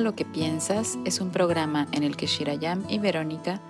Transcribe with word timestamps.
Lo 0.00 0.14
que 0.14 0.24
piensas 0.24 0.98
es 1.04 1.20
un 1.20 1.30
programa 1.30 1.86
en 1.92 2.02
el 2.02 2.16
que 2.16 2.26
Shirayam 2.26 2.84
y 2.88 2.98
Verónica 2.98 3.60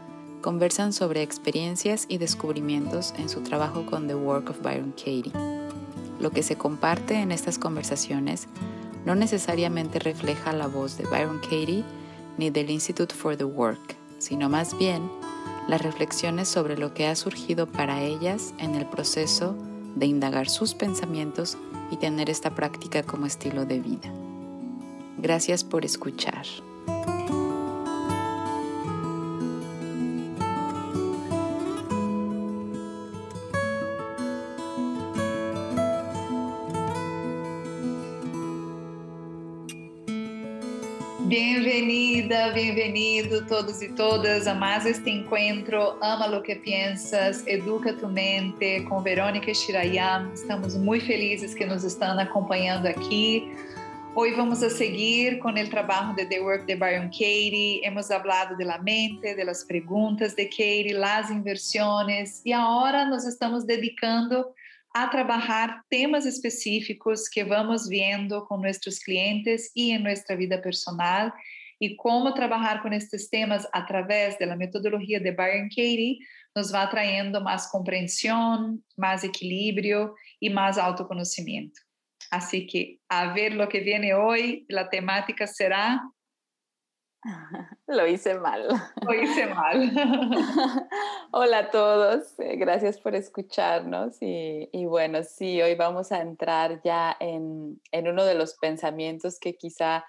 conversan 0.40 0.92
sobre 0.92 1.20
experiencias 1.20 2.06
y 2.08 2.18
descubrimientos 2.18 3.12
en 3.18 3.28
su 3.28 3.42
trabajo 3.42 3.84
con 3.84 4.06
The 4.06 4.14
Work 4.14 4.50
of 4.50 4.62
Byron 4.62 4.92
Katie. 4.92 5.32
Lo 6.20 6.30
que 6.30 6.42
se 6.42 6.56
comparte 6.56 7.16
en 7.16 7.32
estas 7.32 7.58
conversaciones 7.58 8.46
no 9.04 9.14
necesariamente 9.14 9.98
refleja 9.98 10.52
la 10.52 10.68
voz 10.68 10.96
de 10.96 11.04
Byron 11.04 11.40
Katie 11.40 11.84
ni 12.38 12.50
del 12.50 12.70
Institute 12.70 13.14
for 13.14 13.36
the 13.36 13.44
Work, 13.44 13.96
sino 14.18 14.48
más 14.48 14.78
bien 14.78 15.02
las 15.68 15.82
reflexiones 15.82 16.48
sobre 16.48 16.78
lo 16.78 16.94
que 16.94 17.08
ha 17.08 17.16
surgido 17.16 17.66
para 17.66 18.00
ellas 18.00 18.54
en 18.58 18.74
el 18.74 18.86
proceso 18.86 19.54
de 19.96 20.06
indagar 20.06 20.48
sus 20.48 20.74
pensamientos 20.74 21.58
y 21.90 21.96
tener 21.96 22.30
esta 22.30 22.54
práctica 22.54 23.02
como 23.02 23.26
estilo 23.26 23.66
de 23.66 23.80
vida. 23.80 24.21
Gracias 25.18 25.62
por 25.62 25.84
escuchar. 25.84 26.44
Bienvenida, 41.32 42.50
bienvenido 42.50 43.46
todos 43.46 43.80
e 43.80 43.88
todas 43.88 44.46
a 44.46 44.54
mais 44.54 44.84
este 44.84 45.08
encontro 45.08 45.96
Ama 46.02 46.26
lo 46.26 46.42
que 46.42 46.56
Piensas, 46.56 47.46
Educa 47.46 47.94
tu 47.94 48.06
Mente 48.06 48.82
com 48.82 49.00
Verônica 49.00 49.54
Shirayam. 49.54 50.30
Estamos 50.34 50.76
muito 50.76 51.06
felizes 51.06 51.54
que 51.54 51.64
nos 51.64 51.84
estão 51.84 52.18
acompanhando 52.18 52.86
aqui. 52.86 53.50
Hoy 54.14 54.32
vamos 54.32 54.62
a 54.62 54.68
seguir 54.68 55.38
con 55.38 55.56
el 55.56 55.70
trabajo 55.70 56.12
de 56.12 56.26
The 56.26 56.42
Work 56.42 56.66
de 56.66 56.76
Byron 56.76 57.08
Katie. 57.08 57.80
Hemos 57.82 58.10
hablado 58.10 58.54
de 58.56 58.66
la 58.66 58.76
mente, 58.76 59.34
de 59.34 59.42
las 59.42 59.64
preguntas 59.64 60.36
de 60.36 60.50
Katie, 60.50 60.92
las 60.92 61.30
inversiones 61.30 62.42
y 62.44 62.52
ahora 62.52 63.06
nos 63.06 63.24
estamos 63.24 63.66
dedicando 63.66 64.54
a 64.92 65.08
trabajar 65.08 65.82
temas 65.88 66.26
específicos 66.26 67.30
que 67.30 67.42
vamos 67.42 67.88
viendo 67.88 68.44
con 68.44 68.60
nuestros 68.60 69.00
clientes 69.00 69.70
y 69.72 69.92
en 69.92 70.02
nuestra 70.02 70.36
vida 70.36 70.60
personal 70.60 71.32
y 71.78 71.96
cómo 71.96 72.34
trabajar 72.34 72.82
con 72.82 72.92
estos 72.92 73.30
temas 73.30 73.66
a 73.72 73.86
través 73.86 74.38
de 74.38 74.44
la 74.44 74.56
metodología 74.56 75.20
de 75.20 75.30
Byron 75.30 75.70
Katie 75.70 76.18
nos 76.54 76.72
va 76.72 76.90
trayendo 76.90 77.40
más 77.40 77.66
comprensión, 77.72 78.84
más 78.94 79.24
equilibrio 79.24 80.14
y 80.38 80.50
más 80.50 80.76
autoconocimiento. 80.76 81.80
Así 82.32 82.66
que 82.66 82.98
a 83.10 83.34
ver 83.34 83.52
lo 83.52 83.68
que 83.68 83.80
viene 83.80 84.14
hoy, 84.14 84.64
la 84.70 84.88
temática 84.88 85.46
será... 85.46 86.00
Lo 87.86 88.06
hice 88.06 88.38
mal. 88.38 88.66
Lo 89.06 89.14
hice 89.14 89.46
mal. 89.48 89.92
Hola 91.30 91.58
a 91.58 91.70
todos, 91.70 92.40
eh, 92.40 92.56
gracias 92.56 92.98
por 92.98 93.14
escucharnos 93.14 94.16
y, 94.20 94.86
bueno, 94.86 95.22
sí, 95.24 95.60
hoy 95.60 95.74
vamos 95.74 96.10
a 96.10 96.22
entrar 96.22 96.80
ya 96.82 97.14
en, 97.20 97.78
uno 97.92 98.24
de 98.24 98.34
los 98.34 98.54
pensamientos 98.54 99.38
que 99.38 99.56
quizá 99.58 100.06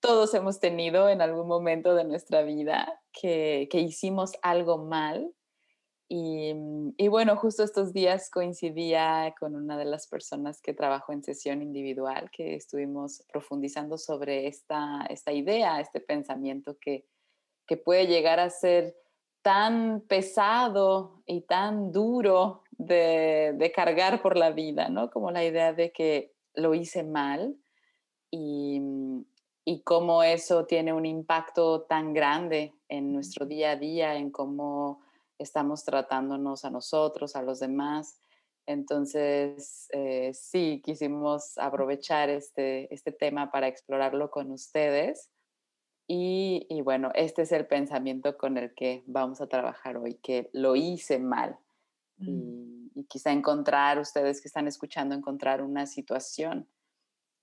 todos 0.00 0.32
hemos 0.32 0.58
tenido 0.60 1.10
en 1.10 1.20
algún 1.20 1.46
momento 1.46 1.94
de 1.94 2.04
nuestra 2.04 2.40
vida, 2.42 3.02
que, 3.12 3.68
que 3.70 3.80
hicimos 3.80 4.32
algo 4.40 4.78
mal 4.78 5.30
Mm, 6.08 6.90
y, 6.96 7.08
bueno, 7.08 7.36
justo 7.36 7.64
estos 7.64 7.92
días 7.92 8.30
coincidía 8.30 9.34
con 9.38 9.56
una 9.56 9.76
de 9.76 9.84
las 9.84 10.06
personas 10.06 10.60
que 10.60 10.72
trabajó 10.72 11.12
en 11.12 11.24
sesión 11.24 11.62
individual, 11.62 12.30
que 12.30 12.54
estuvimos 12.54 13.24
profundizando 13.32 13.98
sobre 13.98 14.46
esta, 14.46 15.04
esta 15.10 15.32
idea, 15.32 15.80
este 15.80 16.00
pensamiento 16.00 16.76
que, 16.80 17.06
que 17.66 17.76
puede 17.76 18.06
llegar 18.06 18.38
a 18.38 18.50
ser 18.50 18.96
tan 19.42 20.00
pesado 20.02 21.22
y 21.26 21.42
tan 21.42 21.92
duro 21.92 22.62
de, 22.70 23.54
de, 23.56 23.72
cargar 23.72 24.22
por 24.22 24.36
la 24.36 24.50
vida, 24.50 24.88
¿no? 24.88 25.10
Como 25.10 25.30
la 25.30 25.44
idea 25.44 25.72
de 25.72 25.92
que 25.92 26.34
lo 26.54 26.74
hice 26.74 27.02
mal 27.02 27.56
y, 28.30 28.80
mm, 28.80 29.24
y 29.64 29.82
cómo 29.82 30.22
eso 30.22 30.66
tiene 30.66 30.92
un 30.92 31.06
impacto 31.06 31.82
tan 31.82 32.12
grande 32.12 32.74
en 32.88 33.12
nuestro 33.12 33.46
día 33.46 33.72
a 33.72 33.76
día, 33.76 34.16
en 34.16 34.30
cómo 34.30 35.00
estamos 35.38 35.84
tratándonos 35.84 36.64
a 36.64 36.70
nosotros, 36.70 37.36
a 37.36 37.42
los 37.42 37.60
demás. 37.60 38.20
Entonces, 38.66 39.88
eh, 39.92 40.32
sí, 40.34 40.82
quisimos 40.84 41.56
aprovechar 41.58 42.30
este, 42.30 42.92
este 42.92 43.12
tema 43.12 43.50
para 43.50 43.68
explorarlo 43.68 44.30
con 44.30 44.50
ustedes. 44.50 45.30
Y, 46.08 46.66
bueno, 46.84 47.10
este 47.14 47.42
es 47.42 47.52
el 47.52 47.66
pensamiento 47.66 48.36
con 48.36 48.56
el 48.58 48.74
que 48.74 49.02
vamos 49.06 49.40
a 49.40 49.48
trabajar 49.48 49.96
hoy, 49.96 50.14
que 50.14 50.50
lo 50.52 50.76
hice 50.76 51.18
mal. 51.18 51.58
Y, 52.18 52.30
mm. 52.30 52.90
y, 52.94 53.04
quizá 53.04 53.32
encontrar, 53.32 53.98
ustedes 53.98 54.40
que 54.40 54.48
están 54.48 54.68
escuchando, 54.68 55.14
encontrar 55.14 55.62
una 55.62 55.86
situación 55.86 56.68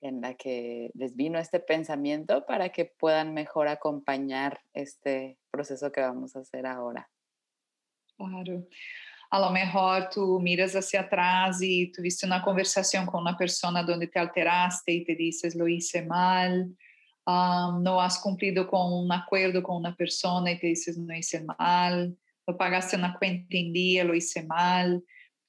en 0.02 0.22
la 0.22 0.36
que 0.36 0.92
les 0.94 1.16
vino 1.16 1.40
este 1.40 1.60
pensamiento 1.60 2.46
para 2.46 2.70
que 2.70 2.86
puedan 2.86 3.34
mejor 3.34 3.68
acompañar 3.70 4.62
este 4.74 5.38
proceso 5.50 5.92
que 5.92 6.02
vamos 6.02 6.36
a 6.36 6.40
hacer 6.40 6.66
ahora. 6.66 7.10
Claro. 8.30 8.68
A 9.30 9.40
lo 9.40 9.50
mejor 9.50 10.10
tú 10.12 10.40
miras 10.40 10.76
hacia 10.76 11.02
atrás 11.02 11.60
y 11.60 11.92
tuviste 11.92 12.26
una 12.26 12.44
conversación 12.44 13.08
con 13.08 13.22
una 13.22 13.36
persona 13.36 13.82
donde 13.82 14.06
te 14.06 14.20
alteraste 14.20 14.92
y 14.92 15.04
te 15.04 15.16
dices, 15.16 15.56
lo 15.56 15.68
hice 15.68 16.06
mal. 16.06 16.70
Um, 17.26 17.82
no 17.82 18.00
has 18.00 18.20
cumplido 18.20 18.68
con 18.68 18.94
un 18.94 19.12
acuerdo 19.12 19.64
con 19.64 19.78
una 19.78 19.96
persona 19.96 20.52
y 20.52 20.60
te 20.60 20.68
dices, 20.68 21.00
no 21.00 21.16
hice 21.16 21.44
mal. 21.60 22.16
No 22.46 22.58
pagaste 22.58 22.96
una 22.96 23.18
cuenta 23.18 23.58
en 23.58 23.74
día, 23.74 24.04
lo 24.04 24.14
hice 24.14 24.44
mal. 24.44 25.04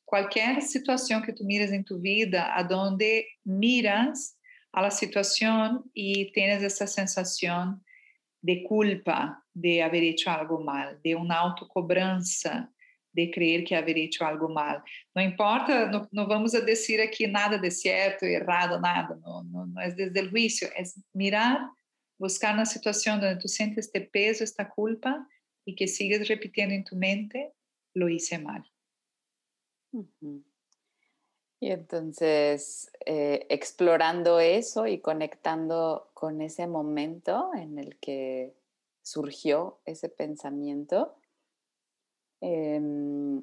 Cualquier 0.07 0.63
situación 0.63 1.23
que 1.23 1.35
tú 1.35 1.45
mires 1.45 1.71
en 1.71 1.85
tu 1.85 1.99
vida, 1.99 2.57
a 2.57 2.65
donde 2.65 3.27
miras 3.45 4.39
a 4.73 4.81
la 4.81 4.91
situación 4.91 5.85
y 5.93 6.33
tienes 6.33 6.63
esa 6.63 6.87
sensación 6.87 7.84
de 8.45 8.63
culpa 8.65 9.43
de 9.55 9.81
haber 9.81 10.03
hecho 10.03 10.29
algo 10.29 10.63
mal, 10.63 10.95
de 11.03 11.15
uma 11.15 11.35
autocobrança 11.35 12.69
de 13.15 13.29
crer 13.29 13.65
que 13.65 13.75
haver 13.75 13.97
hecho 13.97 14.23
algo 14.23 14.53
mal. 14.53 14.83
Não 15.15 15.23
importa, 15.23 15.87
não, 15.87 16.07
não 16.13 16.27
vamos 16.27 16.55
a 16.55 16.61
dizer 16.61 17.01
aqui 17.01 17.27
nada 17.27 17.59
de 17.59 17.71
certo, 17.71 18.25
errado, 18.25 18.79
nada, 18.79 19.17
não, 19.17 19.45
não, 19.45 19.67
não 19.67 19.81
é 19.81 19.91
desde 19.91 20.21
o 20.21 20.29
juízo, 20.29 20.67
é 20.67 20.83
mirar, 21.15 21.71
buscar 22.21 22.55
na 22.55 22.67
situação 22.67 23.17
onde 23.17 23.39
tu 23.39 23.49
sentes 23.49 23.79
este 23.79 24.01
peso, 24.01 24.43
esta 24.43 24.65
culpa, 24.65 25.27
e 25.67 25.73
que 25.73 25.87
sigues 25.87 26.29
repetindo 26.29 26.73
em 26.73 26.85
tu 26.85 26.97
mente, 26.97 27.51
lo 27.97 28.11
hice 28.11 28.37
mal. 28.37 28.63
Y 31.61 31.71
entonces, 31.71 32.91
eh, 33.07 33.47
explorando 33.49 34.39
eso 34.41 34.87
y 34.87 34.99
conectando 34.99 36.11
con 36.13 36.41
ese 36.41 36.67
momento 36.67 37.51
en 37.55 37.79
el 37.79 37.97
que 37.99 38.55
surgió 39.03 39.79
ese 39.85 40.09
pensamiento, 40.09 41.15
em, 42.41 43.43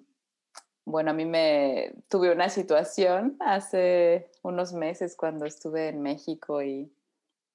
bueno, 0.86 1.12
a 1.12 1.14
mí 1.14 1.26
me 1.26 1.94
tuve 2.10 2.32
una 2.32 2.50
situación 2.50 3.38
hace 3.40 4.30
unos 4.42 4.74
meses 4.74 5.16
cuando 5.16 5.46
estuve 5.46 5.90
en 5.90 6.02
México 6.02 6.62
y 6.62 6.92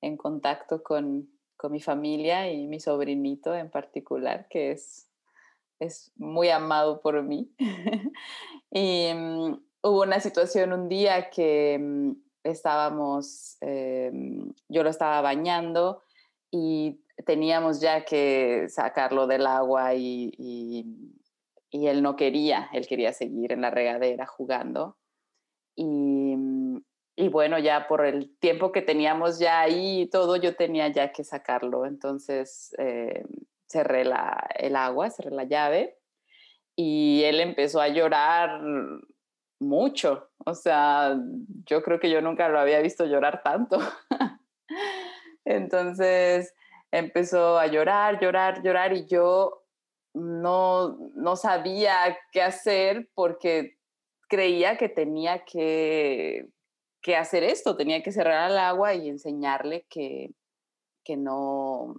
en 0.00 0.16
contacto 0.16 0.82
con, 0.82 1.28
con 1.56 1.72
mi 1.72 1.80
familia 1.80 2.50
y 2.50 2.66
mi 2.66 2.80
sobrinito 2.80 3.54
en 3.54 3.70
particular, 3.70 4.46
que 4.48 4.72
es, 4.72 5.08
es 5.80 6.12
muy 6.16 6.50
amado 6.50 7.00
por 7.00 7.22
mí. 7.22 7.50
y 8.70 9.12
mm, 9.12 9.65
hubo 9.86 10.02
una 10.02 10.20
situación 10.20 10.72
un 10.72 10.88
día 10.88 11.30
que 11.30 11.78
mm, 11.80 12.12
estábamos, 12.44 13.56
em, 13.60 14.52
yo 14.68 14.82
lo 14.82 14.90
estaba 14.90 15.20
bañando 15.20 16.02
y 16.50 17.00
teníamos 17.24 17.80
ya 17.80 18.04
que 18.04 18.66
sacarlo 18.68 19.26
del 19.26 19.46
agua 19.46 19.94
y, 19.94 20.32
y, 20.38 21.86
él 21.86 22.02
no 22.02 22.16
quería, 22.16 22.70
él 22.72 22.86
quería 22.86 23.12
seguir 23.12 23.52
en 23.52 23.60
la 23.60 23.70
regadera 23.70 24.26
jugando. 24.26 24.96
Y, 25.74 25.84
mm, 25.84 26.82
y, 27.16 27.28
bueno, 27.28 27.58
ya 27.58 27.86
por 27.86 28.06
el 28.06 28.36
tiempo 28.38 28.72
que 28.72 28.82
teníamos 28.82 29.38
ya 29.38 29.60
ahí 29.60 30.02
y 30.02 30.06
todo, 30.06 30.36
yo 30.36 30.56
tenía 30.56 30.88
ya 30.88 31.12
que 31.12 31.24
sacarlo. 31.24 31.86
Entonces 31.86 32.74
eh, 32.78 33.24
cerré 33.66 34.04
la, 34.04 34.48
el 34.58 34.76
agua, 34.76 35.10
cerré 35.10 35.30
la 35.32 35.44
llave 35.44 35.98
y 36.76 37.22
él 37.24 37.40
empezó 37.40 37.80
a 37.80 37.88
llorar 37.88 38.60
mucho. 39.58 40.28
O 40.44 40.54
sea, 40.54 41.16
yo 41.66 41.82
creo 41.82 41.98
que 41.98 42.10
yo 42.10 42.20
nunca 42.20 42.48
lo 42.48 42.58
había 42.58 42.80
visto 42.80 43.04
llorar 43.04 43.42
tanto. 43.42 43.78
Entonces 45.44 46.54
empezó 46.90 47.58
a 47.58 47.66
llorar, 47.66 48.20
llorar, 48.20 48.62
llorar 48.62 48.92
y 48.92 49.06
yo 49.06 49.64
no, 50.14 50.96
no 51.14 51.36
sabía 51.36 52.16
qué 52.32 52.42
hacer 52.42 53.08
porque 53.14 53.78
creía 54.28 54.76
que 54.76 54.88
tenía 54.88 55.44
que, 55.44 56.46
que 57.02 57.16
hacer 57.16 57.44
esto, 57.44 57.76
tenía 57.76 58.02
que 58.02 58.12
cerrar 58.12 58.50
el 58.50 58.58
agua 58.58 58.94
y 58.94 59.08
enseñarle 59.08 59.86
que, 59.88 60.30
que 61.04 61.16
no, 61.16 61.94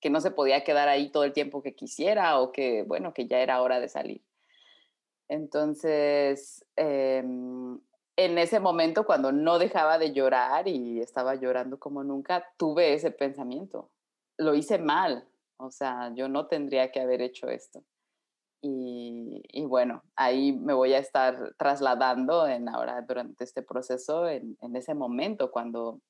que 0.00 0.10
no 0.10 0.20
se 0.20 0.30
podía 0.30 0.64
quedar 0.64 0.88
ahí 0.88 1.10
todo 1.10 1.24
el 1.24 1.32
tiempo 1.32 1.62
que 1.62 1.74
quisiera 1.74 2.38
o 2.38 2.52
que, 2.52 2.84
bueno, 2.84 3.12
que 3.12 3.26
ya 3.26 3.40
era 3.40 3.60
hora 3.62 3.80
de 3.80 3.88
salir. 3.88 4.22
Entonces, 5.30 6.66
em, 6.74 7.78
en 8.16 8.38
ese 8.38 8.58
momento, 8.58 9.06
cuando 9.06 9.30
no 9.30 9.60
dejaba 9.60 9.96
de 9.96 10.12
llorar 10.12 10.66
y 10.66 10.98
estaba 11.00 11.36
llorando 11.36 11.78
como 11.78 12.02
nunca, 12.02 12.44
tuve 12.56 12.94
ese 12.94 13.12
pensamiento. 13.12 13.92
Lo 14.36 14.56
hice 14.56 14.78
mal, 14.80 15.28
o 15.56 15.70
sea, 15.70 16.12
yo 16.16 16.28
no 16.28 16.48
tendría 16.48 16.90
que 16.90 17.00
haber 17.00 17.22
hecho 17.22 17.48
esto. 17.48 17.84
Y, 18.60 19.64
bueno, 19.66 20.02
ahí 20.16 20.52
me 20.52 20.74
voy 20.74 20.94
a 20.94 20.98
estar 20.98 21.54
trasladando 21.56 22.48
en 22.48 22.68
ahora 22.68 23.00
durante 23.00 23.44
este 23.44 23.62
proceso, 23.62 24.28
en, 24.28 24.56
ese 24.74 24.94
momento, 24.94 25.52
cuando 25.52 26.00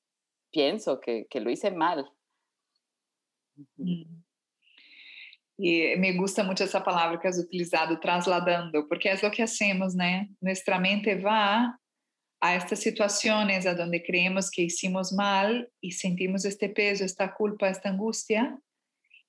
pienso 0.51 0.99
que, 0.99 1.27
lo 1.35 1.51
hice 1.51 1.69
mal. 1.69 2.11
E 5.63 5.95
me 5.97 6.13
gusta 6.13 6.43
muito 6.43 6.63
essa 6.63 6.81
palavra 6.81 7.19
que 7.19 7.27
has 7.27 7.37
utilizado, 7.37 7.99
trasladando, 7.99 8.87
porque 8.87 9.07
é 9.07 9.13
o 9.13 9.29
que 9.29 9.43
hacemos, 9.43 9.93
né? 9.93 10.27
Nossa 10.41 10.79
mente 10.79 11.15
vai 11.15 11.67
a 12.41 12.51
estas 12.53 12.79
situações 12.79 13.67
onde 13.67 13.99
creemos 13.99 14.49
que 14.49 14.63
hicimos 14.63 15.11
mal 15.11 15.47
e 15.83 15.91
sentimos 15.91 16.45
este 16.45 16.67
peso, 16.69 17.03
esta 17.03 17.27
culpa, 17.27 17.67
esta 17.67 17.89
angústia, 17.91 18.57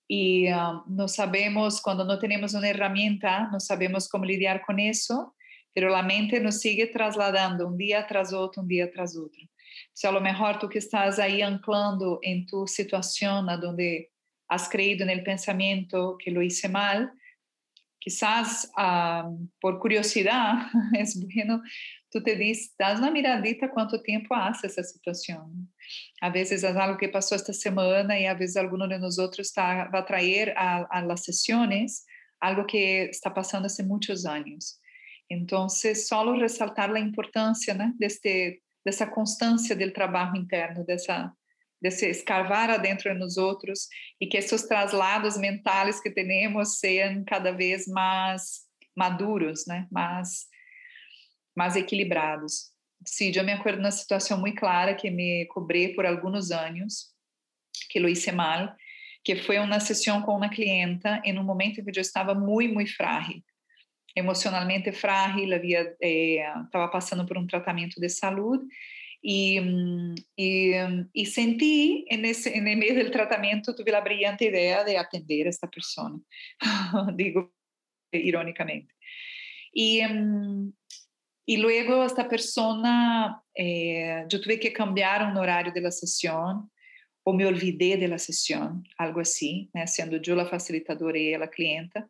e 0.08 0.50
uh, 0.50 0.82
não 0.88 1.06
sabemos, 1.06 1.80
quando 1.80 2.02
não 2.02 2.18
temos 2.18 2.54
uma 2.54 2.62
ferramenta, 2.62 3.50
não 3.52 3.60
sabemos 3.60 4.08
como 4.08 4.24
lidar 4.24 4.64
com 4.64 4.78
isso, 4.78 5.32
pero 5.74 5.94
a 5.94 6.02
mente 6.02 6.40
nos 6.40 6.60
sigue 6.60 6.86
trasladando 6.86 7.68
um 7.68 7.76
dia 7.76 8.00
atrás 8.00 8.32
outro, 8.32 8.62
um 8.62 8.66
dia 8.66 8.86
atrás 8.86 9.14
outro. 9.16 9.40
Se 9.94 10.06
a 10.06 10.10
lo 10.10 10.20
mejor 10.20 10.58
tu 10.58 10.68
que 10.68 10.78
estás 10.78 11.18
aí 11.18 11.42
anclando 11.42 12.18
em 12.22 12.46
tu 12.46 12.66
situação, 12.66 13.46
onde 13.46 14.10
has 14.52 14.68
creído 14.68 15.02
en 15.02 15.10
el 15.10 15.22
pensamiento 15.22 16.16
que 16.22 16.30
lo 16.30 16.42
hice 16.42 16.68
mal, 16.68 17.10
quizás 17.98 18.70
por 19.60 19.78
curiosidad 19.78 20.66
es 20.92 21.18
bueno, 21.18 21.62
tú 22.10 22.22
te 22.22 22.36
dices, 22.36 22.74
das 22.78 22.98
una 22.98 23.10
miradita 23.10 23.70
cuánto 23.70 24.02
tiempo 24.02 24.34
hace 24.34 24.66
esa 24.66 24.82
situación. 24.82 25.72
A 26.20 26.28
veces 26.28 26.62
es 26.62 26.76
algo 26.76 26.98
que 26.98 27.08
pasó 27.08 27.34
esta 27.34 27.54
semana 27.54 28.18
y 28.20 28.26
a 28.26 28.34
veces 28.34 28.58
alguno 28.58 28.86
de 28.86 28.98
nosotros 28.98 29.48
está, 29.48 29.88
va 29.88 30.00
a 30.00 30.04
traer 30.04 30.52
a, 30.58 30.82
a 30.90 31.02
las 31.02 31.24
sesiones 31.24 32.04
algo 32.38 32.66
que 32.66 33.04
está 33.04 33.32
pasando 33.32 33.66
hace 33.66 33.84
muchos 33.84 34.26
años. 34.26 34.80
Entonces, 35.30 36.08
solo 36.08 36.34
resaltar 36.34 36.90
la 36.90 36.98
importancia 36.98 37.72
¿no? 37.72 37.94
de, 37.96 38.06
este, 38.06 38.28
de 38.84 38.90
esa 38.90 39.10
constancia 39.10 39.74
del 39.74 39.94
trabajo 39.94 40.36
interno, 40.36 40.84
de 40.84 40.94
esa 40.94 41.34
desse 41.82 42.08
escarvar 42.08 42.70
adentro 42.70 43.12
nos 43.18 43.36
outros 43.36 43.88
e 44.20 44.26
que 44.26 44.38
esses 44.38 44.62
traslados 44.62 45.36
mentais 45.36 46.00
que 46.00 46.10
temos 46.10 46.78
sejam 46.78 47.24
cada 47.24 47.50
vez 47.50 47.88
mais 47.88 48.60
maduros, 48.96 49.66
né? 49.66 49.88
mais, 49.90 50.46
mais 51.56 51.74
equilibrados. 51.74 52.70
Sim, 53.04 53.32
eu 53.34 53.42
me 53.42 53.52
acordo 53.52 53.80
uma 53.80 53.90
situação 53.90 54.38
muito 54.38 54.60
clara 54.60 54.94
que 54.94 55.10
me 55.10 55.44
cobrei 55.46 55.92
por 55.92 56.06
alguns 56.06 56.52
anos, 56.52 57.10
que 57.90 57.98
lo 57.98 58.08
hice 58.08 58.30
mal, 58.30 58.72
que 59.24 59.34
foi 59.34 59.58
uma 59.58 59.80
sessão 59.80 60.22
com 60.22 60.36
uma 60.36 60.48
clienta 60.48 61.20
em 61.24 61.36
um 61.36 61.42
momento 61.42 61.80
em 61.80 61.84
que 61.84 61.98
eu 61.98 62.00
estava 62.00 62.32
muito, 62.32 62.74
muito 62.74 62.94
frágil, 62.94 63.42
emocionalmente 64.14 64.92
frágil, 64.92 65.52
havia 65.52 65.96
estava 66.00 66.84
eh, 66.84 66.92
passando 66.92 67.26
por 67.26 67.36
um 67.36 67.46
tratamento 67.46 68.00
de 68.00 68.08
saúde 68.08 68.66
y, 69.22 69.60
mm, 69.60 70.14
y, 71.12 71.26
sentí 71.26 72.04
en, 72.10 72.24
ese, 72.24 72.56
en 72.56 72.66
el 72.66 72.76
medio 72.76 72.96
del 72.96 73.12
tratamiento, 73.12 73.74
tuve 73.74 73.92
de 74.84 74.98
atender 74.98 75.46
a 75.46 75.50
esta 75.50 75.70
persona, 75.70 76.18
digo 77.16 77.54
irónicamente. 78.10 78.92
Mm, 79.74 80.72
y 81.46 81.56
luego 81.56 82.04
esta 82.04 82.28
persona, 82.28 83.42
eh, 83.54 84.24
yo 84.28 84.40
tuve 84.40 84.58
que 84.58 84.72
cambiar 84.72 85.24
un 85.24 85.36
horario 85.36 85.72
de 85.72 85.80
la 85.80 85.90
sesión 85.90 86.70
o 87.24 87.32
me 87.32 87.46
olvidé 87.46 87.96
de 87.96 88.08
la 88.08 88.18
sesión, 88.18 88.84
algo 88.98 89.20
así, 89.20 89.70
né, 89.72 89.86
siendo 89.86 90.16
yo 90.16 90.34
la 90.34 90.46
facilitadora 90.46 91.16
y 91.18 91.28
ella 91.28 91.38
la 91.38 91.50
clienta. 91.50 92.08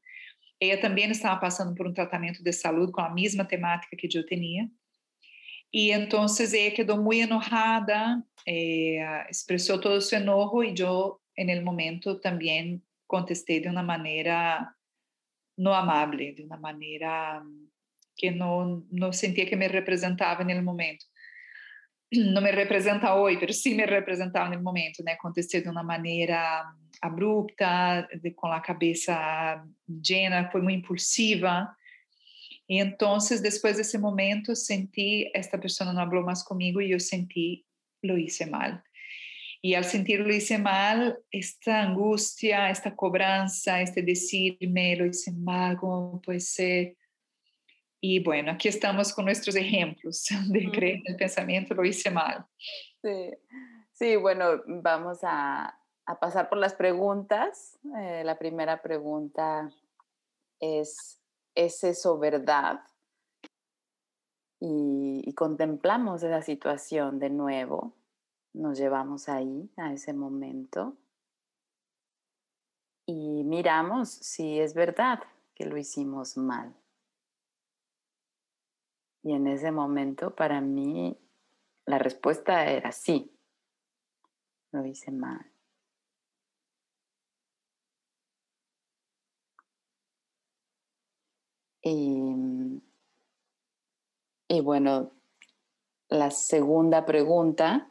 Ella 0.59 0.81
también 0.81 1.11
estaba 1.11 1.39
pasando 1.41 1.75
por 1.75 1.87
un 1.87 1.95
tratamiento 1.95 2.43
de 2.43 2.53
salud 2.53 2.91
con 2.91 3.05
la 3.05 3.11
misma 3.11 3.47
temática 3.47 3.97
que 3.97 4.09
yo 4.09 4.25
tenía. 4.25 4.69
E 5.73 5.91
então 5.91 6.27
ella 6.27 6.71
quedou 6.75 7.03
muito 7.03 7.23
enojada, 7.23 8.23
eh, 8.47 9.27
expressou 9.31 9.81
todo 9.81 9.97
o 9.97 10.01
seu 10.01 10.19
enojo 10.19 10.63
e 10.63 10.75
eu, 10.79 11.19
no 11.39 11.65
momento, 11.65 12.21
também 12.21 12.83
contestei 13.07 13.61
de 13.61 13.69
uma 13.69 13.83
maneira 13.83 14.69
não 15.57 15.73
amável, 15.73 16.35
de 16.35 16.43
uma 16.43 16.59
maneira 16.59 17.43
que 18.17 18.31
não, 18.31 18.87
não 18.91 19.13
sentia 19.13 19.47
que 19.47 19.57
me 19.57 19.67
representava 19.67 20.45
no 20.45 20.63
momento. 20.63 21.05
Não 22.15 22.43
me 22.43 22.51
representa 22.51 23.15
hoje, 23.15 23.39
mas 23.41 23.63
sim 23.63 23.75
me 23.75 23.87
representava 23.87 24.55
no 24.55 24.63
momento, 24.63 25.03
né? 25.03 25.17
Contestei 25.17 25.63
de 25.63 25.71
uma 25.71 25.83
maneira 25.83 26.63
abrupta, 27.01 28.07
de, 28.23 28.31
com 28.33 28.49
a 28.49 28.61
cabeça 28.61 29.65
llena, 29.89 30.51
foi 30.51 30.61
muito 30.61 30.81
impulsiva. 30.81 31.75
E 32.69 32.79
então, 32.79 33.19
depois 33.19 33.77
desse 33.77 33.99
momento, 33.99 34.55
senti 34.55 35.31
esta 35.35 35.59
pessoa 35.59 35.93
não 35.93 36.07
falou 36.07 36.25
mais 36.25 36.43
comigo 36.43 36.81
e 36.81 36.93
eu 36.93 37.01
senti 37.01 37.65
lo 38.03 38.19
hice 38.19 38.47
mal. 38.47 38.81
E 39.65 39.77
ao 39.77 39.85
sentir 39.85 40.19
lo 40.19 40.33
hice 40.33 40.59
mal, 40.59 41.17
esta 41.33 41.83
angústia, 41.83 42.69
esta 42.69 42.91
cobrança, 42.91 43.81
este 43.81 44.03
decirme 44.03 44.97
lo 44.97 45.07
hice 45.07 45.31
mal, 45.31 45.77
como 45.77 46.21
pode 46.21 46.41
ser? 46.41 46.97
E 48.03 48.19
bueno, 48.19 48.51
aqui 48.51 48.67
estamos 48.67 49.13
com 49.13 49.23
nossos 49.23 49.55
exemplos 49.55 50.25
de 50.51 50.71
creer 50.73 50.97
en 50.97 51.13
el 51.13 51.17
pensamiento 51.17 51.75
lo 51.75 51.85
hice 51.85 52.11
mal. 52.11 52.45
Sí, 53.01 53.31
sí 53.93 54.17
bueno, 54.17 54.61
vamos 54.67 55.21
a, 55.23 55.73
a 56.07 56.19
pasar 56.19 56.49
por 56.49 56.59
las 56.59 56.75
preguntas. 56.75 57.79
Eh, 57.97 58.23
la 58.25 58.37
primera 58.37 58.83
pregunta 58.83 59.71
es, 60.59 61.22
es 61.55 61.85
eso 61.85 62.19
verdad. 62.19 62.85
Y, 64.61 65.33
contemplamos 65.35 66.23
esa 66.23 66.43
situación 66.43 67.19
de 67.19 67.31
nuevo, 67.31 67.95
nos 68.53 68.79
llevamos 68.79 69.29
ahí, 69.29 69.71
a 69.77 69.93
ese 69.93 70.13
momento, 70.13 70.97
y 73.07 73.43
miramos 73.45 74.11
si 74.11 74.61
es 74.61 74.75
verdad 74.75 75.21
que 75.55 75.65
lo 75.65 75.77
hicimos 75.77 76.37
mal. 76.37 76.75
Y 79.25 79.33
en 79.33 79.47
ese 79.47 79.73
momento 79.73 80.35
para 80.35 80.61
mí 80.61 81.17
la 81.87 81.99
respuesta 81.99 82.67
era 82.67 82.93
sí, 82.93 83.35
lo 84.71 84.85
hice 84.85 85.11
mal. 85.11 85.52
Y, 91.83 92.81
y 94.49 94.61
bueno, 94.61 95.13
la 96.09 96.31
segunda 96.31 97.05
pregunta, 97.05 97.91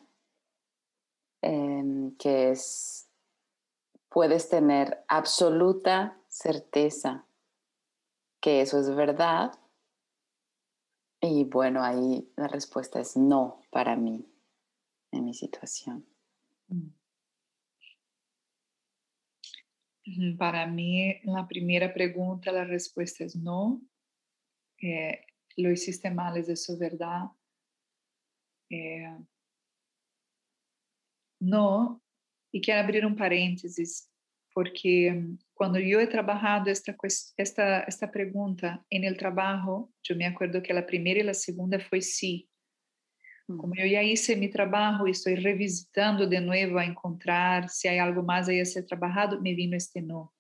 em, 1.42 2.16
que 2.18 2.52
es, 2.52 3.10
¿puedes 4.10 4.48
tener 4.50 5.04
absoluta 5.08 6.18
certeza 6.28 7.26
que 8.40 8.62
eso 8.62 8.80
es 8.80 8.96
verdad? 8.96 9.52
Y 11.20 11.44
bueno, 11.44 11.84
ahí 11.84 12.32
la 12.36 12.48
respuesta 12.48 13.00
es 13.00 13.18
no 13.18 13.62
para 13.70 13.96
mí, 13.96 14.26
en 15.12 15.26
mi 15.26 15.34
situación. 15.34 16.06
Mm. 16.68 17.01
Para 20.38 20.66
mí, 20.66 21.20
la 21.24 21.48
primera 21.48 21.94
pregunta, 21.94 22.52
la 22.52 22.66
respuesta 22.66 23.24
es 23.24 23.36
no. 23.36 23.82
Eh, 24.82 25.22
lo 25.58 25.72
hiciste 25.72 26.10
mal, 26.10 26.38
es 26.38 26.50
eso 26.50 26.78
verdad. 26.78 27.26
Eh, 28.70 29.16
no, 31.40 32.02
y 32.52 32.62
quiero 32.62 32.82
abrir 32.82 33.06
un 33.06 33.16
paréntesis, 33.16 34.10
porque 34.54 35.36
cuando 35.54 35.80
yo 35.80 36.00
he 36.00 36.08
trabajado 36.08 36.70
esta, 36.70 36.96
esta, 37.38 37.82
esta 37.82 38.12
pregunta 38.12 38.86
en 38.90 39.04
el 39.04 39.18
trabajo, 39.18 39.92
yo 40.04 40.16
me 40.16 40.26
acuerdo 40.26 40.62
que 40.62 40.74
la 40.74 40.86
primera 40.86 41.20
y 41.20 41.24
la 41.24 41.34
segunda 41.34 41.80
fue 41.80 42.02
sí. 42.02 42.51
Como 43.58 43.76
eu 43.76 43.90
já 43.90 44.04
hice 44.04 44.36
mi 44.36 44.50
trabalho 44.50 45.08
e 45.08 45.12
estou 45.12 45.34
revisitando 45.34 46.28
de 46.28 46.40
novo 46.40 46.78
a 46.78 46.86
encontrar 46.86 47.70
se 47.70 47.88
há 47.88 48.04
algo 48.04 48.24
mais 48.24 48.48
a 48.50 48.66
ser 48.66 48.86
trabalhado, 48.86 49.42
me 49.42 49.54
vino 49.54 49.76
este 49.76 50.02
no. 50.02 50.32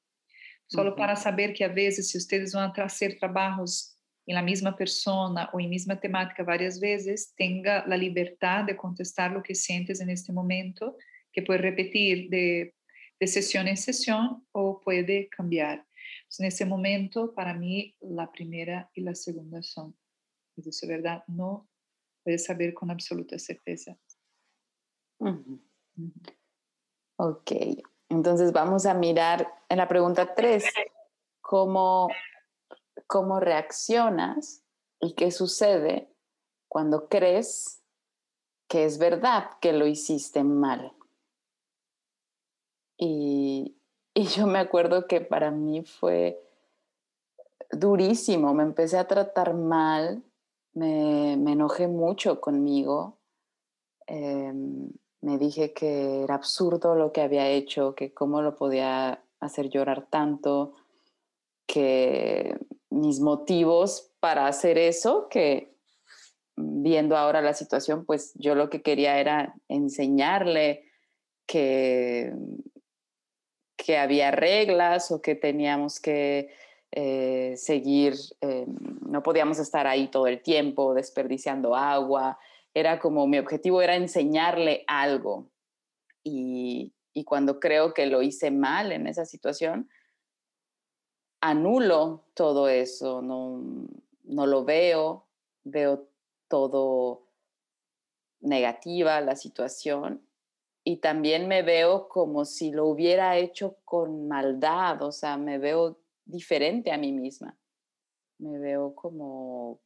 Só 0.68 0.84
uhum. 0.84 0.96
para 0.96 1.16
saber 1.16 1.54
que 1.54 1.64
a 1.64 1.68
vezes, 1.68 2.12
se 2.12 2.20
vocês 2.20 2.54
vão 2.54 2.72
trazer 2.72 3.20
trabalhos 3.20 3.98
em 4.28 4.34
la 4.34 4.42
mesma 4.42 4.72
persona 4.72 5.50
ou 5.54 5.60
em 5.60 5.68
mesma 5.68 5.96
temática 5.96 6.44
várias 6.44 6.80
vezes, 6.80 7.34
tenha 7.36 7.84
a 7.84 7.96
liberdade 7.96 8.68
de 8.68 8.76
contestar 8.76 9.36
o 9.36 9.42
que 9.42 9.54
sientes 9.54 10.00
neste 10.00 10.32
momento 10.32 10.96
que 11.34 11.42
puede 11.42 11.62
repetir 11.62 12.30
de, 12.30 12.74
de 13.20 13.28
sesión 13.28 13.68
en 13.68 13.78
sesión 13.78 14.46
o 14.54 14.80
puede 14.80 15.28
cambiar. 15.30 15.86
en 16.40 16.46
ese 16.46 16.66
momento, 16.66 17.34
para 17.34 17.54
mí, 17.54 17.96
la 18.02 18.32
primera 18.32 18.90
y 18.94 19.02
la 19.02 19.16
segunda 19.16 19.62
son, 19.62 19.96
es 20.56 20.82
verdad, 20.88 21.24
no 21.28 21.71
puedes 22.24 22.46
saber 22.46 22.74
con 22.74 22.92
absoluta 22.92 23.38
certeza. 23.40 23.98
Ok, 27.18 27.52
entonces 28.10 28.52
vamos 28.52 28.86
a 28.86 28.94
mirar 28.94 29.48
en 29.70 29.78
la 29.78 29.88
pregunta 29.88 30.34
3, 30.34 30.64
¿cómo, 31.42 32.10
cómo 33.08 33.40
reaccionas 33.40 34.64
y 35.00 35.14
qué 35.14 35.32
sucede 35.32 36.10
cuando 36.68 37.10
crees 37.10 37.82
que 38.72 38.86
es 38.86 38.98
verdad 38.98 39.50
que 39.60 39.74
lo 39.74 39.86
hiciste 39.86 40.46
mal. 40.46 40.94
Y, 42.98 43.76
yo 44.16 44.48
me 44.48 44.60
acuerdo 44.60 45.08
que 45.08 45.20
para 45.20 45.52
mí 45.52 45.84
fue 45.84 46.42
durísimo, 47.70 48.54
me 48.54 48.64
empecé 48.64 48.98
a 48.98 49.08
tratar 49.10 49.54
mal, 49.54 50.24
me, 50.74 51.34
enojé 51.34 51.88
mucho 51.88 52.40
conmigo, 52.42 53.20
em, 54.08 54.90
me 55.22 55.38
dije 55.38 55.74
que 55.74 56.24
era 56.24 56.36
absurdo 56.36 56.96
lo 56.96 57.12
que 57.12 57.22
había 57.22 57.48
hecho, 57.50 57.96
que 57.96 58.14
cómo 58.14 58.42
lo 58.42 58.56
podía 58.56 59.24
hacer 59.40 59.70
llorar 59.70 60.08
tanto, 60.10 60.74
que 61.68 62.58
mis 62.90 63.20
motivos 63.20 64.12
para 64.20 64.48
hacer 64.48 64.78
eso, 64.78 65.28
que 65.30 65.76
viendo 66.56 67.18
ahora 67.18 67.42
la 67.42 67.54
situación, 67.54 68.06
pues 68.06 68.34
yo 68.36 68.56
lo 68.56 68.70
que 68.70 68.82
quería 68.82 69.20
era 69.20 69.56
enseñarle 69.68 70.86
que, 71.46 72.34
que 73.78 73.98
había 73.98 74.32
reglas 74.32 75.12
o 75.12 75.22
que 75.22 75.36
teníamos 75.36 76.00
que 76.00 76.54
eh, 76.92 77.54
seguir, 77.56 78.16
eh, 78.42 78.66
no 78.68 79.24
podíamos 79.24 79.60
estar 79.60 79.88
ahí 79.88 80.10
todo 80.10 80.28
el 80.28 80.42
tiempo 80.42 80.94
desperdiciando 80.94 81.76
agua. 81.76 82.38
Era 82.74 83.00
como 83.00 83.28
mi 83.28 83.38
objetivo 83.40 83.82
era 83.82 83.96
enseñarle 83.96 84.84
algo. 84.88 85.50
Y, 86.24 86.94
y 87.14 87.24
cuando 87.24 87.60
creo 87.60 87.94
que 87.94 88.06
lo 88.06 88.22
hice 88.22 88.52
mal 88.52 88.92
en 88.92 89.08
esa 89.08 89.26
situación, 89.26 89.90
anulo 91.42 92.26
todo 92.34 92.70
eso, 92.70 93.22
no, 93.22 93.62
no 94.24 94.46
lo 94.46 94.64
veo, 94.64 95.26
veo 95.64 96.08
todo 96.48 97.28
negativa 98.42 99.22
la 99.22 99.36
situación 99.36 100.22
y 100.84 100.98
también 100.98 101.48
me 101.48 101.62
veo 101.62 102.08
como 102.10 102.46
si 102.46 102.72
lo 102.72 102.88
hubiera 102.88 103.38
hecho 103.38 103.78
con 103.86 104.28
maldad, 104.28 105.02
o 105.04 105.12
sea, 105.12 105.38
me 105.38 105.58
veo 105.60 106.01
diferente 106.32 106.92
a 106.92 106.98
mí 106.98 107.12
misma, 107.12 107.58
me 108.40 108.58
veo 108.60 108.96
como 108.96 109.82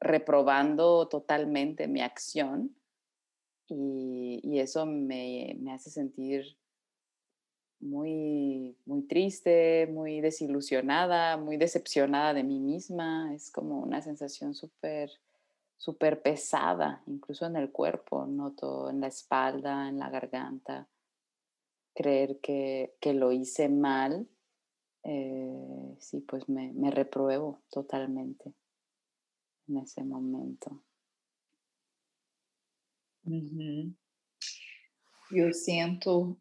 reprobando 0.00 1.08
totalmente 1.08 1.88
mi 1.88 2.00
acción 2.00 2.76
y, 3.68 4.58
eso 4.58 4.86
me, 4.86 5.56
me, 5.60 5.72
hace 5.72 5.90
sentir 5.90 6.56
muy, 7.80 8.76
muy 8.86 9.02
triste, 9.02 9.86
muy 9.86 10.20
desilusionada, 10.20 11.36
muy 11.36 11.56
decepcionada 11.56 12.34
de 12.34 12.42
mí 12.42 12.58
misma, 12.58 13.32
es 13.34 13.50
como 13.50 13.80
una 13.80 14.02
sensación 14.02 14.54
súper 14.54 15.10
súper 15.78 16.20
pesada, 16.20 17.02
incluso 17.06 17.46
en 17.46 17.56
el 17.56 17.70
cuerpo, 17.70 18.26
noto 18.26 18.90
en 18.90 19.00
la 19.00 19.06
espalda, 19.06 19.88
en 19.88 19.98
la 19.98 20.10
garganta. 20.10 20.88
Creer 21.94 22.40
que, 22.40 22.92
lo 23.14 23.32
hice 23.32 23.68
mal, 23.68 24.28
eh, 25.02 25.96
sí, 25.98 26.20
pues 26.20 26.48
me, 26.48 26.72
me, 26.72 26.90
repruebo 26.90 27.62
totalmente 27.70 28.52
en 29.68 29.78
ese 29.78 30.04
momento. 30.04 30.84
Yo 35.30 35.52
siento 35.52 36.38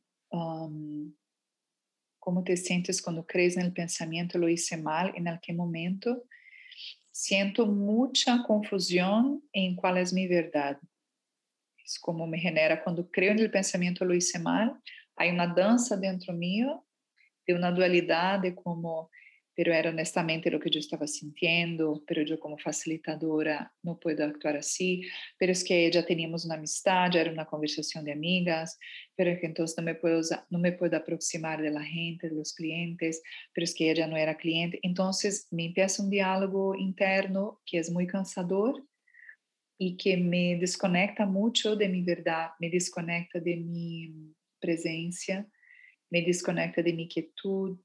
cómo 2.20 2.44
te 2.44 2.58
sientes 2.58 3.02
cuando 3.02 3.26
crees 3.26 3.58
en 3.58 3.64
el 3.64 3.74
pensamiento, 3.74 4.38
lo 4.38 4.50
hice 4.50 4.78
mal, 4.78 5.14
en 5.16 5.28
qué 5.42 5.54
momento 5.54 6.24
siento 7.18 7.66
mucha 7.66 8.44
confusión 8.44 9.44
en 9.52 9.76
cuál 9.76 9.98
es 9.98 10.14
mi 10.14 10.28
verdad. 10.28 10.80
Es 11.84 11.98
como 12.00 12.28
me 12.28 12.38
genera 12.38 12.84
cuando 12.84 13.10
creo 13.10 13.32
en 13.32 13.40
el 13.40 13.50
pensamiento 13.50 14.06
lo 14.06 14.14
hice 14.14 14.38
mal, 14.38 14.80
hay 15.16 15.32
una 15.32 15.48
danza 15.48 15.98
dentro 15.98 16.32
mío 16.34 16.86
de 17.48 17.54
una 17.54 17.72
dualidad 17.72 18.40
de 18.40 18.54
como 18.54 19.10
pero 19.58 19.74
era 19.74 19.90
honestamente 19.90 20.52
lo 20.52 20.60
que 20.60 20.70
yo 20.70 20.80
estaba 20.80 21.08
sintiendo, 21.08 22.04
pero 22.06 22.22
yo 22.22 22.40
como 22.40 22.60
facilitadora 22.60 23.74
no 23.82 24.00
puedo 24.00 24.24
actuar 24.24 24.56
así, 24.56 25.02
pero 25.40 25.52
es 25.52 25.64
que 25.64 25.90
ya 25.90 26.06
teníamos 26.06 26.46
una 26.46 26.54
amistad, 26.54 27.10
ya 27.12 27.22
era 27.22 27.32
una 27.32 27.48
conversación 27.48 28.06
de 28.06 28.12
amigas, 28.12 28.78
pero 29.16 29.36
que 29.40 29.48
entonces 29.48 29.76
no 29.76 29.84
me 29.84 29.96
puedo, 29.96 30.22
no 30.52 30.60
me 30.60 30.74
puedo 30.74 30.96
aproximar 30.96 31.60
de 31.60 31.72
la 31.72 31.84
gente, 31.84 32.30
de 32.30 32.36
los 32.36 32.54
clientes, 32.54 33.24
pero 33.52 33.66
es 33.66 33.74
que 33.74 33.90
ella 33.90 34.06
no 34.06 34.16
era 34.16 34.38
cliente. 34.38 34.78
Entonces 34.84 35.48
me 35.50 35.66
empieza 35.66 36.04
un 36.04 36.12
diálogo 36.12 36.76
interno 36.76 37.60
que 37.66 37.80
es 37.80 37.90
muy 37.90 38.06
cansador 38.06 38.86
y 39.80 39.98
que 39.98 40.18
me 40.18 40.58
desconecta 40.58 41.26
mucho 41.26 41.76
de 41.76 41.90
mi 41.90 42.04
verdad, 42.04 42.50
me 42.60 42.70
desconecta 42.70 43.40
de 43.40 43.56
mi 43.56 44.36
presencia, 44.60 45.48
me 46.10 46.22
desconecta 46.22 46.82
de 46.82 46.94
mi 46.94 47.08
quietud, 47.08 47.78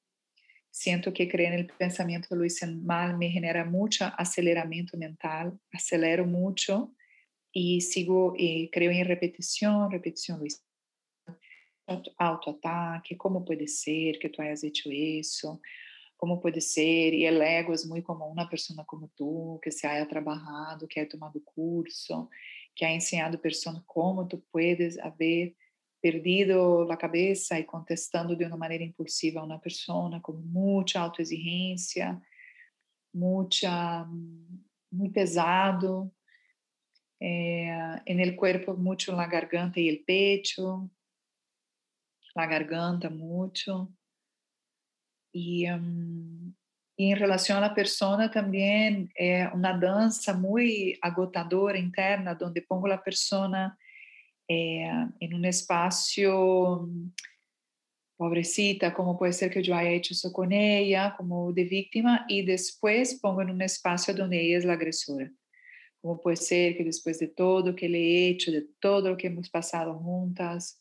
Siento 0.74 1.12
que 1.12 1.28
creer 1.28 1.52
en 1.52 1.58
el 1.60 1.66
pensamiento 1.66 2.34
mal 2.82 3.18
me 3.18 3.28
genera 3.28 3.62
mucho 3.62 4.06
aceleramiento 4.16 4.96
mental, 4.96 5.60
acelero 5.70 6.24
mucho 6.24 6.94
y 7.52 7.82
sigo, 7.82 8.34
eh, 8.38 8.70
creo 8.72 8.90
en 8.90 9.04
repetición, 9.06 9.90
repetición, 9.90 10.44
hice 10.46 10.62
autoataque, 12.16 13.18
¿cómo 13.18 13.44
puede 13.44 13.68
ser 13.68 14.18
que 14.18 14.30
tú 14.30 14.40
hayas 14.40 14.64
hecho 14.64 14.88
eso? 14.90 15.60
¿Cómo 16.16 16.40
puede 16.40 16.62
ser? 16.62 17.12
Y 17.12 17.26
el 17.26 17.42
ego 17.42 17.74
es 17.74 17.84
muy 17.84 18.02
como 18.02 18.26
una 18.28 18.48
persona 18.48 18.82
como 18.86 19.08
tú, 19.08 19.60
que 19.62 19.70
se 19.70 19.86
haya 19.86 20.08
trabajado, 20.08 20.88
que 20.88 21.00
haya 21.00 21.08
tomado 21.10 21.38
curso, 21.44 22.30
que 22.74 22.86
ha 22.86 22.92
enseñado 22.94 23.38
a 23.38 23.84
cómo 23.84 24.26
tú 24.26 24.42
puedes 24.50 24.98
haber 25.00 25.54
perdido 26.02 26.84
la 26.84 26.98
cabeza 26.98 27.58
y 27.58 27.64
contestando 27.64 28.34
de 28.34 28.44
una 28.44 28.56
manera 28.56 28.82
impulsiva 28.82 29.40
a 29.40 29.44
una 29.44 29.60
persona 29.60 30.20
con 30.20 30.52
mucha 30.52 31.00
autoexigencia, 31.02 32.20
mucha, 33.12 34.04
muy 34.90 35.10
pesado, 35.10 36.12
eh, 37.20 37.70
en 38.04 38.18
el 38.18 38.34
cuerpo 38.34 38.74
mucho 38.74 39.14
la 39.14 39.28
garganta 39.28 39.78
y 39.78 39.88
el 39.88 40.02
pecho, 40.02 40.90
la 42.34 42.46
garganta 42.48 43.08
mucho. 43.08 43.94
Y, 45.32 45.70
um, 45.70 46.52
y 46.96 47.12
en 47.12 47.18
relación 47.18 47.58
a 47.58 47.68
la 47.68 47.74
persona 47.74 48.28
también 48.28 49.12
es 49.14 49.48
una 49.54 49.78
danza 49.78 50.34
muy 50.34 50.98
agotadora 51.00 51.78
interna, 51.78 52.34
donde 52.34 52.62
pongo 52.62 52.88
la 52.88 53.02
persona 53.02 53.78
eh, 54.52 55.06
en 55.20 55.34
un 55.34 55.44
espacio, 55.46 56.88
pobrecita, 58.16 58.92
como 58.92 59.18
puede 59.18 59.32
ser 59.32 59.50
que 59.50 59.62
yo 59.62 59.74
haya 59.74 59.90
hecho 59.90 60.12
eso 60.12 60.32
con 60.32 60.52
ella, 60.52 61.14
como 61.16 61.52
de 61.52 61.64
víctima, 61.64 62.26
y 62.28 62.44
después 62.44 63.18
pongo 63.20 63.42
en 63.42 63.50
un 63.50 63.62
espacio 63.62 64.14
donde 64.14 64.40
ella 64.40 64.58
es 64.58 64.64
la 64.64 64.74
agresora. 64.74 65.30
Como 66.00 66.20
puede 66.20 66.36
ser 66.36 66.76
que 66.76 66.84
después 66.84 67.18
de 67.18 67.28
todo 67.28 67.74
que 67.74 67.88
le 67.88 67.98
he 67.98 68.28
hecho, 68.28 68.52
de 68.52 68.66
todo 68.78 69.10
lo 69.10 69.16
que 69.16 69.28
hemos 69.28 69.48
pasado 69.48 69.98
juntas, 69.98 70.78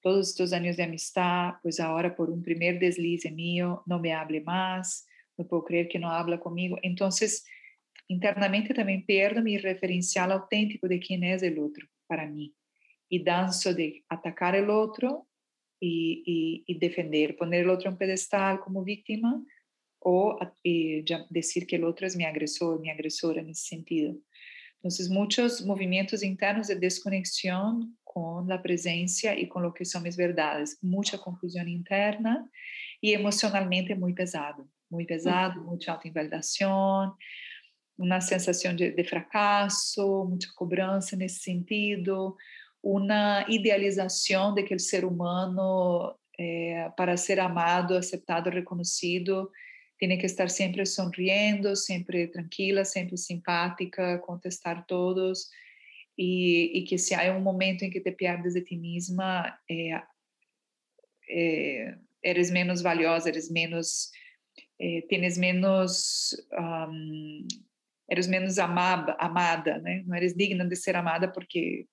todos 0.00 0.30
estos 0.30 0.52
años 0.52 0.76
de 0.76 0.82
amistad, 0.82 1.54
pues 1.62 1.78
ahora 1.80 2.14
por 2.16 2.30
un 2.30 2.42
primer 2.42 2.78
deslize 2.78 3.30
mío 3.30 3.82
no 3.86 3.98
me 4.00 4.12
hable 4.12 4.40
más, 4.40 5.06
no 5.36 5.46
puedo 5.46 5.64
creer 5.64 5.88
que 5.88 5.98
no 5.98 6.10
habla 6.10 6.40
conmigo. 6.40 6.78
Entonces, 6.82 7.46
internamente 8.08 8.74
también 8.74 9.06
pierdo 9.06 9.40
mi 9.40 9.56
referencial 9.56 10.32
auténtico 10.32 10.88
de 10.88 10.98
quién 10.98 11.22
es 11.24 11.42
el 11.42 11.58
otro 11.58 11.86
para 12.06 12.26
mí 12.26 12.54
y 13.08 13.22
danzo 13.22 13.74
de 13.74 14.04
atacar 14.08 14.54
el 14.54 14.70
otro 14.70 15.28
y, 15.80 16.64
defender, 16.78 17.36
poner 17.36 17.62
el 17.62 17.70
otro 17.70 17.90
en 17.90 17.98
pedestal 17.98 18.60
como 18.60 18.82
víctima 18.82 19.42
o 19.98 20.38
decir 21.30 21.66
que 21.66 21.76
el 21.76 21.84
otro 21.84 22.06
es 22.06 22.16
mi 22.16 22.24
agresor, 22.24 22.80
mi 22.80 22.90
agresora 22.90 23.40
en 23.40 23.50
ese 23.50 23.66
sentido. 23.66 24.14
Entonces, 24.76 25.08
muchos 25.08 25.64
movimientos 25.64 26.22
internos 26.22 26.68
de 26.68 26.76
desconexión 26.76 27.96
con 28.02 28.46
la 28.46 28.62
presencia 28.62 29.38
y 29.38 29.48
con 29.48 29.62
lo 29.62 29.72
que 29.72 29.84
son 29.84 30.02
mis 30.02 30.16
verdades, 30.16 30.78
mucha 30.82 31.18
confusión 31.18 31.68
interna 31.68 32.50
y 33.00 33.14
emocionalmente 33.14 33.94
muy 33.94 34.12
pesado, 34.12 34.68
muy 34.90 35.06
pesado, 35.06 35.62
mucha 35.62 35.92
autoinvalidación, 35.92 37.14
una 37.96 38.20
sensación 38.20 38.76
de, 38.76 38.92
de 38.92 39.04
fracaso, 39.04 40.26
mucha 40.26 40.50
cobranza 40.54 41.16
en 41.16 41.22
ese 41.22 41.40
sentido, 41.40 42.36
uma 42.84 43.46
idealização 43.48 44.52
de 44.52 44.62
que 44.62 44.74
o 44.74 44.78
ser 44.78 45.06
humano, 45.06 46.14
é, 46.38 46.90
para 46.94 47.16
ser 47.16 47.40
amado, 47.40 47.96
aceitado, 47.96 48.50
reconhecido, 48.50 49.50
tem 49.98 50.18
que 50.18 50.26
estar 50.26 50.50
sempre 50.50 50.84
sonriendo, 50.84 51.74
sempre 51.74 52.28
tranquila, 52.28 52.84
sempre 52.84 53.16
simpática, 53.16 54.18
contestar 54.18 54.84
todos. 54.86 55.48
E, 56.18 56.78
e 56.78 56.84
que 56.84 56.98
se 56.98 57.14
há 57.14 57.34
um 57.34 57.40
momento 57.40 57.84
em 57.84 57.90
que 57.90 58.02
te 58.02 58.12
perdes 58.12 58.52
de 58.52 58.60
ti 58.60 58.76
mesma, 58.76 59.58
é, 59.68 60.02
é, 61.30 61.94
eres 62.22 62.50
menos 62.50 62.82
valiosa, 62.82 63.30
eres 63.30 63.50
menos, 63.50 64.10
tens 65.08 65.38
menos, 65.38 66.36
um, 66.52 67.48
eres 68.10 68.26
menos 68.26 68.58
amada, 68.58 69.16
amada, 69.18 69.78
né? 69.78 70.04
Não 70.06 70.14
eres 70.14 70.36
digna 70.36 70.66
de 70.66 70.76
ser 70.76 70.96
amada 70.96 71.32
porque 71.32 71.86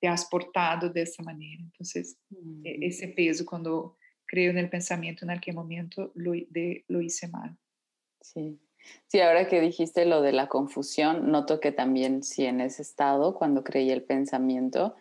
te 0.00 0.06
has 0.06 0.24
portado 0.24 0.90
dessa 0.90 1.22
maneira. 1.22 1.62
Então, 1.62 2.02
uhum. 2.32 2.62
esse 2.64 3.06
peso 3.08 3.44
quando 3.44 3.96
creo 4.26 4.50
en 4.50 4.58
el 4.58 4.70
pensamiento 4.70 5.24
en 5.24 5.30
aquel 5.30 5.54
momento 5.54 6.10
lo, 6.14 6.32
de, 6.32 6.84
lo 6.88 7.00
hice 7.00 7.28
mal. 7.28 7.56
Sí. 8.20 8.58
Sí, 9.08 9.20
ahora 9.20 9.46
que 9.46 9.60
dijiste 9.60 10.06
lo 10.06 10.22
de 10.22 10.32
la 10.32 10.48
confusión, 10.48 11.30
noto 11.30 11.60
que 11.60 11.70
también 11.70 12.22
sí 12.22 12.46
en 12.46 12.60
ese 12.60 12.80
estado, 12.80 13.34
cuando 13.34 13.62
creí 13.62 13.90
el 13.90 14.02
pensamiento, 14.02 14.94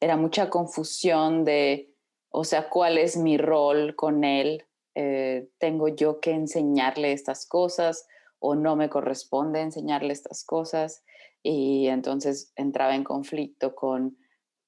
era 0.00 0.16
mucha 0.16 0.50
confusión 0.50 1.44
de, 1.44 1.90
o 2.30 2.44
sea, 2.44 2.68
cuál 2.68 2.96
es 2.96 3.16
mi 3.16 3.36
rol 3.36 3.96
con 3.96 4.22
él, 4.22 4.64
eh, 4.94 5.48
tengo 5.58 5.88
yo 5.88 6.20
que 6.20 6.30
enseñarle 6.30 7.12
estas 7.12 7.46
cosas 7.46 8.06
o 8.38 8.54
no 8.54 8.76
me 8.76 8.88
corresponde 8.88 9.60
enseñarle 9.60 10.12
estas 10.12 10.44
cosas 10.44 11.04
y 11.42 11.88
entonces 11.88 12.52
entraba 12.54 12.94
en 12.94 13.02
conflicto 13.02 13.74
con 13.74 14.16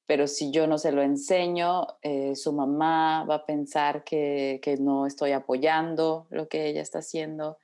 pero 0.06 0.28
si 0.28 0.52
yo 0.52 0.68
no 0.68 0.78
se 0.78 0.92
lo 0.92 1.02
enseño, 1.02 1.86
eh, 2.00 2.36
su 2.36 2.52
mamá 2.52 3.24
va 3.24 3.36
a 3.36 3.46
pensar 3.46 4.04
que, 4.04 4.60
no 4.80 5.06
estoy 5.06 5.32
apoyando 5.32 6.26
lo 6.30 6.48
que 6.48 6.66
ella 6.66 6.80
está 6.80 7.00
haciendo, 7.00 7.58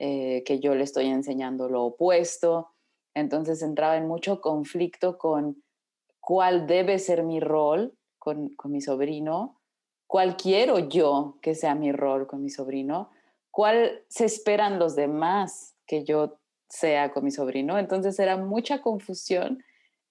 eh, 0.00 0.42
que 0.44 0.58
yo 0.58 0.74
le 0.74 0.82
estoy 0.82 1.06
enseñando 1.06 1.68
lo 1.68 1.84
opuesto. 1.84 2.72
Entonces 3.14 3.62
entraba 3.62 3.96
en 3.96 4.08
mucho 4.08 4.40
conflicto 4.40 5.18
con 5.18 5.62
cuál 6.18 6.66
debe 6.66 6.98
ser 6.98 7.22
mi 7.22 7.38
rol 7.38 7.94
con, 8.18 8.48
con 8.56 8.72
mi 8.72 8.80
sobrino, 8.80 9.60
cuál 10.08 10.36
quiero 10.36 10.80
yo 10.80 11.38
que 11.42 11.54
sea 11.54 11.76
mi 11.76 11.92
rol 11.92 12.26
con 12.26 12.42
mi 12.42 12.50
sobrino, 12.50 13.10
cuál 13.52 14.02
se 14.08 14.24
esperan 14.24 14.80
los 14.80 14.96
demás 14.96 15.76
que 15.86 16.02
yo 16.02 16.38
sea 16.68 17.12
con 17.12 17.22
mi 17.22 17.30
sobrino. 17.30 17.78
Entonces 17.78 18.18
era 18.18 18.36
mucha 18.36 18.82
confusión 18.82 19.62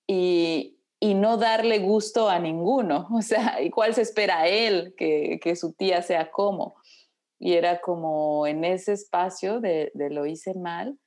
y, 0.08 0.78
y 1.04 1.16
no 1.16 1.36
darle 1.36 1.80
gusto 1.80 2.30
a 2.30 2.40
ninguno. 2.40 3.10
O 3.12 3.22
sea, 3.22 3.62
¿y 3.62 3.70
cuál 3.70 3.94
se 3.94 4.02
espera 4.02 4.44
a 4.44 4.48
él 4.48 4.96
que, 4.96 5.38
que 5.44 5.58
su 5.58 5.74
tía 5.74 6.02
sea 6.02 6.32
como? 6.32 6.76
Y 7.40 7.56
era 7.56 7.82
como 7.82 8.48
en 8.48 8.64
ese 8.64 8.94
espacio 8.94 9.60
de, 9.60 9.92
de, 9.96 10.10
lo 10.10 10.26
hice 10.26 10.54
mal, 10.54 10.98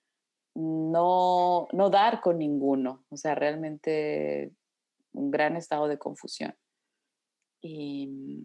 no, 0.54 1.68
no 1.72 1.88
dar 1.88 2.20
con 2.20 2.36
ninguno. 2.36 3.06
O 3.08 3.16
sea, 3.16 3.34
realmente 3.34 4.52
un 5.14 5.30
gran 5.30 5.56
estado 5.56 5.88
de 5.88 5.96
confusión. 5.96 6.54
Y, 7.62 8.44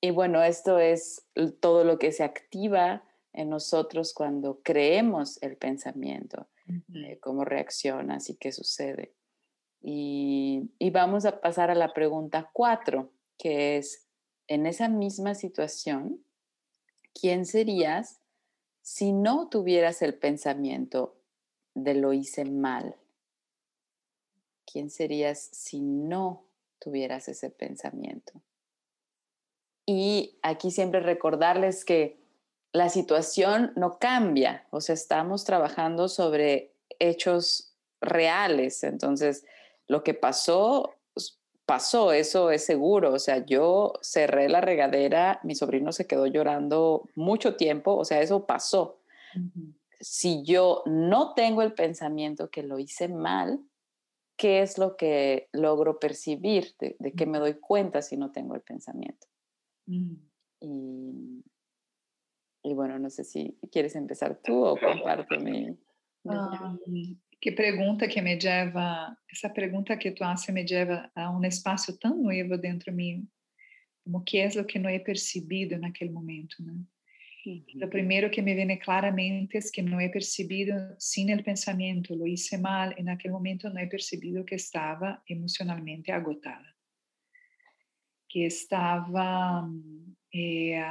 y 0.00 0.10
bueno, 0.10 0.42
esto 0.42 0.78
es 0.78 1.26
todo 1.60 1.84
lo 1.84 1.98
que 1.98 2.12
se 2.12 2.24
activa 2.24 3.04
en 3.34 3.50
nosotros 3.50 4.14
cuando 4.14 4.62
creemos 4.62 5.36
el 5.42 5.58
pensamiento, 5.58 6.48
eh, 6.94 7.18
cómo 7.20 7.44
reacciona, 7.44 8.16
y 8.26 8.36
qué 8.36 8.52
sucede. 8.52 9.17
Y, 9.80 10.70
vamos 10.92 11.24
a 11.24 11.40
pasar 11.40 11.70
a 11.70 11.74
la 11.74 11.92
pregunta 11.92 12.50
cuatro, 12.52 13.10
que 13.38 13.76
es, 13.76 14.06
en 14.48 14.66
esa 14.66 14.88
misma 14.88 15.34
situación, 15.34 16.24
¿quién 17.14 17.44
serías 17.44 18.20
si 18.82 19.12
no 19.12 19.48
tuvieras 19.48 20.02
el 20.02 20.14
pensamiento 20.14 21.16
de 21.74 21.94
lo 21.94 22.12
hice 22.12 22.44
mal? 22.44 22.96
¿Quién 24.70 24.90
serías 24.90 25.38
si 25.52 25.80
no 25.80 26.44
tuvieras 26.78 27.28
ese 27.28 27.50
pensamiento? 27.50 28.40
Y 29.86 30.38
aquí 30.42 30.70
siempre 30.70 31.00
recordarles 31.00 31.84
que 31.84 32.18
la 32.72 32.88
situación 32.88 33.72
no 33.76 33.98
cambia, 33.98 34.66
o 34.70 34.80
sea, 34.80 34.94
estamos 34.94 35.44
trabajando 35.44 36.08
sobre 36.08 36.74
hechos 36.98 37.74
reales, 38.00 38.84
entonces 38.84 39.44
lo 39.88 40.04
que 40.04 40.14
pasó, 40.14 40.94
pues, 41.14 41.40
pasó, 41.66 42.12
eso 42.12 42.50
es 42.50 42.64
seguro. 42.64 43.12
O 43.12 43.18
sea, 43.18 43.44
yo 43.44 43.94
cerré 44.02 44.48
la 44.48 44.60
regadera, 44.60 45.40
mi 45.42 45.54
sobrino 45.54 45.92
se 45.92 46.06
quedó 46.06 46.26
llorando 46.26 47.08
mucho 47.16 47.56
tiempo, 47.56 47.96
o 47.96 48.04
sea, 48.04 48.20
eso 48.20 48.46
pasó. 48.46 49.00
Si 50.00 50.44
yo 50.44 50.82
no 50.86 51.34
tengo 51.34 51.62
el 51.62 51.72
pensamiento 51.74 52.50
que 52.50 52.62
lo 52.62 52.78
hice 52.78 53.08
mal, 53.08 53.60
¿qué 54.36 54.62
es 54.62 54.78
lo 54.78 54.96
que 54.96 55.48
logro 55.52 55.98
percibir? 55.98 56.74
¿De, 56.78 57.12
qué 57.16 57.26
me 57.26 57.38
doy 57.38 57.54
cuenta 57.54 58.02
si 58.02 58.16
no 58.16 58.30
tengo 58.30 58.54
el 58.54 58.62
pensamiento? 58.62 59.26
y, 62.62 62.74
bueno, 62.74 62.98
no 62.98 63.08
sé 63.08 63.24
si 63.24 63.56
quieres 63.72 63.96
empezar 63.96 64.38
tú 64.42 64.66
o 64.66 64.76
compárteme. 64.78 65.78
Que 67.40 67.52
pergunta 67.52 68.08
que 68.08 68.20
me 68.20 68.36
leva, 68.36 69.16
essa 69.30 69.48
pergunta 69.48 69.96
que 69.96 70.10
tu 70.10 70.24
haces 70.24 70.52
me 70.52 70.64
leva 70.64 71.10
a 71.14 71.30
um 71.30 71.44
espaço 71.44 71.96
tão 71.98 72.22
novo 72.22 72.58
dentro 72.58 72.90
de 72.90 72.96
mim, 72.96 73.28
como 74.04 74.24
que 74.24 74.38
é 74.38 74.48
o 74.60 74.64
que 74.64 74.78
não 74.78 74.90
é 74.90 74.98
percebido 74.98 75.78
naquele 75.78 76.10
momento, 76.10 76.56
né? 76.60 76.74
Uhum. 77.46 77.84
O 77.84 77.88
primeiro 77.88 78.28
que 78.30 78.42
me 78.42 78.54
vem 78.54 78.76
claramente 78.78 79.56
é 79.56 79.60
que 79.60 79.80
não 79.80 80.00
é 80.00 80.08
percebido 80.08 80.72
sem 80.98 81.32
o 81.32 81.42
pensamento, 81.42 82.14
lo 82.14 82.26
hice 82.26 82.58
mal, 82.58 82.92
e 82.98 83.02
naquele 83.02 83.32
momento 83.32 83.70
não 83.70 83.78
é 83.78 83.86
percebido 83.86 84.44
que 84.44 84.54
estava 84.54 85.22
emocionalmente 85.28 86.10
agotada, 86.10 86.66
que 88.28 88.40
estava 88.40 89.66
eh, 90.34 90.82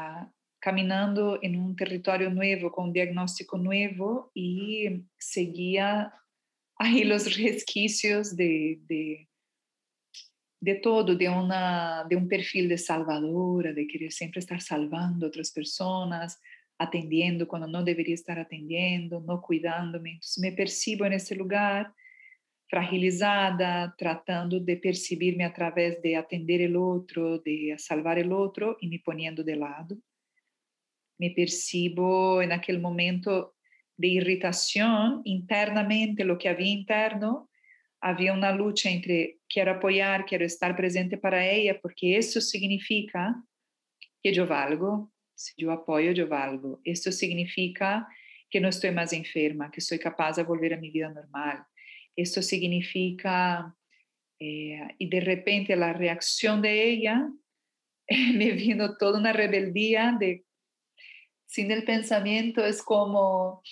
caminhando 0.61 1.37
em 1.43 1.59
um 1.59 1.75
território 1.75 2.29
novo, 2.29 2.71
com 2.71 2.85
um 2.85 2.91
diagnóstico 2.91 3.57
novo 3.57 4.31
e 4.35 5.03
seguia 5.19 6.11
ahí 6.79 7.03
los 7.03 7.37
resquicios 7.37 8.35
de, 8.35 8.79
de, 8.87 9.27
de 10.59 10.75
todo, 10.75 11.15
de, 11.15 11.29
una, 11.29 12.05
de 12.09 12.15
un 12.15 12.27
perfil 12.27 12.69
de 12.69 12.77
salvadora, 12.77 13.73
de 13.73 13.87
querer 13.87 14.11
siempre 14.11 14.39
estar 14.39 14.61
salvando 14.61 15.25
a 15.25 15.29
otras 15.29 15.51
personas, 15.51 16.39
atendiendo 16.77 17.47
cuando 17.47 17.67
no 17.67 17.83
debería 17.83 18.15
estar 18.15 18.39
atendiendo, 18.39 19.19
no 19.19 19.41
cuidándome. 19.41 20.11
Entonces 20.11 20.39
me 20.39 20.51
percibo 20.51 21.05
en 21.05 21.13
ese 21.13 21.35
lugar 21.35 21.93
fragilizada, 22.69 23.95
tratando 23.97 24.59
de 24.59 24.77
percibirme 24.77 25.45
a 25.45 25.53
través 25.53 26.01
de 26.01 26.15
atender 26.15 26.61
el 26.61 26.75
otro, 26.75 27.39
de 27.39 27.75
salvar 27.77 28.19
el 28.19 28.31
otro 28.31 28.77
y 28.81 28.89
me 28.89 28.99
poniendo 28.99 29.43
de 29.43 29.55
lado. 29.55 29.97
Me 31.17 31.31
percibo 31.31 32.41
en 32.41 32.51
aquel 32.51 32.79
momento 32.79 33.56
de 33.97 34.07
irritação 34.07 35.21
internamente, 35.25 36.23
lo 36.23 36.37
que 36.37 36.47
havia 36.47 36.73
interno, 36.73 37.49
havia 38.01 38.33
uma 38.33 38.51
luta 38.51 38.89
entre 38.89 39.39
quero 39.49 39.71
apoiar, 39.71 40.25
quero 40.25 40.43
estar 40.43 40.75
presente 40.75 41.17
para 41.17 41.43
ela, 41.43 41.79
porque 41.79 42.17
isso 42.17 42.39
significa 42.41 43.33
que 44.21 44.29
eu 44.29 44.45
valgo, 44.45 45.11
se 45.35 45.53
eu 45.57 45.71
apoio, 45.71 46.13
eu 46.15 46.27
valgo. 46.27 46.79
Isso 46.85 47.11
significa 47.11 48.05
que 48.49 48.59
não 48.59 48.69
estou 48.69 48.91
mais 48.91 49.13
enferma, 49.13 49.69
que 49.69 49.81
sou 49.81 49.99
capaz 49.99 50.37
de 50.37 50.43
voltar 50.43 50.73
a 50.73 50.77
minha 50.77 50.91
vida 50.91 51.09
normal. 51.09 51.65
Isso 52.15 52.41
significa, 52.41 53.73
eh, 54.41 54.87
e 54.99 55.07
de 55.07 55.19
repente 55.19 55.73
a 55.73 55.91
reação 55.91 56.61
de 56.61 56.69
ela 56.69 57.29
me 58.37 58.51
vino 58.51 58.97
toda 58.97 59.19
uma 59.19 59.31
rebeldia 59.31 60.11
de 60.13 60.43
sin 61.47 61.71
el 61.71 61.83
pensamiento 61.83 62.63
es 62.63 62.83
como, 62.83 63.63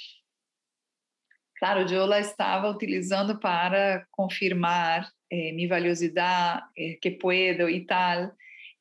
claro, 1.53 1.85
yo 1.85 2.07
la 2.07 2.19
estaba 2.19 2.69
utilizando 2.69 3.39
para 3.39 4.07
confirmar 4.09 5.07
eh, 5.29 5.53
mi 5.53 5.67
valiosidad, 5.67 6.61
eh, 6.75 6.97
que 6.99 7.11
puedo 7.11 7.67
y 7.67 7.85
tal, 7.85 8.33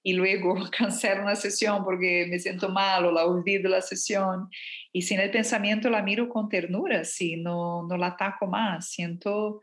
y 0.02 0.12
luego 0.12 0.54
cancelo 0.78 1.22
una 1.22 1.34
sesión 1.34 1.84
porque 1.84 2.26
me 2.30 2.38
siento 2.38 2.68
mal 2.68 3.04
o 3.04 3.12
la 3.12 3.26
olvido 3.26 3.68
la 3.68 3.82
sesión. 3.82 4.48
Y 4.92 5.02
sin 5.02 5.18
el 5.20 5.30
pensamiento 5.30 5.90
la 5.90 6.02
miro 6.02 6.28
con 6.28 6.48
ternura, 6.48 7.04
sí, 7.04 7.36
no, 7.36 7.86
no 7.88 7.96
la 7.96 8.08
ataco 8.08 8.46
más, 8.46 8.90
siento 8.90 9.60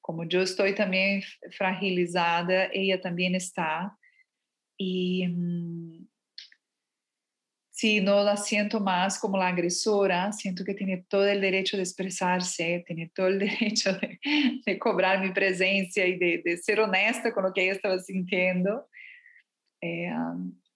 como 0.00 0.24
yo 0.24 0.40
estoy 0.40 0.74
también 0.74 1.22
fragilizada, 1.56 2.70
ella 2.72 3.00
también 3.00 3.34
está. 3.34 3.96
Y... 4.76 6.08
Si 7.80 7.98
no 8.02 8.22
la 8.22 8.36
siento 8.36 8.78
más 8.78 9.18
como 9.18 9.38
la 9.38 9.48
agresora, 9.48 10.34
siento 10.34 10.66
que 10.66 10.74
tiene 10.74 10.98
todo 11.08 11.26
el 11.26 11.40
derecho 11.40 11.78
de 11.78 11.82
expresarse, 11.82 12.84
tiene 12.86 13.10
todo 13.14 13.28
el 13.28 13.38
derecho 13.58 13.94
de, 13.94 14.78
cobrar 14.78 15.22
mi 15.22 15.32
presencia 15.32 16.06
y 16.06 16.18
de, 16.18 16.58
ser 16.58 16.80
honesta 16.80 17.32
con 17.32 17.42
lo 17.44 17.54
que 17.54 17.62
ella 17.62 17.72
estaba 17.72 17.98
sintiendo. 17.98 18.86
Eh, 19.80 20.12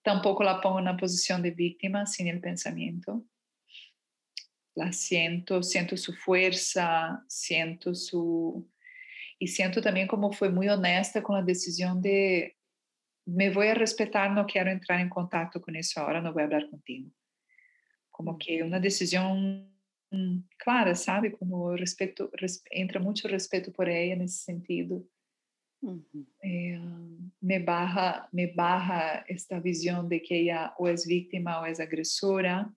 tampoco 0.02 0.44
la 0.44 0.62
pongo 0.62 0.78
en 0.78 0.84
una 0.84 0.96
posición 0.96 1.42
de 1.42 1.50
víctima 1.50 2.06
sin 2.06 2.26
el 2.26 2.40
pensamiento. 2.40 3.22
La 4.74 4.90
siento, 4.94 5.62
siento 5.62 5.98
su 5.98 6.14
fuerza, 6.14 7.22
siento 7.28 7.94
su... 7.94 8.66
Y 9.38 9.48
siento 9.48 9.82
también 9.82 10.08
como 10.08 10.32
fue 10.32 10.48
muy 10.48 10.70
honesta 10.70 11.22
con 11.22 11.36
la 11.36 11.42
decisión 11.42 12.00
de 12.00 12.56
me 13.26 13.50
voy 13.50 13.68
a 13.68 13.74
respetar, 13.74 14.30
no 14.30 14.46
quiero 14.46 14.70
entrar 14.70 15.00
en 15.00 15.08
contacto 15.08 15.60
con 15.60 15.76
eso 15.76 16.00
ahora, 16.00 16.20
no 16.20 16.32
voy 16.32 16.42
a 16.42 16.44
hablar 16.46 16.68
contigo. 16.68 17.10
Como 18.10 18.38
que 18.38 18.62
una 18.62 18.78
decisión 18.78 19.72
mm, 20.10 20.38
clara, 20.56 20.94
¿sabe? 20.94 21.32
Como 21.32 21.76
respeto, 21.76 22.30
entra 22.70 23.00
mucho 23.00 23.28
respeto 23.28 23.72
por 23.72 23.88
ella 23.88 24.14
en 24.14 24.22
ese 24.22 24.44
sentido. 24.44 25.02
Eh, 26.40 26.80
me, 27.40 27.58
baja, 27.58 28.28
me 28.32 28.46
baja 28.46 29.24
esta 29.28 29.60
visión 29.60 30.08
de 30.08 30.22
que 30.22 30.40
ella 30.40 30.74
o 30.78 30.88
es 30.88 31.06
víctima 31.06 31.60
o 31.60 31.66
es 31.66 31.80
agresora. 31.80 32.72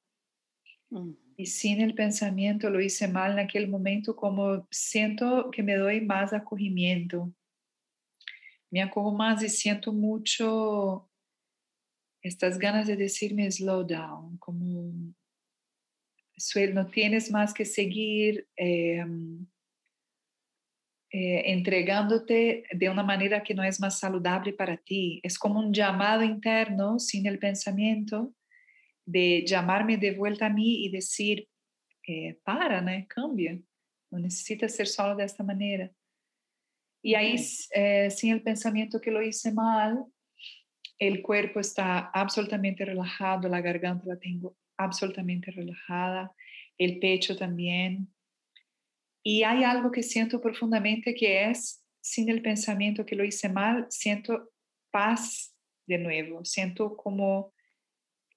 Y 1.35 1.45
sin 1.45 1.81
el 1.81 1.93
pensamiento 1.93 2.69
lo 2.69 2.81
hice 2.81 3.07
mal 3.07 3.33
en 3.33 3.39
aquel 3.39 3.67
momento, 3.69 4.15
como 4.15 4.67
siento 4.71 5.51
que 5.51 5.61
me 5.61 5.75
doy 5.75 6.01
más 6.01 6.33
acogimiento 6.33 7.31
me 8.71 8.81
acojo 8.81 9.11
más 9.11 9.43
y 9.43 9.49
siento 9.49 9.93
mucho 9.93 11.09
estas 12.21 12.57
ganas 12.57 12.87
de 12.87 12.95
decirme 12.95 13.49
slow 13.51 13.85
down, 13.85 14.37
como 14.37 15.13
no 16.73 16.87
tienes 16.87 17.31
más 17.31 17.53
que 17.53 17.65
seguir 17.65 18.47
em, 18.55 19.47
eh, 21.11 21.51
entregándote 21.51 22.63
de 22.71 22.89
una 22.89 23.03
manera 23.03 23.41
que 23.41 23.53
no 23.53 23.63
es 23.63 23.79
más 23.79 23.99
saludable 23.99 24.53
para 24.53 24.77
ti. 24.77 25.19
Es 25.23 25.39
como 25.39 25.59
un 25.59 25.73
llamado 25.73 26.23
interno 26.23 26.99
sin 26.99 27.25
el 27.25 27.39
pensamiento 27.39 28.33
de 29.05 29.45
llamarme 29.47 29.97
de 29.97 30.11
vuelta 30.11 30.47
a 30.47 30.49
mí 30.49 30.85
y 30.85 30.89
decir, 30.89 31.47
eh, 32.07 32.37
para, 32.43 32.81
¿no? 32.81 32.91
cambia, 33.07 33.59
no 34.11 34.19
necesitas 34.19 34.75
ser 34.75 34.87
solo 34.87 35.15
de 35.15 35.23
esta 35.23 35.43
manera. 35.43 35.91
Y 37.07 37.15
ahí, 37.15 37.37
eh, 37.73 38.11
sin 38.11 38.33
el 38.33 38.41
pensamiento 38.41 38.99
que 38.99 39.11
lo 39.11 39.21
hice 39.21 39.53
mal, 39.53 40.03
el 40.99 41.21
cuerpo 41.21 41.61
está 41.61 42.11
absolutamente 42.13 42.83
relajado, 42.83 43.47
la 43.47 43.61
garganta 43.61 44.03
la 44.05 44.19
tengo 44.19 44.57
absolutamente 44.75 45.49
relajada, 45.51 46.35
el 46.77 46.99
pecho 46.99 47.37
también. 47.37 48.13
Y 49.23 49.43
hay 49.43 49.63
algo 49.63 49.89
que 49.89 50.03
siento 50.03 50.41
profundamente 50.41 51.15
que 51.15 51.49
es, 51.49 51.81
sin 52.01 52.27
el 52.27 52.41
pensamiento 52.41 53.05
que 53.05 53.15
lo 53.15 53.23
hice 53.23 53.47
mal, 53.47 53.87
siento 53.89 54.51
paz 54.91 55.55
de 55.85 55.99
nuevo, 55.99 56.43
siento 56.43 56.97
como 56.97 57.53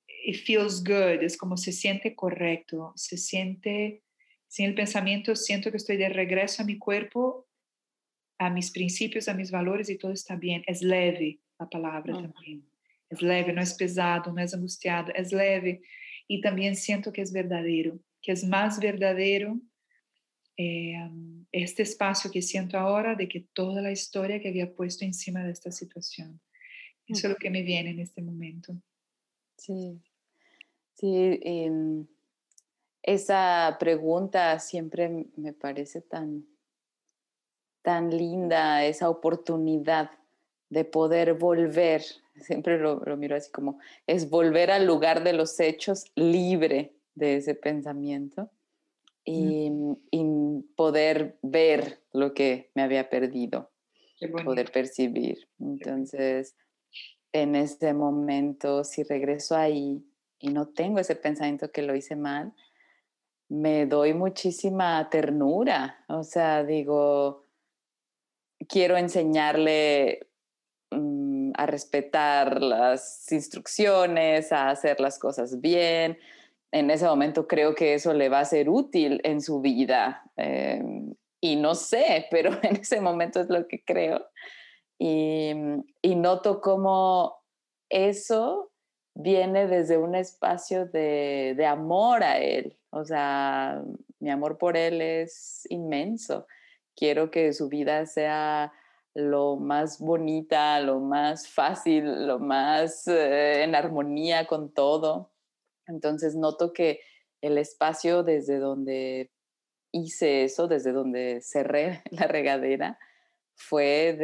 it 0.06 0.44
feels 0.44 0.85
good, 0.85 1.24
es 1.24 1.37
como 1.37 1.56
se 1.56 1.72
siente 1.72 2.14
correcto, 2.14 2.92
se 2.94 3.16
siente, 3.16 4.04
sin 4.46 4.66
el 4.66 4.76
pensamiento 4.76 5.35
siento 5.35 5.72
que 5.72 5.76
estoy 5.76 5.96
de 5.96 6.09
regreso 6.09 6.62
a 6.62 6.66
mi 6.66 6.78
cuerpo 6.78 7.48
a 8.40 8.48
mis 8.48 8.70
principios, 8.70 9.29
a 9.29 9.35
mis 9.35 9.50
valores 9.50 9.90
y 9.90 9.98
todo 9.98 10.12
está 10.12 10.35
bien. 10.35 10.62
Es 10.66 10.81
leve 10.81 11.40
la 11.59 11.68
palabra 11.68 12.14
también. 12.14 12.66
Es 13.11 13.20
leve, 13.20 13.53
no 13.53 13.61
es 13.61 13.74
pesado, 13.74 14.33
no 14.33 14.40
es 14.40 14.55
angustiado, 14.55 15.12
es 15.14 15.31
leve. 15.31 15.83
Y 16.26 16.40
también 16.40 16.74
siento 16.74 17.12
que 17.12 17.20
es 17.20 17.33
verdadero, 17.33 18.00
que 18.22 18.33
es 18.33 18.42
más 18.42 18.81
verdadero 18.81 19.61
eh, 20.57 20.96
este 21.53 21.83
espacio 21.83 22.31
que 22.31 22.40
siento 22.40 22.79
ahora 22.79 23.14
de 23.14 23.29
que 23.29 23.40
toda 23.40 23.83
la 23.83 23.92
historia 23.92 24.40
que 24.40 24.48
había 24.48 24.74
puesto 24.74 25.05
encima 25.05 25.44
de 25.44 25.53
esta 25.53 25.70
situación. 25.70 26.40
Eso 27.07 27.26
es 27.26 27.33
lo 27.35 27.37
que 27.37 27.50
me 27.50 27.61
viene 27.61 27.90
en 27.90 27.98
este 27.98 28.22
momento. 28.22 28.74
Sí, 29.59 30.00
sí. 30.94 31.40
Em, 31.42 32.07
esa 33.03 33.76
pregunta 33.79 34.59
siempre 34.61 35.26
me 35.37 35.53
parece 35.53 36.00
tan 36.00 36.46
tan 37.82 38.10
linda 38.10 38.84
esa 38.84 39.08
oportunidad 39.08 40.10
de 40.68 40.84
poder 40.84 41.34
volver, 41.34 42.02
siempre 42.36 42.78
lo, 42.78 43.00
miro 43.16 43.36
así 43.36 43.50
como, 43.50 43.78
es 44.06 44.30
volver 44.30 44.70
al 44.70 44.86
lugar 44.86 45.24
de 45.24 45.32
los 45.32 45.58
hechos 45.60 46.04
libre 46.14 46.94
de 47.14 47.36
ese 47.36 47.54
pensamiento 47.54 48.50
y, 49.24 49.70
poder 50.76 51.38
ver 51.42 52.00
lo 52.12 52.32
que 52.32 52.70
me 52.74 52.82
había 52.82 53.10
perdido, 53.10 53.70
poder 54.44 54.72
percibir. 54.72 55.48
Entonces, 55.58 56.56
en 57.32 57.54
ese 57.54 57.92
momento, 57.92 58.82
si 58.82 59.02
regreso 59.02 59.56
ahí 59.56 60.02
y 60.38 60.48
no 60.48 60.68
tengo 60.68 60.98
ese 60.98 61.16
pensamiento 61.16 61.70
que 61.70 61.82
lo 61.82 61.94
hice 61.94 62.16
mal, 62.16 62.54
me 63.48 63.84
doy 63.86 64.14
muchísima 64.14 65.08
ternura, 65.10 66.04
o 66.08 66.22
sea, 66.22 66.64
digo, 66.64 67.44
quiero 68.68 68.96
enseñarle 68.96 70.27
mm, 70.90 71.53
a 71.55 71.66
respetar 71.66 72.62
las 72.62 73.31
instrucciones, 73.33 74.53
a 74.53 74.70
hacer 74.70 75.01
las 75.01 75.18
cosas 75.18 75.61
bien. 75.61 76.18
En 76.73 76.90
ese 76.90 77.07
momento 77.07 77.46
creo 77.46 77.75
que 77.75 77.94
eso 77.94 78.12
le 78.12 78.29
va 78.29 78.40
a 78.40 78.44
ser 78.44 78.68
útil 78.68 79.20
en 79.25 79.40
su 79.40 79.61
vida. 79.61 80.23
Em, 80.37 81.14
y 81.40 81.57
no 81.57 81.75
sé, 81.75 82.27
pero 82.31 82.51
en 82.62 82.77
ese 82.77 83.01
momento 83.01 83.40
es 83.40 83.49
lo 83.49 83.66
que 83.66 83.83
creo. 83.85 84.27
Y, 84.99 85.53
y 86.03 86.14
noto 86.14 86.61
cómo 86.61 87.42
eso 87.88 88.70
viene 89.14 89.66
desde 89.66 89.96
un 89.96 90.14
espacio 90.14 90.87
de, 90.87 91.55
de 91.57 91.66
amor 91.66 92.23
a 92.23 92.38
él. 92.38 92.79
O 92.90 93.05
sea, 93.05 93.83
mi 94.20 94.31
amor 94.31 94.59
por 94.59 94.77
él 94.77 95.01
es 95.01 95.66
inmenso 95.70 96.46
quiero 97.00 97.30
que 97.30 97.54
su 97.54 97.70
vida 97.70 98.04
sea 98.04 98.74
lo 99.14 99.56
más 99.56 99.98
bonita, 99.98 100.78
lo 100.80 101.00
más 101.00 101.48
fácil, 101.48 102.26
lo 102.26 102.38
más 102.38 103.08
eh, 103.08 103.64
en 103.64 103.74
armonía 103.74 104.46
con 104.46 104.72
todo. 104.72 105.32
Entonces 105.86 106.36
noto 106.36 106.74
que 106.74 107.00
el 107.40 107.56
espacio 107.56 108.22
desde 108.22 108.58
donde 108.58 109.30
hice 109.92 110.44
eso, 110.44 110.68
desde 110.68 110.92
donde 110.92 111.40
cerré 111.40 112.02
la 112.10 112.26
regadera, 112.26 112.98
fue 113.56 114.14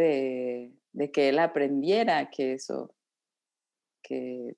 de, 0.92 1.10
que 1.12 1.30
él 1.30 1.38
aprendiera 1.38 2.30
que 2.30 2.52
eso, 2.52 2.94
que 4.02 4.54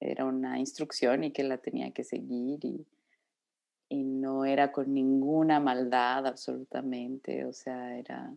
era 0.00 0.24
una 0.24 0.60
instrucción 0.60 1.24
y 1.24 1.32
que 1.32 1.42
la 1.42 1.58
tenía 1.58 1.90
que 1.90 2.04
seguir 2.04 2.60
no 4.28 4.44
era 4.44 4.72
con 4.72 4.92
ninguna 4.92 5.58
maldad 5.58 6.26
absolutamente, 6.26 7.46
o 7.46 7.52
sea, 7.54 7.96
era 7.96 8.30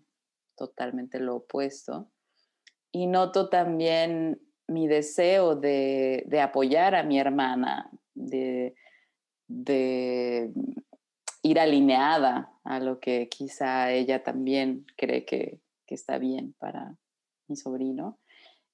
totalmente 0.55 1.19
lo 1.19 1.35
opuesto. 1.37 2.07
Y 2.93 3.07
noto 3.07 3.49
también 3.49 4.41
mi 4.67 4.87
deseo 4.87 5.55
de, 5.55 6.25
apoyar 6.41 6.95
a 6.95 7.03
mi 7.03 7.19
hermana, 7.19 7.91
de, 8.13 8.73
ir 11.43 11.59
alineada 11.59 12.53
a 12.63 12.79
lo 12.79 12.99
que 12.99 13.27
quizá 13.27 13.91
ella 13.91 14.23
también 14.23 14.85
cree 14.95 15.25
que, 15.25 15.59
está 15.87 16.17
bien 16.17 16.55
para 16.57 16.95
mi 17.49 17.57
sobrino. 17.57 18.17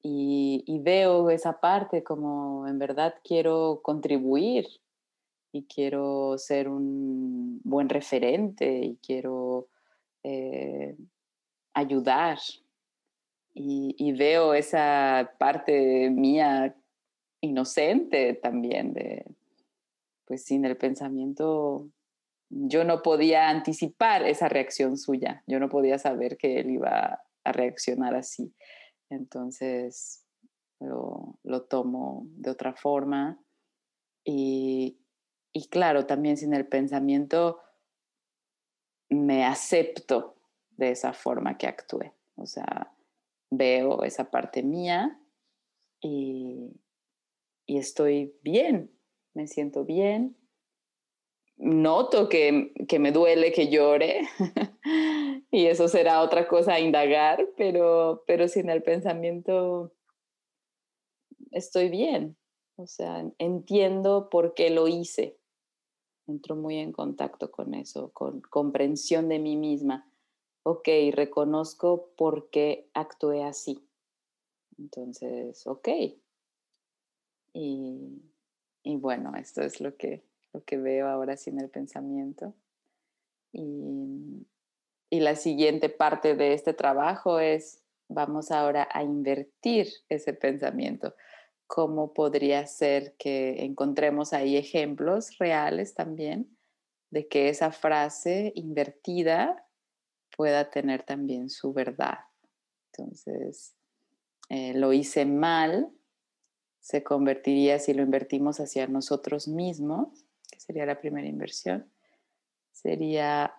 Y, 0.04 0.64
y, 0.68 0.78
veo 0.78 1.32
esa 1.32 1.60
parte 1.60 2.04
como 2.04 2.68
en 2.68 2.78
verdad 2.78 3.16
quiero 3.24 3.80
contribuir 3.82 4.68
y 5.58 5.66
quiero 5.66 6.38
ser 6.38 6.70
un 6.70 7.60
buen 7.64 7.90
referente 7.90 8.80
y 8.80 8.98
quiero 8.98 9.68
eh, 10.24 10.96
ayudar. 11.74 12.38
Y, 13.60 14.12
veo 14.12 14.54
esa 14.54 15.34
parte 15.40 16.12
mía 16.12 16.76
inocente 17.42 18.36
también 18.36 18.94
de, 18.94 19.26
pues 20.26 20.44
sin 20.44 20.64
el 20.64 20.78
pensamiento, 20.78 21.90
yo 22.50 22.84
no 22.84 23.02
podía 23.02 23.50
anticipar 23.50 24.28
esa 24.28 24.48
reacción 24.48 24.96
suya, 24.96 25.44
yo 25.48 25.60
no 25.60 25.70
podía 25.70 25.98
saber 25.98 26.38
que 26.38 26.60
él 26.60 26.70
iba 26.70 27.24
a 27.44 27.52
reaccionar 27.52 28.14
así. 28.14 28.54
Entonces 29.10 30.24
lo, 30.80 31.40
lo 31.44 31.64
tomo 31.64 32.28
de 32.30 32.52
otra 32.52 32.76
forma 32.76 33.40
y, 34.24 35.00
y 35.58 35.68
claro, 35.70 36.06
también 36.06 36.38
sin 36.38 36.54
el 36.54 36.68
pensamiento 36.68 37.60
me 39.10 39.44
acepto 39.44 40.36
de 40.70 40.92
esa 40.92 41.14
forma 41.14 41.58
que 41.58 41.66
actué. 41.66 42.14
O 42.36 42.46
sea, 42.46 42.94
veo 43.50 44.04
esa 44.04 44.30
parte 44.30 44.62
mía 44.62 45.20
y, 46.00 46.80
estoy 47.66 48.36
bien 48.44 48.92
me 49.34 49.48
siento 49.48 49.84
bien, 49.86 50.36
noto 51.58 52.28
que, 52.28 52.74
que 52.88 52.98
me 52.98 53.12
duele 53.12 53.52
que 53.52 53.68
llore 53.68 54.28
y 55.52 55.68
eso 55.68 55.88
será 55.88 56.22
otra 56.22 56.48
cosa 56.48 56.74
a 56.74 56.80
indagar, 56.80 57.48
pero, 57.56 58.24
pero 58.26 58.48
si 58.48 58.62
en 58.62 58.72
el 58.72 58.82
pensamiento 58.82 59.94
estoy 61.52 61.90
bien, 61.90 62.36
o 62.78 62.86
sea, 62.86 63.26
entiendo 63.40 64.30
por 64.30 64.54
qué 64.54 64.70
lo 64.70 64.88
hice. 64.88 65.38
Entro 66.28 66.56
muy 66.56 66.78
en 66.78 66.92
contacto 66.92 67.50
con 67.52 67.74
eso, 67.74 68.10
con 68.12 68.42
comprensión 68.42 69.30
de 69.30 69.40
mí 69.40 69.56
misma. 69.56 70.12
Ok, 70.64 70.90
reconozco 71.14 72.10
por 72.18 72.50
qué 72.50 72.90
actué 72.94 73.44
así. 73.44 73.88
Entonces, 74.78 75.66
ok. 75.66 75.88
Y, 77.54 78.22
y 78.84 78.96
bueno, 78.98 79.34
esto 79.38 79.62
es 79.62 79.80
lo 79.80 79.96
que, 79.96 80.22
lo 80.54 80.64
que 80.64 80.78
veo 80.78 81.08
ahora 81.08 81.38
sin 81.38 81.60
el 81.60 81.70
pensamiento. 81.70 82.54
Y, 83.54 84.46
y 85.10 85.20
la 85.22 85.38
siguiente 85.38 85.88
parte 85.88 86.36
de 86.36 86.54
este 86.54 86.74
trabajo 86.74 87.40
es, 87.40 87.82
vamos 88.10 88.52
ahora 88.52 88.88
a 88.92 89.02
invertir 89.04 89.88
ese 90.10 90.34
pensamiento 90.34 91.16
cómo 91.68 92.14
podría 92.14 92.66
ser 92.66 93.16
que 93.18 93.64
encontremos 93.64 94.34
ahí 94.34 94.56
ejemplos 94.56 95.38
reales 95.38 95.94
también 95.94 96.58
de 97.10 97.28
que 97.28 97.50
esa 97.50 97.72
frase 97.72 98.52
invertida 98.56 99.66
pueda 100.36 100.70
tener 100.70 101.04
también 101.04 101.50
su 101.50 101.74
verdad. 101.74 102.20
Entonces, 102.92 103.76
eh, 104.50 104.74
lo 104.74 104.94
hice 104.94 105.26
mal, 105.26 105.92
se 106.80 107.04
convertiría 107.04 107.80
si 107.80 107.94
lo 107.94 108.02
invertimos 108.02 108.60
hacia 108.60 108.88
nosotros 108.88 109.48
mismos, 109.48 110.26
que 110.52 110.60
sería 110.60 110.86
la 110.86 111.00
primera 111.00 111.28
inversión, 111.28 111.92
sería 112.72 113.54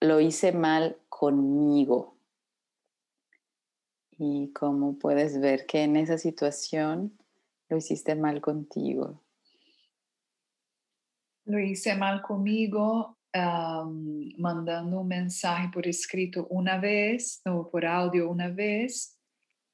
lo 0.00 0.20
hice 0.20 0.52
mal 0.52 0.98
conmigo. 1.08 2.16
Y 4.10 4.52
como 4.52 4.98
puedes 4.98 5.40
ver 5.40 5.66
que 5.66 5.82
en 5.82 5.96
esa 5.96 6.18
situación 6.18 7.18
lo 7.74 7.78
hiciste 7.78 8.14
mal 8.14 8.40
contigo. 8.40 9.24
Lo 11.46 11.58
hice 11.58 11.96
mal 11.96 12.22
conmigo 12.22 13.18
mandando 14.38 15.00
un 15.00 15.08
mensaje 15.08 15.68
por 15.72 15.88
escrito 15.88 16.46
una 16.50 16.78
vez 16.78 17.42
o 17.44 17.68
por 17.68 17.84
audio 17.84 18.30
una 18.30 18.48
vez 18.48 19.18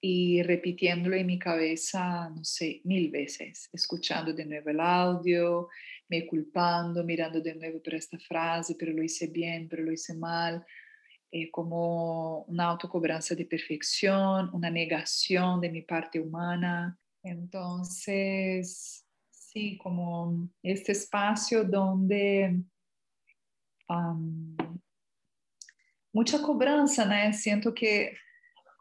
y 0.00 0.42
repitiéndolo 0.42 1.14
en 1.14 1.26
mi 1.26 1.38
cabeza, 1.38 2.30
no 2.30 2.42
sé, 2.42 2.80
mil 2.84 3.10
veces, 3.10 3.68
escuchando 3.70 4.32
de 4.32 4.46
nuevo 4.46 4.70
el 4.70 4.80
audio, 4.80 5.68
me 6.08 6.26
culpando, 6.26 7.04
mirando 7.04 7.42
de 7.42 7.54
nuevo 7.54 7.82
por 7.82 7.94
esta 7.94 8.18
frase, 8.18 8.76
pero 8.78 8.94
lo 8.94 9.02
hice 9.02 9.26
bien, 9.26 9.68
pero 9.68 9.82
lo 9.82 9.92
hice 9.92 10.14
mal, 10.14 10.64
eh, 11.30 11.50
como 11.50 12.44
una 12.44 12.64
autocobranza 12.64 13.34
de 13.34 13.44
perfección, 13.44 14.48
una 14.54 14.70
negación 14.70 15.60
de 15.60 15.70
mi 15.70 15.82
parte 15.82 16.18
humana. 16.18 16.99
Entonces, 17.22 19.04
sí, 19.30 19.78
como 19.78 20.48
este 20.62 20.92
espacio 20.92 21.64
donde 21.64 22.62
mucha 26.12 26.40
cobranza, 26.42 27.04
¿no? 27.04 27.32
Siento 27.32 27.74
que 27.74 28.14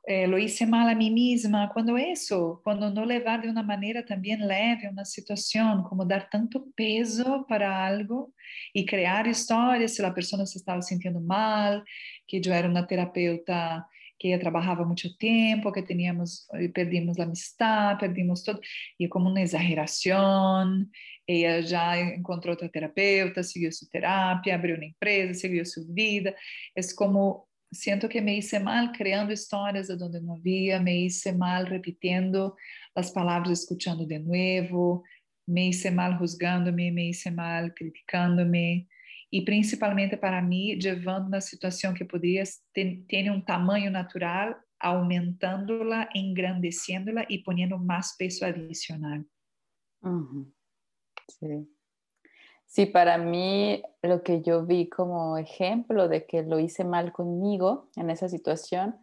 eh, 0.06 0.28
lo 0.28 0.38
hice 0.38 0.66
mal 0.66 0.90
a 0.90 0.96
mí 0.96 1.12
misma, 1.12 1.70
cuando 1.72 1.98
eso, 1.98 2.62
cuando 2.64 2.90
no 2.90 3.06
levar 3.06 3.42
de 3.42 3.50
una 3.50 3.62
manera 3.62 4.06
también 4.06 4.48
leve 4.48 4.90
una 4.90 5.06
situación, 5.06 5.84
como 5.84 6.06
dar 6.06 6.30
tanto 6.30 6.66
peso 6.76 7.46
para 7.48 7.86
algo 7.86 8.34
y 8.74 8.86
crear 8.86 9.28
historias 9.28 9.94
si 9.94 10.02
la 10.02 10.14
persona 10.14 10.46
se 10.46 10.58
estaba 10.58 10.82
sintiendo 10.82 11.20
mal, 11.20 11.84
que 12.26 12.42
yo 12.42 12.54
era 12.54 12.68
una 12.68 12.88
terapeuta 12.88 13.88
que 14.20 14.28
ella 14.28 14.40
trabajaba 14.40 14.86
mucho 14.86 15.16
tiempo, 15.18 15.72
que 15.72 15.82
teníamos, 15.82 16.48
eh, 16.60 16.70
perdimos 16.70 17.18
la 17.18 17.24
amistad, 17.24 17.98
perdimos 17.98 18.44
todo, 18.44 18.60
y 18.98 19.08
como 19.08 19.30
una 19.32 19.42
exageración, 19.42 20.92
ella 21.26 21.62
ya 21.62 21.98
encontró 22.00 22.54
otra 22.54 22.70
terapeuta, 22.70 23.44
siguió 23.44 23.72
su 23.72 23.88
terapia, 23.88 24.56
abrió 24.56 24.76
una 24.76 24.88
empresa, 24.88 25.34
siguió 25.34 25.66
su 25.66 25.88
vida, 25.88 26.36
es 26.76 26.94
como, 26.94 27.48
siento 27.72 28.10
que 28.10 28.22
me 28.22 28.36
hice 28.36 28.60
mal 28.60 28.92
creando 28.92 29.32
historias 29.32 29.88
de 29.88 29.96
donde 29.96 30.22
no 30.22 30.34
había, 30.34 30.82
me 30.82 30.98
hice 30.98 31.34
mal 31.34 31.68
repitiendo 31.68 32.58
las 32.94 33.12
palabras, 33.12 33.62
escuchando 33.62 34.06
de 34.06 34.20
nuevo, 34.20 35.04
me 35.46 35.68
hice 35.68 35.92
mal 35.92 36.18
juzgándome, 36.18 36.92
me 36.92 37.06
hice 37.08 37.32
mal 37.32 37.74
criticándome, 37.74 38.88
e 39.32 39.44
principalmente 39.44 40.18
para 40.18 40.42
mim, 40.42 40.80
levando 40.82 41.28
uma 41.28 41.42
situação 41.42 41.94
que 41.94 42.04
poderia 42.04 42.44
ter 42.74 43.32
um 43.32 43.42
tamanho 43.42 43.92
natural, 43.92 44.56
aumentando-la, 44.80 46.10
engrandecendo-la 46.16 47.26
e 47.30 47.44
mais 47.80 48.16
peso 48.18 48.46
adicional. 48.46 49.24
Sí. 51.28 51.68
Sí, 52.66 52.86
para 52.86 53.18
mí 53.18 53.82
lo 54.04 54.22
que 54.22 54.44
yo 54.44 54.64
vi 54.64 54.90
como 54.90 55.38
ejemplo 55.38 56.08
de 56.08 56.28
que 56.28 56.44
lo 56.44 56.60
hice 56.60 56.84
mal 56.84 57.12
conmigo 57.12 57.90
en 57.96 58.12
esa 58.12 58.30
situación 58.30 58.96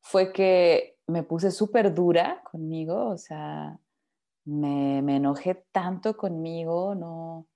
fue 0.00 0.32
que 0.32 0.98
me 1.08 1.24
puse 1.24 1.50
súper 1.50 1.92
dura 1.92 2.40
conmigo, 2.44 3.08
o 3.08 3.18
sea, 3.18 3.76
me, 4.44 5.02
me 5.02 5.16
enojé 5.16 5.66
tanto 5.72 6.16
conmigo, 6.16 6.94
no, 6.94 7.48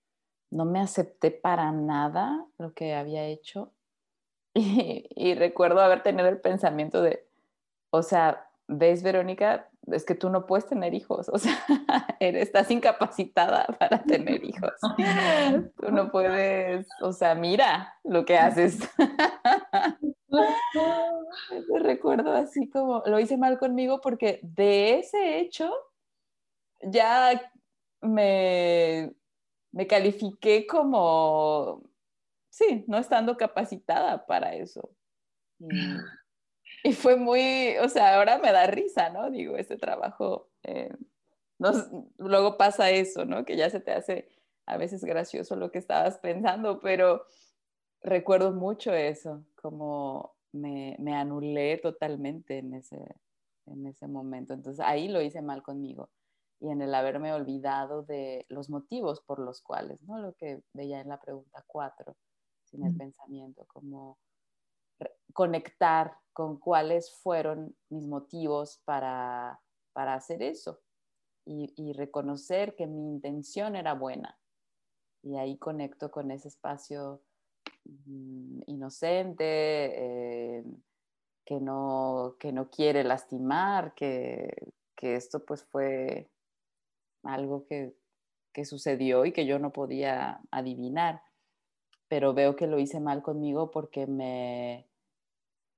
no 0.52 0.66
me 0.66 0.80
acepté 0.80 1.30
para 1.30 1.72
nada 1.72 2.46
lo 2.58 2.74
que 2.74 2.94
había 2.94 3.24
hecho. 3.24 3.72
Y, 4.54 5.34
recuerdo 5.34 5.80
haber 5.80 6.02
tenido 6.02 6.28
el 6.28 6.38
pensamiento 6.38 7.00
de, 7.00 7.26
o 7.90 8.02
sea, 8.02 8.50
ves, 8.68 9.02
Verónica, 9.02 9.70
es 9.86 10.04
que 10.04 10.14
tú 10.14 10.28
no 10.28 10.46
puedes 10.46 10.66
tener 10.66 10.92
hijos, 10.92 11.28
o 11.32 11.38
sea, 11.38 11.56
estás 12.20 12.70
incapacitada 12.70 13.64
para 13.78 14.02
tener 14.02 14.44
hijos. 14.44 14.72
Tú 15.78 15.90
no 15.90 16.10
puedes, 16.12 16.86
o 17.00 17.12
sea, 17.12 17.34
mira 17.34 17.94
lo 18.04 18.26
que 18.26 18.36
haces. 18.36 18.78
recuerdo 21.80 22.32
así 22.32 22.68
como, 22.68 23.02
lo 23.06 23.18
hice 23.18 23.38
mal 23.38 23.58
conmigo 23.58 24.02
porque 24.02 24.38
de 24.42 24.98
ese 24.98 25.38
hecho 25.38 25.72
ya 26.82 27.40
me 28.02 29.14
me 29.72 29.86
califiqué 29.86 30.66
como, 30.66 31.82
sí, 32.50 32.84
no 32.86 32.98
estando 32.98 33.36
capacitada 33.36 34.26
para 34.26 34.54
eso. 34.54 34.90
Y, 36.84 36.92
fue 36.92 37.16
muy, 37.16 37.76
o 37.78 37.88
sea, 37.88 38.16
ahora 38.16 38.38
me 38.38 38.52
da 38.52 38.66
risa, 38.66 39.08
¿no? 39.10 39.30
Digo, 39.30 39.56
ese 39.56 39.76
trabajo, 39.76 40.50
eh, 40.62 40.92
luego 42.18 42.56
pasa 42.56 42.90
eso, 42.90 43.24
¿no? 43.24 43.44
Que 43.44 43.56
ya 43.56 43.70
se 43.70 43.80
te 43.80 43.92
hace 43.92 44.28
a 44.66 44.76
veces 44.76 45.04
gracioso 45.04 45.56
lo 45.56 45.70
que 45.70 45.78
estabas 45.78 46.18
pensando, 46.18 46.80
pero 46.80 47.24
recuerdo 48.02 48.52
mucho 48.52 48.92
eso, 48.92 49.44
como 49.54 50.34
me, 50.52 50.96
me 50.98 51.14
anulé 51.14 51.78
totalmente 51.78 52.58
en 52.58 52.74
ese, 52.74 53.16
en 53.66 53.86
ese 53.86 54.08
momento. 54.08 54.52
Entonces 54.52 54.84
ahí 54.84 55.08
lo 55.08 55.22
hice 55.22 55.40
mal 55.40 55.62
conmigo 55.62 56.10
y 56.62 56.70
en 56.70 56.80
el 56.80 56.94
haberme 56.94 57.32
olvidado 57.32 58.04
de 58.04 58.46
los 58.48 58.70
motivos 58.70 59.20
por 59.20 59.40
los 59.40 59.60
cuales, 59.60 60.00
¿no? 60.02 60.18
Lo 60.18 60.32
que 60.34 60.62
veía 60.72 61.00
en 61.00 61.08
la 61.08 61.20
pregunta 61.20 61.64
4, 61.66 62.16
sin 62.62 62.86
el 62.86 62.96
pensamiento, 62.96 63.66
como 63.66 64.16
conectar 65.32 66.16
con 66.32 66.60
cuáles 66.60 67.18
fueron 67.20 67.76
mis 67.88 68.06
motivos 68.06 68.80
para, 68.84 69.60
para 69.92 70.14
hacer 70.14 70.40
eso 70.40 70.80
y, 71.44 71.72
y, 71.76 71.94
reconocer 71.94 72.76
que 72.76 72.86
mi 72.86 73.08
intención 73.08 73.74
era 73.74 73.94
buena. 73.94 74.38
Y 75.24 75.38
ahí 75.38 75.58
conecto 75.58 76.12
con 76.12 76.30
ese 76.30 76.46
espacio 76.46 77.24
mm, 77.84 78.60
inocente, 78.66 79.44
eh, 80.58 80.64
que, 81.44 81.60
no, 81.60 82.36
que 82.38 82.52
no 82.52 82.70
quiere 82.70 83.02
lastimar, 83.02 83.94
que, 83.94 84.72
que 84.94 85.16
esto 85.16 85.44
pues 85.44 85.64
fue 85.64 86.30
algo 87.24 87.66
que, 87.66 87.94
sucedió 88.64 89.24
y 89.24 89.32
que 89.32 89.46
yo 89.46 89.58
no 89.58 89.72
podía 89.72 90.40
adivinar, 90.50 91.22
pero 92.08 92.34
veo 92.34 92.54
que 92.54 92.66
lo 92.66 92.78
hice 92.78 93.00
mal 93.00 93.22
conmigo 93.22 93.70
porque 93.70 94.06
me, 94.06 94.86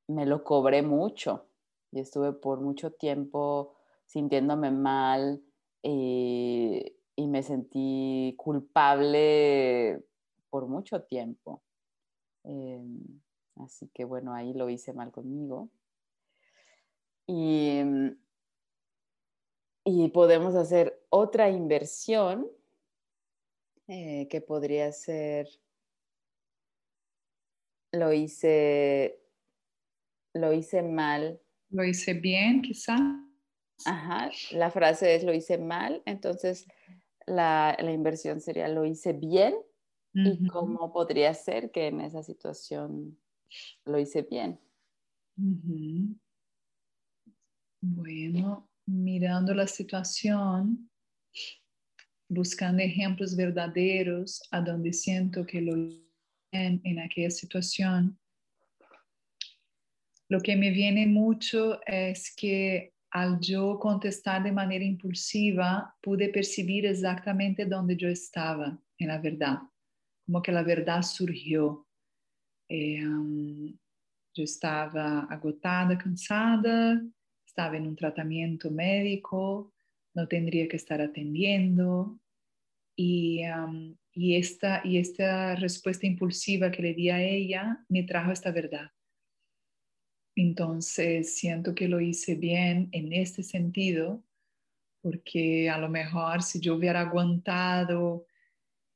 me 0.09 0.27
lo 0.27 0.43
cobré 0.43 0.83
mucho 0.83 1.47
y 1.93 2.01
estuve 2.01 2.33
por 2.33 2.61
mucho 2.61 2.91
tiempo 2.91 3.77
sintiéndome 4.07 4.73
mal 4.73 5.41
y, 5.83 6.97
y 7.17 7.27
me 7.29 7.43
sentí 7.43 8.35
culpable 8.37 10.05
por 10.51 10.67
mucho 10.67 11.03
tiempo. 11.03 11.63
Em, 12.45 13.21
así 13.57 13.89
que 13.95 14.05
bueno, 14.05 14.35
ahí 14.35 14.53
lo 14.53 14.69
hice 14.69 14.93
mal 14.93 15.11
conmigo. 15.11 15.71
Y 17.27 17.81
y 19.85 20.09
podemos 20.09 20.55
hacer 20.55 20.99
otra 21.11 21.51
inversión 21.51 22.51
eh, 23.87 24.27
que 24.31 24.41
podría 24.41 24.91
ser, 24.93 25.47
lo 27.93 28.13
hice, 28.15 29.21
lo 30.33 30.55
hice 30.55 30.83
mal. 30.83 31.39
Lo 31.69 31.85
hice 31.85 32.15
bien, 32.15 32.63
quizá. 32.63 32.97
Ajá, 33.85 34.31
la 34.53 34.71
frase 34.71 35.15
es 35.17 35.25
lo 35.25 35.35
hice 35.35 35.59
mal, 35.59 36.03
entonces 36.07 36.67
la, 37.27 37.77
inversión 37.81 38.41
sería 38.41 38.69
lo 38.69 38.87
hice 38.87 39.13
bien 39.13 39.55
y 40.15 40.47
cómo 40.47 40.93
podría 40.93 41.35
ser 41.35 41.73
que 41.73 41.89
en 41.89 42.01
esa 42.01 42.23
situación 42.23 43.19
lo 43.85 43.99
hice 43.99 44.23
bien. 44.23 44.61
Bueno, 47.81 48.69
mirando 48.87 49.55
la 49.55 49.67
situación, 49.67 50.91
buscando 52.29 52.83
ejemplos 52.83 53.37
verdaderos 53.37 54.43
a 54.51 54.61
donde 54.61 54.93
siento 54.93 55.45
que 55.47 55.61
lo 55.61 55.75
en, 56.53 56.81
en 56.85 56.99
aquella 57.01 57.31
situación, 57.31 58.19
lo 60.29 60.41
que 60.41 60.57
me 60.57 60.71
viene 60.71 61.07
mucho 61.07 61.81
es 61.87 62.35
que 62.35 62.95
al 63.11 63.39
yo 63.41 63.79
contestar 63.79 64.43
de 64.43 64.51
manera 64.51 64.85
impulsiva, 64.85 65.95
pude 66.03 66.31
percibir 66.31 66.85
exactamente 66.87 67.65
donde 67.65 67.97
yo 67.97 68.09
estaba 68.09 68.77
en 68.99 69.09
la 69.09 69.19
verdad, 69.19 69.59
como 70.27 70.43
que 70.43 70.51
la 70.51 70.65
verdad 70.65 71.03
surgió. 71.03 71.87
Eh, 72.69 73.01
yo 74.37 74.43
estaba 74.43 75.21
agotada, 75.31 75.97
cansada, 75.97 77.01
estaba 77.55 77.77
en 77.77 77.87
un 77.87 77.95
tratamiento 77.95 78.69
médico, 78.69 79.73
no 80.13 80.27
tendría 80.27 80.67
que 80.67 80.77
estar 80.77 81.01
atendiendo. 81.01 82.19
Y, 82.97 83.43
y, 84.13 84.35
esta, 84.35 84.81
y 84.85 84.99
esta 84.99 85.55
respuesta 85.55 86.05
impulsiva 86.05 86.73
que 86.73 86.83
le 86.83 86.95
di 86.95 87.11
a 87.11 87.23
ella 87.23 87.85
me 87.89 88.03
trajo 88.03 88.33
esta 88.33 88.51
verdad. 88.51 88.91
Entonces, 90.35 91.37
siento 91.37 91.77
que 91.77 91.87
lo 91.87 92.01
hice 92.01 92.35
bien 92.35 92.89
en 92.91 93.13
este 93.13 93.45
sentido, 93.45 94.25
porque 95.01 95.71
a 95.71 95.79
lo 95.79 95.89
mejor 95.89 96.43
si 96.43 96.59
yo 96.59 96.75
hubiera 96.75 97.03
aguantado 97.03 98.27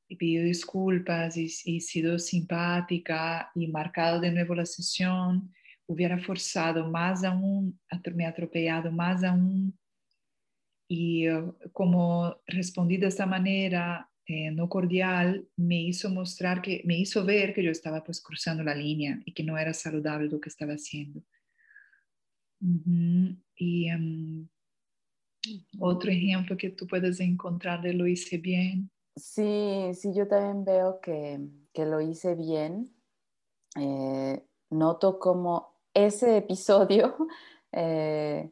y 0.09 0.17
pedido 0.17 0.43
disculpas 0.43 1.37
y, 1.37 1.49
sido 1.49 2.19
simpática 2.19 3.53
y 3.55 3.69
marcado 3.69 4.19
de 4.21 4.33
nuevo 4.33 4.57
la 4.57 4.67
sesión, 4.67 5.53
hubiera 5.89 6.19
forzado 6.19 6.89
más 6.89 7.25
aún, 7.25 7.81
me 8.15 8.27
atropellado 8.27 8.93
más 8.93 9.25
aún. 9.25 9.77
Y 10.87 11.29
uh, 11.29 11.55
como 11.73 12.37
respondí 12.47 12.97
de 12.99 13.09
esta 13.09 13.27
manera 13.27 14.09
eh, 14.27 14.51
no 14.51 14.69
cordial, 14.69 15.49
me 15.57 15.81
hizo 15.81 16.11
mostrar 16.11 16.61
que, 16.61 16.83
me 16.85 16.99
hizo 16.99 17.25
ver 17.25 17.55
que 17.55 17.63
yo 17.63 17.71
estaba 17.71 18.05
pues 18.05 18.21
cruzando 18.21 18.63
la 18.63 18.75
línea 18.75 19.21
y 19.25 19.33
que 19.33 19.43
no 19.43 19.57
era 19.57 19.73
saludable 19.73 20.29
lo 20.29 20.41
que 20.41 20.51
estaba 20.51 20.75
haciendo. 20.75 21.23
Y 23.57 23.89
em, 23.89 24.49
otro 25.79 26.11
ejemplo 26.11 26.57
que 26.57 26.71
tú 26.71 26.87
puedes 26.87 27.21
encontrar 27.21 27.81
de 27.81 27.95
lo 27.95 28.07
hice 28.07 28.37
bien. 28.37 28.91
Sí, 29.17 29.91
sí, 29.95 30.13
yo 30.15 30.29
también 30.29 30.65
veo 30.65 31.01
que, 31.01 31.41
que 31.73 31.87
lo 31.87 32.01
hice 32.01 32.35
bien. 32.35 32.95
Eh, 33.77 34.43
noto 34.71 35.19
como 35.19 35.78
ese 35.95 36.39
episodio 36.39 37.17
eh, 37.73 38.51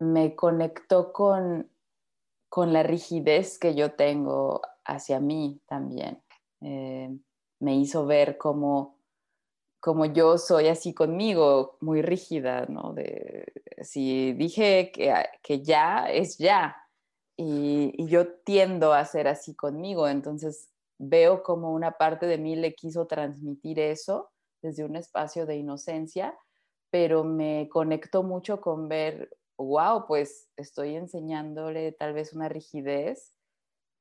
me 0.00 0.34
conectó 0.34 1.12
con, 1.12 1.70
con 2.48 2.72
la 2.72 2.82
rigidez 2.82 3.58
que 3.58 3.74
yo 3.74 3.92
tengo 3.92 4.62
hacia 4.84 5.20
mí 5.20 5.60
también. 5.66 6.22
Eh, 6.60 7.16
me 7.60 7.76
hizo 7.76 8.06
ver 8.06 8.38
como, 8.38 8.98
como 9.80 10.06
yo 10.06 10.38
soy 10.38 10.68
así 10.68 10.94
conmigo, 10.94 11.76
muy 11.80 12.02
rígida, 12.02 12.66
¿no? 12.66 12.92
De, 12.92 13.52
si 13.82 14.32
dije 14.34 14.90
que, 14.92 15.12
que 15.42 15.62
ya, 15.62 16.06
es 16.10 16.38
ya. 16.38 16.76
Y, 17.36 17.92
y, 17.96 18.08
yo 18.08 18.34
tiendo 18.44 18.92
a 18.92 19.04
ser 19.04 19.28
así 19.28 19.54
conmigo, 19.54 20.08
entonces 20.08 20.70
veo 20.98 21.44
como 21.44 21.72
una 21.72 21.92
parte 21.92 22.26
de 22.26 22.38
mí 22.38 22.56
le 22.56 22.74
quiso 22.74 23.06
transmitir 23.06 23.78
eso 23.78 24.30
desde 24.62 24.84
un 24.84 24.96
espacio 24.96 25.46
de 25.46 25.56
inocencia, 25.56 26.36
pero 26.90 27.24
me 27.24 27.68
conectó 27.70 28.22
mucho 28.22 28.60
con 28.60 28.88
ver, 28.88 29.30
wow, 29.58 30.06
pues 30.06 30.48
estoy 30.56 30.96
enseñándole 30.96 31.92
tal 31.92 32.12
vez 32.12 32.32
una 32.32 32.48
rigidez 32.48 33.34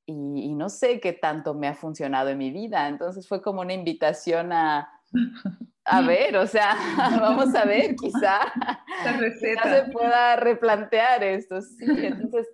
y, 0.09 0.55
no 0.55 0.69
sé 0.69 1.01
qué 1.01 1.11
tanto 1.11 1.53
me 1.53 1.67
ha 1.67 1.75
funcionado 1.75 2.29
en 2.29 2.37
mi 2.37 2.49
vida. 2.51 2.87
Entonces 2.87 3.27
fue 3.27 3.41
como 3.41 3.61
una 3.61 3.73
invitación 3.73 4.53
a, 4.53 4.89
a 5.85 6.01
ver, 6.01 6.37
o 6.37 6.47
sea, 6.47 6.75
vamos 7.21 7.53
a 7.53 7.65
ver, 7.65 7.95
quizá, 7.95 8.39
quizá 9.41 9.63
se 9.63 9.91
pueda 9.91 10.37
replantear 10.37 11.23
esto. 11.23 11.61
Sí, 11.61 11.85
entonces 11.87 12.47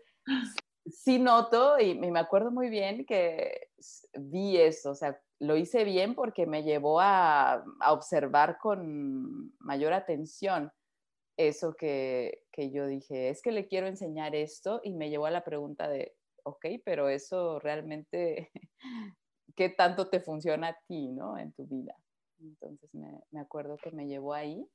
sí 0.85 1.19
noto 1.19 1.79
y, 1.79 1.95
me 1.95 2.19
acuerdo 2.19 2.51
muy 2.51 2.69
bien 2.69 3.05
que 3.05 3.69
vi 4.13 4.57
eso, 4.57 4.91
o 4.91 4.95
sea, 4.95 5.19
lo 5.43 5.57
hice 5.57 5.83
bien 5.83 6.15
porque 6.15 6.45
me 6.45 6.63
llevó 6.63 7.01
a, 7.01 7.63
observar 7.89 8.57
con 8.57 9.53
mayor 9.59 9.93
atención 9.93 10.71
eso 11.37 11.75
que, 11.75 12.43
que, 12.51 12.71
yo 12.71 12.87
dije, 12.87 13.29
es 13.29 13.41
que 13.41 13.51
le 13.51 13.67
quiero 13.67 13.87
enseñar 13.87 14.35
esto 14.35 14.79
y 14.83 14.93
me 14.93 15.09
llevó 15.09 15.25
a 15.25 15.31
la 15.31 15.43
pregunta 15.43 15.89
de, 15.89 16.15
ok, 16.43 16.65
pero 16.85 17.09
eso 17.09 17.59
realmente, 17.59 18.51
¿qué 19.55 19.69
tanto 19.69 20.09
te 20.09 20.21
funciona 20.21 20.69
a 20.69 20.79
ti, 20.87 21.09
¿no? 21.09 21.37
En 21.37 21.51
tu 21.53 21.65
vida. 21.65 21.95
Entonces 22.39 22.93
me, 22.93 23.21
me 23.31 23.39
acuerdo 23.39 23.77
que 23.77 23.91
me 23.91 24.07
llevó 24.07 24.33
ahí. 24.33 24.65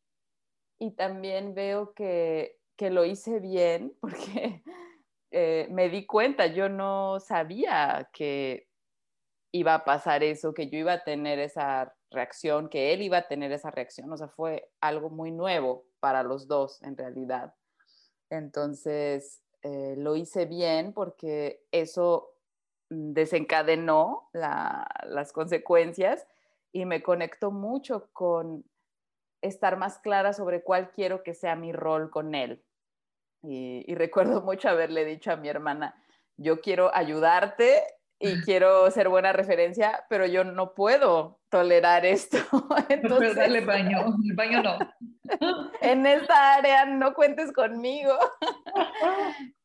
Y 0.78 0.92
también 0.92 1.54
veo 1.54 1.92
que, 1.94 2.58
que 2.76 2.90
lo 2.90 3.04
hice 3.04 3.40
bien 3.40 3.94
porque 4.00 4.62
eh, 5.30 5.66
me 5.70 5.88
di 5.88 6.06
cuenta, 6.06 6.46
yo 6.46 6.68
no 6.68 7.20
sabía 7.20 8.08
que 8.12 8.67
iba 9.52 9.74
a 9.74 9.84
pasar 9.84 10.22
eso, 10.22 10.54
que 10.54 10.68
yo 10.68 10.78
iba 10.78 10.92
a 10.92 11.04
tener 11.04 11.38
esa 11.38 11.94
reacción, 12.10 12.68
que 12.68 12.92
él 12.92 13.02
iba 13.02 13.18
a 13.18 13.28
tener 13.28 13.52
esa 13.52 13.70
reacción. 13.70 14.12
O 14.12 14.16
sea, 14.16 14.28
fue 14.28 14.70
algo 14.80 15.10
muy 15.10 15.30
nuevo 15.30 15.86
para 16.00 16.22
los 16.22 16.48
dos 16.48 16.82
en 16.82 16.96
realidad. 16.96 17.54
Entonces, 18.30 19.42
eh, 19.62 19.94
lo 19.98 20.16
hice 20.16 20.46
bien 20.46 20.92
porque 20.92 21.64
eso 21.72 22.34
desencadenó 22.90 24.28
las 24.32 25.32
consecuencias 25.32 26.26
y 26.72 26.84
me 26.84 27.02
conectó 27.02 27.50
mucho 27.50 28.08
con 28.12 28.64
estar 29.42 29.76
más 29.76 29.98
clara 29.98 30.32
sobre 30.32 30.62
cuál 30.62 30.90
quiero 30.90 31.22
que 31.22 31.34
sea 31.34 31.56
mi 31.56 31.72
rol 31.72 32.10
con 32.10 32.34
él. 32.34 32.62
Y, 33.42 33.94
recuerdo 33.94 34.42
mucho 34.42 34.68
haberle 34.68 35.04
dicho 35.04 35.30
a 35.30 35.36
mi 35.36 35.48
hermana, 35.48 35.94
yo 36.36 36.60
quiero 36.60 36.94
ayudarte 36.94 37.82
y 38.20 38.40
quiero 38.42 38.90
ser 38.90 39.08
buena 39.08 39.32
referencia, 39.32 40.04
pero 40.08 40.26
yo 40.26 40.42
no 40.44 40.74
puedo 40.74 41.38
tolerar 41.50 42.04
esto. 42.04 42.38
Entonces, 42.88 43.36
no 43.36 43.66
baño, 43.66 43.98
el 44.24 44.34
baño 44.34 44.62
no. 44.62 44.78
en 45.80 46.06
esta 46.06 46.54
área 46.54 46.84
no 46.86 47.14
cuentes 47.14 47.52
conmigo. 47.52 48.18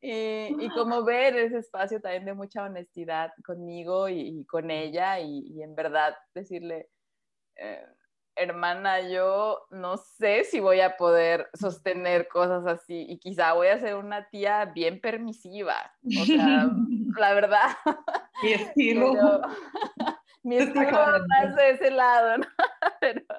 y, 0.02 0.56
y, 0.64 0.70
como 0.70 1.04
ver 1.04 1.36
ese 1.38 1.60
espacio 1.60 2.00
también 2.00 2.26
de 2.26 2.34
mucha 2.34 2.64
honestidad 2.64 3.32
conmigo 3.44 4.08
y, 4.10 4.46
con 4.46 4.70
ella 4.70 5.20
y, 5.20 5.62
en 5.62 5.74
verdad 5.76 6.16
decirle, 6.36 6.90
eh, 7.56 7.86
hermana, 8.36 9.02
yo 9.10 9.66
no 9.70 9.98
sé 9.98 10.44
si 10.44 10.60
voy 10.60 10.82
a 10.82 10.98
poder 10.98 11.50
sostener 11.54 12.28
cosas 12.28 12.66
así 12.66 13.06
y 13.08 13.20
quizá 13.20 13.54
voy 13.54 13.68
a 13.68 13.80
ser 13.80 13.96
una 13.96 14.28
tía 14.30 14.66
bien 14.66 15.00
permisiva. 15.00 15.76
O 16.20 16.26
sea, 16.26 16.70
la 17.18 17.34
verdad. 17.34 17.70
Mi 18.44 18.54
estilo. 18.54 19.14
mi 20.44 20.58
estilo 20.58 20.92
más 20.92 21.56
de 21.56 21.70
ese 21.72 21.92
lado, 21.92 22.38
¿no? 22.38 22.46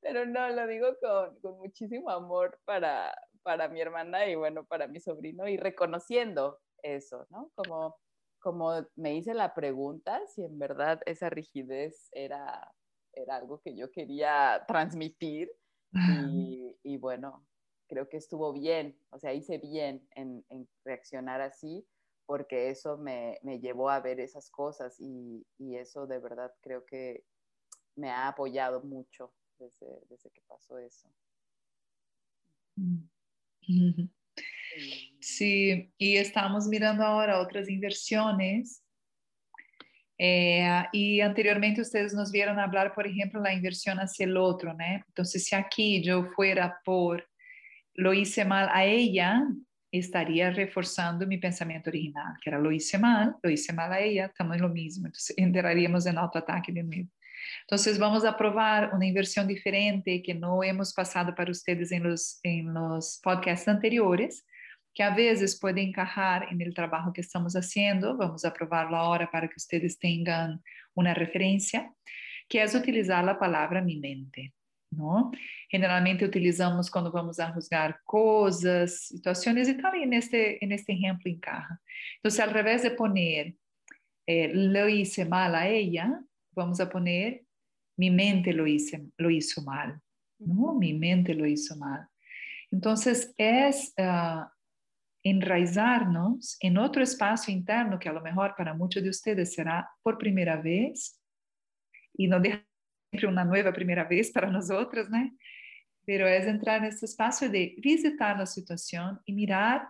Pero, 0.00 0.26
no, 0.26 0.48
lo 0.50 0.66
digo 0.66 0.88
con, 1.00 1.38
con, 1.40 1.58
muchísimo 1.58 2.10
amor 2.10 2.58
para, 2.64 3.14
para 3.42 3.68
mi 3.68 3.80
hermana 3.80 4.26
y 4.26 4.34
bueno, 4.34 4.64
para 4.64 4.88
mi 4.88 5.00
sobrino 5.00 5.46
y 5.46 5.56
reconociendo 5.56 6.58
eso, 6.82 7.26
¿no? 7.30 7.50
Como, 7.54 7.96
como 8.40 8.86
me 8.96 9.14
hice 9.14 9.34
la 9.34 9.54
pregunta 9.54 10.20
si 10.26 10.44
en 10.44 10.58
verdad 10.58 11.00
esa 11.06 11.30
rigidez 11.30 12.08
era 12.12 12.72
era 13.14 13.36
algo 13.36 13.60
que 13.60 13.74
yo 13.74 13.90
quería 13.90 14.64
transmitir 14.66 15.50
y, 16.82 16.96
bueno, 16.96 17.46
creo 17.86 18.08
que 18.08 18.16
estuvo 18.16 18.54
bien, 18.54 18.98
o 19.10 19.18
sea, 19.18 19.34
hice 19.34 19.58
bien 19.58 20.08
en, 20.14 20.42
reaccionar 20.84 21.42
así 21.42 21.86
porque 22.32 22.70
eso 22.70 22.96
me, 22.96 23.38
llevó 23.60 23.90
a 23.90 24.00
ver 24.00 24.18
esas 24.18 24.48
cosas 24.48 24.98
y, 24.98 25.44
eso 25.58 26.06
de 26.06 26.18
verdad 26.18 26.50
creo 26.62 26.82
que 26.86 27.26
me 27.94 28.08
ha 28.08 28.28
apoyado 28.28 28.82
mucho 28.82 29.34
desde, 29.58 30.00
desde 30.08 30.30
que 30.30 30.40
pasó 30.48 30.78
eso. 30.78 31.10
Sí, 35.20 35.92
y 35.98 36.16
estamos 36.16 36.68
mirando 36.68 37.04
ahora 37.04 37.38
otras 37.38 37.68
inversiones 37.68 38.82
Eh, 40.16 40.84
y 40.92 41.20
anteriormente 41.20 41.82
ustedes 41.82 42.14
nos 42.14 42.32
vieron 42.32 42.58
hablar, 42.58 42.94
por 42.94 43.06
ejemplo, 43.06 43.42
la 43.42 43.52
inversión 43.52 43.98
hacia 43.98 44.24
el 44.24 44.38
otro, 44.38 44.72
¿no? 44.72 44.84
Entonces, 45.06 45.44
si 45.44 45.54
aquí 45.54 46.02
yo 46.02 46.30
fuera 46.34 46.80
por 46.82 47.28
lo 47.92 48.14
hice 48.14 48.46
mal 48.46 48.70
a 48.72 48.86
ella, 48.86 49.42
estaría 49.92 50.50
reforzando 50.50 51.26
mi 51.26 51.36
pensamiento 51.36 51.90
original, 51.90 52.34
que 52.42 52.48
era 52.48 52.58
lo 52.58 52.72
hice 52.72 52.98
mal, 52.98 53.36
lo 53.42 53.50
hice 53.50 53.74
mal 53.74 53.92
a 53.92 54.00
ella, 54.00 54.26
estamos 54.26 54.58
lo 54.58 54.70
mismo. 54.70 55.06
Entonces, 55.06 55.34
entraríamos 55.38 56.06
en 56.06 56.18
autoataque 56.18 56.72
de 56.72 56.82
nuevo. 56.82 57.08
Entonces, 57.62 57.98
vamos 57.98 58.24
a 58.24 58.36
probar 58.36 58.94
una 58.94 59.06
inversión 59.06 59.46
diferente 59.46 60.22
que 60.22 60.32
no 60.32 60.62
hemos 60.62 60.94
pasado 60.94 61.34
para 61.34 61.50
ustedes 61.50 61.92
en 61.92 62.04
los, 62.04 62.40
en 62.42 62.72
los 62.72 63.20
podcasts 63.22 63.68
anteriores, 63.68 64.46
que 64.94 65.02
a 65.02 65.14
veces 65.14 65.58
puede 65.60 65.82
encajar 65.82 66.48
en 66.50 66.60
el 66.62 66.72
trabajo 66.72 67.12
que 67.12 67.20
estamos 67.20 67.54
haciendo. 67.54 68.16
Vamos 68.16 68.44
a 68.44 68.52
probarlo 68.52 68.96
ahora 68.96 69.30
para 69.30 69.48
que 69.48 69.56
ustedes 69.56 69.98
tengan 69.98 70.62
una 70.94 71.12
referencia, 71.12 71.92
que 72.48 72.62
es 72.62 72.74
utilizar 72.74 73.24
la 73.24 73.38
palabra 73.38 73.82
mi 73.82 73.98
mente. 73.98 74.54
¿No? 74.92 75.32
Generalmente 75.68 76.24
utilizamos 76.24 76.90
cuando 76.90 77.10
vamos 77.10 77.40
a 77.40 77.52
juzgar 77.52 78.00
cosas, 78.04 79.06
situaciones 79.08 79.68
y 79.68 79.74
tal, 79.74 79.96
y 79.96 80.02
en 80.02 80.12
este, 80.12 80.64
en 80.64 80.72
este 80.72 80.92
ejemplo 80.92 81.30
encaja. 81.30 81.80
Entonces, 82.16 82.40
al 82.40 82.50
revés 82.50 82.82
de 82.82 82.92
poner 82.92 83.54
eh, 84.26 84.52
lo 84.54 84.88
hice 84.88 85.24
mal 85.24 85.54
a 85.54 85.66
ella, 85.68 86.20
vamos 86.54 86.80
a 86.80 86.88
poner 86.88 87.44
mi 87.96 88.10
mente 88.10 88.52
lo, 88.52 88.66
hice, 88.66 89.06
lo 89.16 89.30
hizo 89.30 89.62
mal, 89.62 90.00
¿no? 90.38 90.74
Mi 90.74 90.92
mente 90.94 91.34
lo 91.34 91.46
hizo 91.46 91.76
mal. 91.76 92.06
Entonces, 92.70 93.34
es 93.36 93.92
uh, 93.98 94.44
enraizarnos 95.22 96.56
en 96.60 96.78
otro 96.78 97.02
espacio 97.02 97.52
interno 97.52 97.98
que 97.98 98.08
a 98.08 98.12
lo 98.12 98.20
mejor 98.20 98.54
para 98.56 98.74
muchos 98.74 99.02
de 99.02 99.10
ustedes 99.10 99.54
será 99.54 99.88
por 100.02 100.18
primera 100.18 100.56
vez 100.56 101.20
y 102.14 102.28
no 102.28 102.40
dejar 102.40 102.66
sempre 103.12 103.26
uma 103.26 103.44
nova 103.44 103.72
primeira 103.72 104.04
vez 104.04 104.30
para 104.30 104.50
nós 104.50 104.70
outras, 104.70 105.08
né? 105.10 105.30
Pero 106.06 106.24
é 106.24 106.48
entrar 106.48 106.80
nesse 106.80 107.04
espaço 107.04 107.48
de 107.48 107.76
visitar 107.80 108.40
a 108.40 108.46
situação 108.46 109.18
e 109.26 109.32
mirar 109.32 109.88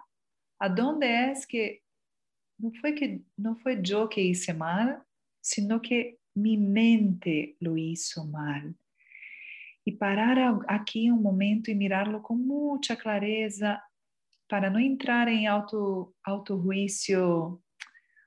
aonde 0.59 1.07
é 1.07 1.33
que 1.49 1.81
não 2.59 2.73
foi 2.75 2.93
que 2.93 3.23
não 3.39 3.57
foi 3.57 3.81
eu 3.89 4.09
que 4.09 4.21
hice 4.21 4.53
mal, 4.53 5.01
sino 5.41 5.81
que 5.81 6.19
mi 6.35 6.57
mente 6.57 7.57
lo 7.61 7.79
hizo 7.79 8.27
mal. 8.27 8.75
E 9.87 9.93
parar 9.93 10.61
aqui 10.69 11.11
um 11.11 11.17
momento 11.17 11.71
e 11.71 11.75
mirá-lo 11.75 12.21
com 12.21 12.37
muita 12.37 12.97
clareza 12.97 13.81
para 14.49 14.71
não 14.71 14.79
entrar 14.79 15.29
em 15.29 15.47
auto 15.47 16.15
auto-juízo 16.25 17.61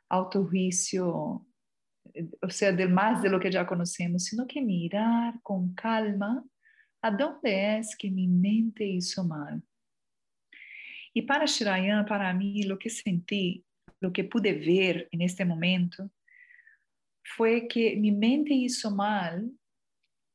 auto-juízo 0.09 1.45
o 2.41 2.49
sea, 2.49 2.71
del 2.71 2.89
más 2.89 3.21
de 3.21 3.29
lo 3.29 3.39
que 3.39 3.51
ya 3.51 3.65
conocemos, 3.65 4.23
sino 4.23 4.47
que 4.47 4.61
mirar 4.61 5.39
con 5.41 5.73
calma 5.73 6.43
a 7.01 7.11
dónde 7.11 7.77
es 7.77 7.95
que 7.95 8.09
mi 8.09 8.27
mente 8.27 8.85
hizo 8.85 9.23
mal. 9.23 9.61
Y 11.13 11.21
para 11.21 11.45
Shirayan, 11.45 12.05
para 12.05 12.33
mí, 12.33 12.63
lo 12.63 12.77
que 12.77 12.89
sentí, 12.89 13.65
lo 14.01 14.11
que 14.11 14.23
pude 14.23 14.53
ver 14.53 15.07
en 15.11 15.21
este 15.21 15.45
momento, 15.45 16.11
fue 17.23 17.67
que 17.67 17.95
mi 17.95 18.11
mente 18.11 18.53
hizo 18.53 18.91
mal 18.91 19.51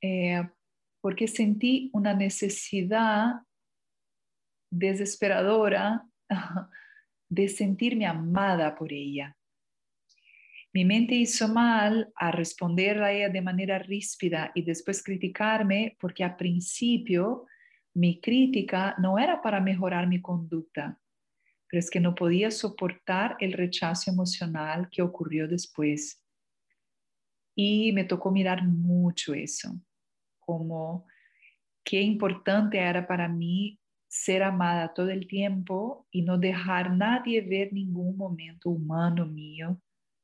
eh, 0.02 0.42
porque 1.00 1.28
sentí 1.28 1.90
una 1.92 2.14
necesidad 2.14 3.42
desesperadora 4.70 6.06
de 7.30 7.48
sentirme 7.48 8.06
amada 8.06 8.74
por 8.74 8.92
ella. 8.92 9.36
Mi 10.72 10.84
mente 10.84 11.16
hizo 11.16 11.48
mal 11.48 12.12
a 12.14 12.30
responder 12.30 13.02
a 13.02 13.12
ella 13.12 13.28
de 13.28 13.42
manera 13.42 13.78
ríspida 13.80 14.52
y 14.54 14.62
después 14.62 15.02
criticarme 15.02 15.96
porque 15.98 16.22
a 16.22 16.36
principio 16.36 17.46
mi 17.92 18.20
crítica 18.20 18.94
no 18.98 19.18
era 19.18 19.42
para 19.42 19.60
mejorar 19.60 20.06
mi 20.06 20.22
conducta, 20.22 20.96
pero 21.68 21.80
es 21.80 21.90
que 21.90 21.98
no 21.98 22.14
podía 22.14 22.52
soportar 22.52 23.36
el 23.40 23.52
rechazo 23.52 24.12
emocional 24.12 24.88
que 24.90 25.02
ocurrió 25.02 25.48
después. 25.48 26.22
Y 27.56 27.92
me 27.92 28.04
tocó 28.04 28.30
mirar 28.30 28.64
mucho 28.64 29.34
eso, 29.34 29.72
como 30.38 31.04
qué 31.82 32.00
importante 32.00 32.78
era 32.78 33.08
para 33.08 33.28
mí 33.28 33.80
ser 34.06 34.44
amada 34.44 34.94
todo 34.94 35.10
el 35.10 35.26
tiempo 35.26 36.06
y 36.12 36.22
no 36.22 36.38
dejar 36.38 36.96
nadie 36.96 37.40
ver 37.40 37.72
ningún 37.72 38.16
momento 38.16 38.70
humano 38.70 39.26
mío 39.26 39.80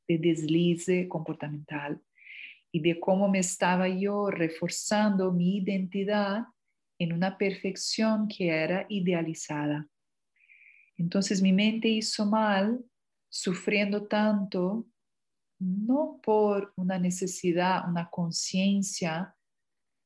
de 0.09 0.19
deslize 0.19 1.09
comportamental 1.09 2.01
y 2.73 2.81
de 2.81 3.01
cómo 3.01 3.29
me 3.29 3.39
estaba 3.39 3.89
yo 3.89 4.31
reforzando 4.31 5.33
mi 5.33 5.59
identidad 5.59 6.45
en 6.99 7.13
una 7.13 7.37
perfección 7.39 8.29
que 8.29 8.49
era 8.49 8.87
idealizada. 8.89 9.89
Entonces 10.97 11.43
mi 11.43 11.53
mente 11.53 11.89
hizo 11.89 12.27
mal, 12.27 12.85
sufriendo 13.29 14.07
tanto, 14.07 14.87
no 15.59 16.21
por 16.23 16.73
una 16.77 16.99
necesidad, 16.99 17.89
una 17.89 18.09
conciencia 18.11 19.35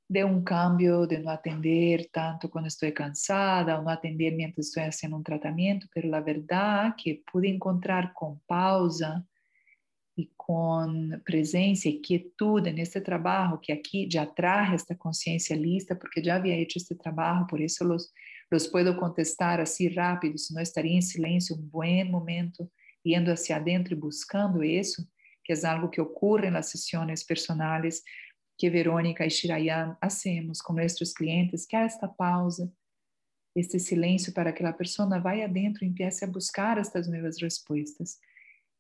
de 0.09 0.24
un 0.24 0.42
cambio, 0.42 1.07
de 1.07 1.20
no 1.20 1.30
atender 1.30 2.09
tanto 2.12 2.51
cuando 2.51 2.66
estoy 2.66 2.92
cansada 2.92 3.78
o 3.78 3.82
no 3.82 3.90
atender 3.90 4.34
mientras 4.34 4.66
estoy 4.66 4.82
haciendo 4.82 5.16
un 5.16 5.22
tratamiento, 5.22 5.86
pero 5.94 6.09
la 6.09 6.20
verdad 6.20 6.94
que 7.01 7.22
pude 7.30 7.48
encontrar 7.48 8.12
con 8.12 8.40
pausa 8.40 9.24
e 10.21 10.31
com 10.37 11.18
presença 11.25 11.89
e 11.89 11.99
quietude 11.99 12.71
nesse 12.73 13.01
trabalho 13.01 13.59
que 13.59 13.73
aqui 13.73 14.07
já 14.11 14.27
traz 14.27 14.75
esta 14.75 14.95
consciência 14.95 15.55
lista, 15.57 15.95
porque 15.95 16.23
já 16.23 16.37
havia 16.37 16.55
feito 16.55 16.77
este 16.77 16.95
trabalho, 16.95 17.47
por 17.47 17.61
isso 17.61 17.83
los, 17.85 18.11
los 18.53 18.66
puedo 18.66 18.95
contestar 18.97 19.61
assim 19.61 19.89
rápido, 19.89 20.37
se 20.37 20.53
não 20.53 20.61
estaria 20.61 20.97
em 20.97 21.01
silêncio 21.01 21.57
um 21.57 21.62
bom 21.62 22.05
momento, 22.05 22.71
indo 23.05 23.31
hacia 23.31 23.57
adentro 23.57 23.95
e 23.95 23.97
buscando 23.97 24.62
isso, 24.62 25.09
que 25.43 25.55
é 25.55 25.66
algo 25.66 25.89
que 25.89 26.01
ocorre 26.01 26.51
nas 26.51 26.66
sessões 26.66 27.23
personais 27.23 28.03
que 28.59 28.68
Verônica 28.68 29.25
e 29.25 29.31
Shirayan 29.31 29.97
hacemos 30.03 30.61
com 30.61 30.75
nossos 30.75 31.14
clientes, 31.14 31.64
que 31.64 31.75
é 31.75 31.85
esta 31.85 32.07
pausa, 32.07 32.71
este 33.57 33.79
silêncio 33.79 34.35
para 34.35 34.53
que 34.53 34.62
a 34.62 34.73
pessoa 34.73 35.18
vá 35.18 35.33
adentro 35.33 35.83
e 35.83 35.89
empiece 35.89 36.25
a 36.27 36.29
buscar 36.29 36.77
estas 36.77 37.09
novas 37.09 37.41
respostas 37.41 38.18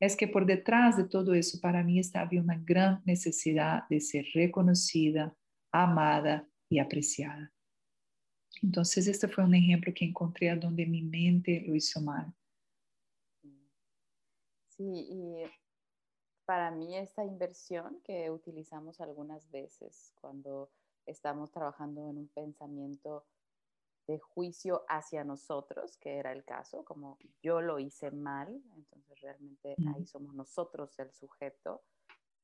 es 0.00 0.16
que 0.16 0.26
por 0.26 0.46
detrás 0.46 0.96
de 0.96 1.04
todo 1.04 1.34
eso 1.34 1.60
para 1.60 1.84
mí 1.84 1.98
estaba 1.98 2.30
una 2.32 2.58
gran 2.58 3.02
necesidad 3.04 3.86
de 3.90 4.00
ser 4.00 4.24
reconocida, 4.32 5.36
amada 5.70 6.48
y 6.70 6.78
apreciada. 6.78 7.52
Entonces, 8.62 9.06
este 9.06 9.28
fue 9.28 9.44
un 9.44 9.54
ejemplo 9.54 9.92
que 9.94 10.06
encontré 10.06 10.54
donde 10.56 10.86
mi 10.86 11.02
mente 11.02 11.62
lo 11.66 11.74
hizo 11.74 12.00
mal. 12.00 12.34
Sí, 14.68 14.84
y 14.84 15.44
para 16.46 16.70
mí 16.70 16.96
esta 16.96 17.24
inversión 17.24 18.00
que 18.02 18.30
utilizamos 18.30 19.00
algunas 19.00 19.50
veces 19.50 20.12
cuando 20.20 20.70
estamos 21.06 21.50
trabajando 21.50 22.08
en 22.08 22.18
un 22.18 22.28
pensamiento 22.28 23.24
de 24.10 24.18
juicio 24.18 24.84
hacia 24.88 25.22
nosotros, 25.22 25.96
que 25.98 26.16
era 26.16 26.32
el 26.32 26.44
caso, 26.44 26.84
como 26.84 27.16
yo 27.42 27.60
lo 27.60 27.78
hice 27.78 28.10
mal, 28.10 28.60
entonces 28.74 29.20
realmente 29.20 29.76
ahí 29.94 30.04
somos 30.04 30.34
nosotros 30.34 30.98
el 30.98 31.12
sujeto 31.12 31.80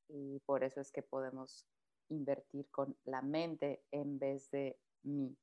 y 0.07 0.39
por 0.45 0.63
eso 0.63 0.79
es 0.79 0.93
que 0.93 1.01
podemos 1.01 1.65
invertir 2.07 2.69
con 2.71 2.95
la 3.03 3.21
mente 3.21 3.81
en 3.91 4.17
vez 4.17 4.49
de 4.51 4.77
mí, 5.03 5.35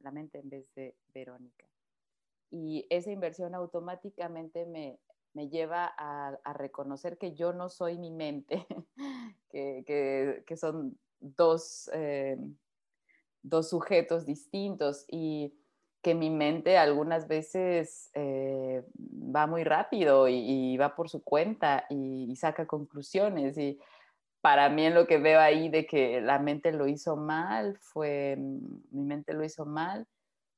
la, 0.00 0.10
mente 0.10 0.38
en 0.38 0.48
vez 0.48 0.74
de 0.74 0.96
Verónica. 1.12 1.66
Y 2.50 2.86
esa 2.88 3.10
inversión 3.10 3.54
automáticamente 3.54 4.64
me, 4.64 4.98
me 5.34 5.50
lleva 5.50 5.92
a, 5.98 6.52
reconocer 6.54 7.18
que 7.18 7.34
yo 7.34 7.52
no 7.52 7.68
soy 7.68 7.98
mi 7.98 8.10
mente, 8.10 8.66
que, 9.50 10.42
que, 10.46 10.56
son 10.56 10.98
dos... 11.20 11.90
Eh, 11.92 12.38
dos 13.42 13.70
sujetos 13.70 14.26
distintos 14.26 15.04
y 15.08 15.54
que 16.02 16.14
mi 16.14 16.30
mente 16.30 16.78
algunas 16.78 17.28
veces 17.28 18.10
eh, 18.14 18.82
va 18.96 19.46
muy 19.46 19.64
rápido 19.64 20.28
y, 20.28 20.76
va 20.78 20.94
por 20.94 21.10
su 21.10 21.22
cuenta 21.22 21.84
y, 21.90 22.34
saca 22.36 22.66
conclusiones. 22.66 23.58
Y 23.58 23.78
para 24.40 24.70
mí 24.70 24.88
lo 24.90 25.06
que 25.06 25.18
veo 25.18 25.40
ahí 25.40 25.68
de 25.68 25.86
que 25.86 26.20
la 26.20 26.38
mente 26.38 26.72
lo 26.72 26.86
hizo 26.86 27.16
mal, 27.16 27.76
fue, 27.80 28.36
mm, 28.38 28.82
mi 28.92 29.02
mente 29.04 29.34
lo 29.34 29.44
hizo 29.44 29.66
mal, 29.66 30.06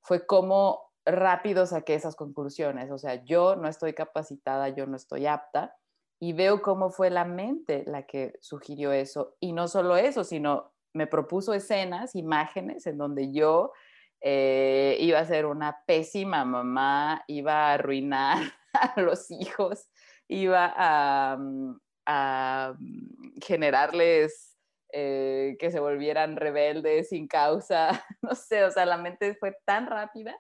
fue 0.01 0.27
como 0.27 0.93
rápido 1.05 1.67
saqué 1.67 1.95
esas 1.95 2.15
conclusiones. 2.15 2.91
O 2.91 2.99
sea, 2.99 3.25
yo 3.25 3.57
no 3.57 3.69
estoy 3.69 3.95
capacitada, 3.95 4.69
yo 4.69 4.87
no 4.87 4.97
estoy 4.97 5.27
apta 5.27 5.77
y 6.21 6.35
veo 6.35 6.63
cómo 6.63 6.91
fue 6.91 7.11
la 7.11 7.25
mente 7.25 7.83
la 7.87 8.07
que 8.07 8.35
sugirió 8.41 8.93
eso. 8.93 9.35
Y 9.41 9.53
no 9.53 9.67
solo 9.67 9.97
eso, 9.97 10.23
sino 10.23 10.72
me 10.93 11.07
propuso 11.07 11.55
escenas, 11.55 12.15
imágenes 12.15 12.87
en 12.87 12.99
donde 12.99 13.33
yo 13.33 13.73
eh, 14.21 14.97
iba 15.01 15.19
a 15.19 15.25
ser 15.25 15.47
una 15.47 15.83
pésima 15.87 16.45
mamá, 16.45 17.25
iba 17.27 17.71
a 17.71 17.75
arruinar 17.75 18.39
a 18.73 19.01
los 19.01 19.31
hijos, 19.31 19.89
iba 20.29 20.73
a, 20.77 21.37
mm, 21.39 21.81
mm, 22.07 23.41
generarles 23.43 24.57
eh, 24.93 25.57
que 25.59 25.71
se 25.71 25.81
volvieran 25.81 26.37
rebeldes 26.37 27.09
sin 27.09 27.27
causa, 27.27 28.05
no 28.23 28.35
sé, 28.35 28.65
o 28.65 28.71
sea, 28.71 28.87
la 28.87 28.99
mente 28.99 29.35
fue 29.35 29.57
tan 29.65 29.87
rápida 29.87 30.37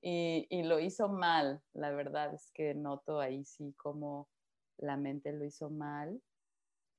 y, 0.00 0.46
y, 0.48 0.62
lo 0.62 0.78
hizo 0.80 1.08
mal, 1.08 1.60
la 1.74 1.90
verdad 1.90 2.32
es 2.32 2.50
que 2.54 2.74
noto 2.74 3.20
ahí 3.20 3.44
sí 3.44 3.74
como 3.76 4.28
la 4.78 4.96
mente 4.96 5.32
lo 5.32 5.44
hizo 5.44 5.68
mal 5.68 6.22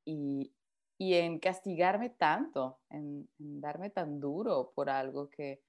y, 0.06 0.54
y 1.02 1.16
en 1.16 1.40
castigarme 1.40 2.12
tanto, 2.12 2.78
en, 2.92 3.28
darme 3.40 3.90
tan 3.90 4.20
duro 4.20 4.72
por 4.76 4.88
algo 4.88 5.32
que 5.32 5.64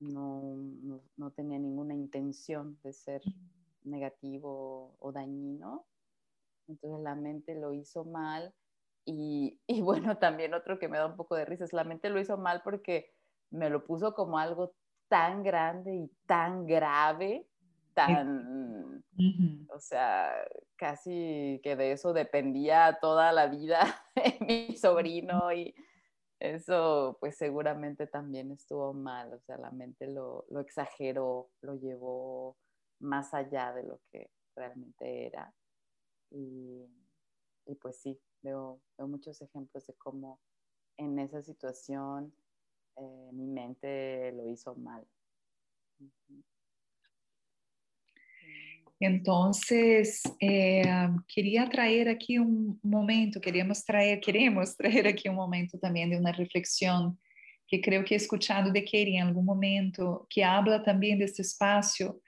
no, 0.00 0.56
no, 0.82 1.02
no 1.16 1.30
tenía 1.30 1.56
ninguna 1.56 1.94
intención 1.94 2.76
de 2.82 2.92
ser 2.92 3.22
negativo 3.84 4.96
o 4.98 5.12
dañino. 5.12 5.86
Entonces 6.66 7.00
la 7.00 7.14
mente 7.14 7.54
lo 7.54 7.74
hizo 7.74 8.04
mal 8.06 8.52
y, 9.04 9.60
y, 9.68 9.82
bueno, 9.82 10.18
también 10.18 10.52
otro 10.52 10.80
que 10.80 10.88
me 10.88 10.98
da 10.98 11.06
un 11.06 11.16
poco 11.16 11.36
de 11.36 11.44
risa 11.44 11.62
es 11.62 11.72
la 11.72 11.84
mente 11.84 12.10
lo 12.10 12.18
hizo 12.18 12.36
mal 12.36 12.62
porque 12.64 13.14
me 13.50 13.70
lo 13.70 13.86
puso 13.86 14.14
como 14.14 14.36
algo 14.36 14.74
tan 15.06 15.44
grande 15.44 15.94
y 15.94 16.10
tan 16.26 16.66
grave, 16.66 17.46
tan, 17.94 18.85
o 19.68 19.80
sea, 19.80 20.32
casi 20.76 21.60
que 21.62 21.76
de 21.76 21.92
eso 21.92 22.12
dependía 22.12 22.98
toda 23.00 23.32
la 23.32 23.46
vida 23.46 24.02
de 24.16 24.38
mi 24.40 24.76
sobrino 24.76 25.52
y 25.52 25.74
eso 26.38 27.16
pues 27.20 27.36
seguramente 27.36 28.06
también 28.06 28.52
estuvo 28.52 28.92
mal, 28.92 29.32
o 29.32 29.40
sea, 29.40 29.56
la 29.56 29.70
mente 29.70 30.06
lo, 30.06 30.44
lo 30.50 30.60
exageró, 30.60 31.50
lo 31.62 31.76
llevó 31.76 32.56
más 33.00 33.32
allá 33.34 33.72
de 33.72 33.84
lo 33.84 34.00
que 34.10 34.30
realmente 34.54 35.26
era. 35.26 35.54
Y, 36.30 36.86
y 37.66 37.74
pues 37.76 38.00
sí, 38.00 38.20
veo, 38.42 38.80
veo, 38.98 39.08
muchos 39.08 39.40
ejemplos 39.40 39.86
de 39.86 39.94
cómo 39.94 40.40
en 40.98 41.18
esa 41.18 41.42
situación 41.42 42.34
eh, 42.96 43.30
mi 43.32 43.46
mente 43.46 44.32
lo 44.32 44.48
hizo 44.48 44.74
mal. 44.74 45.06
Entonces, 48.98 50.22
eh, 50.40 50.82
quería 51.28 51.68
traer 51.68 52.08
aquí 52.08 52.38
un 52.38 52.80
momento, 52.82 53.40
queríamos 53.40 53.84
traer, 53.84 54.20
queremos 54.20 54.76
traer 54.76 55.06
aquí 55.06 55.28
un 55.28 55.36
momento 55.36 55.78
también 55.78 56.10
de 56.10 56.18
una 56.18 56.32
reflexión 56.32 57.18
que 57.68 57.80
creo 57.80 58.04
que 58.04 58.14
he 58.14 58.16
escuchado 58.16 58.70
de 58.70 58.84
Keri 58.84 59.16
en 59.16 59.26
algún 59.26 59.44
momento, 59.44 60.26
que 60.30 60.44
habla 60.44 60.82
también 60.82 61.18
de 61.18 61.24
este 61.24 61.42
espacio 61.42 62.20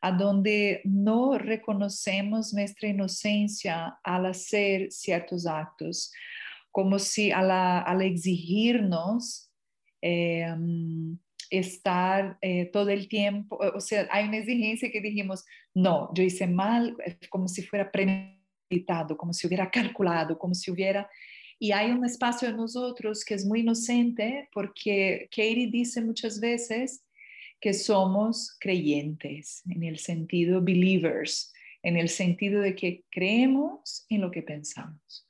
a 0.00 0.10
donde 0.10 0.80
no 0.84 1.38
reconocemos 1.38 2.52
nuestra 2.52 2.88
inocencia 2.88 3.98
al 4.02 4.26
hacer 4.26 4.90
ciertos 4.90 5.46
actos, 5.46 6.12
como 6.70 6.98
si 6.98 7.30
al, 7.30 8.02
exigirnos 8.02 9.50
eh, 10.02 10.46
estar 11.58 12.38
eh, 12.40 12.66
todo 12.66 12.90
el 12.90 13.08
tiempo, 13.08 13.58
o 13.74 13.80
sea, 13.80 14.08
hay 14.10 14.28
una 14.28 14.38
exigencia 14.38 14.90
que 14.90 15.00
dijimos, 15.00 15.44
no, 15.74 16.10
yo 16.14 16.22
hice 16.22 16.46
mal, 16.46 16.96
como 17.30 17.48
si 17.48 17.62
fuera 17.62 17.90
premeditado, 17.90 19.16
como 19.16 19.32
si 19.32 19.46
hubiera 19.46 19.70
calculado, 19.70 20.38
como 20.38 20.54
si 20.54 20.70
hubiera... 20.70 21.08
Y 21.58 21.72
hay 21.72 21.90
un 21.90 22.04
espacio 22.04 22.48
en 22.48 22.56
nosotros 22.56 23.24
que 23.24 23.34
es 23.34 23.46
muy 23.46 23.60
inocente 23.60 24.48
porque 24.52 25.28
Katie 25.30 25.70
dice 25.70 26.02
muchas 26.02 26.38
veces 26.38 27.02
que 27.60 27.72
somos 27.72 28.56
creyentes, 28.60 29.62
en 29.70 29.82
el 29.82 29.98
sentido 29.98 30.60
believers, 30.60 31.52
en 31.82 31.96
el 31.96 32.08
sentido 32.08 32.60
de 32.60 32.74
que 32.74 33.04
creemos 33.10 34.04
en 34.10 34.20
lo 34.20 34.30
que 34.30 34.42
pensamos. 34.42 35.25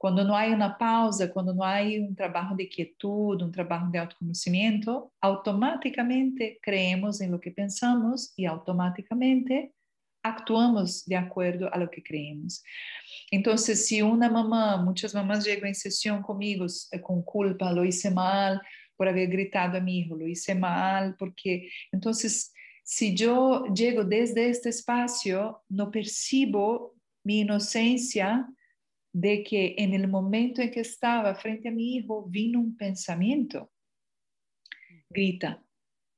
Cuando 0.00 0.24
no 0.24 0.34
hay 0.34 0.50
una 0.52 0.78
pausa, 0.78 1.30
cuando 1.30 1.52
no 1.52 1.62
hay 1.62 1.98
un 1.98 2.16
trabajo 2.16 2.54
de 2.56 2.70
quietud, 2.70 3.42
un 3.42 3.52
trabajo 3.52 3.90
de 3.90 3.98
autoconocimiento, 3.98 5.12
automáticamente 5.20 6.58
creemos 6.62 7.20
en 7.20 7.30
lo 7.30 7.38
que 7.38 7.50
pensamos 7.50 8.32
y 8.34 8.46
automáticamente 8.46 9.74
actuamos 10.22 11.04
de 11.04 11.16
acuerdo 11.16 11.70
a 11.70 11.76
lo 11.76 11.90
que 11.90 12.02
creemos. 12.02 12.64
Entonces, 13.30 13.86
si 13.86 14.00
una 14.00 14.30
mamá, 14.30 14.78
muchas 14.82 15.14
mamás 15.14 15.44
llegan 15.44 15.68
en 15.68 15.74
sesión 15.74 16.22
conmigo 16.22 16.64
eh, 16.92 17.00
con 17.02 17.22
culpa, 17.22 17.70
lo 17.70 17.84
hice 17.84 18.10
mal, 18.10 18.58
por 18.96 19.06
haber 19.06 19.28
gritado 19.28 19.76
a 19.76 19.82
mi 19.82 19.98
hijo, 19.98 20.16
lo 20.16 20.26
hice 20.26 20.54
mal, 20.54 21.14
porque 21.18 21.68
entonces, 21.92 22.54
si 22.82 23.14
yo 23.14 23.66
llego 23.74 24.02
desde 24.04 24.48
este 24.48 24.70
espacio, 24.70 25.62
no 25.68 25.90
percibo 25.90 26.94
mi 27.22 27.40
inocencia 27.40 28.48
de 29.12 29.42
que 29.42 29.74
en 29.78 29.94
el 29.94 30.08
momento 30.08 30.62
en 30.62 30.70
que 30.70 30.80
estaba 30.80 31.34
frente 31.34 31.68
a 31.68 31.72
mi 31.72 31.96
hijo 31.96 32.24
vino 32.28 32.60
un 32.60 32.76
pensamiento, 32.76 33.70
grita, 35.08 35.62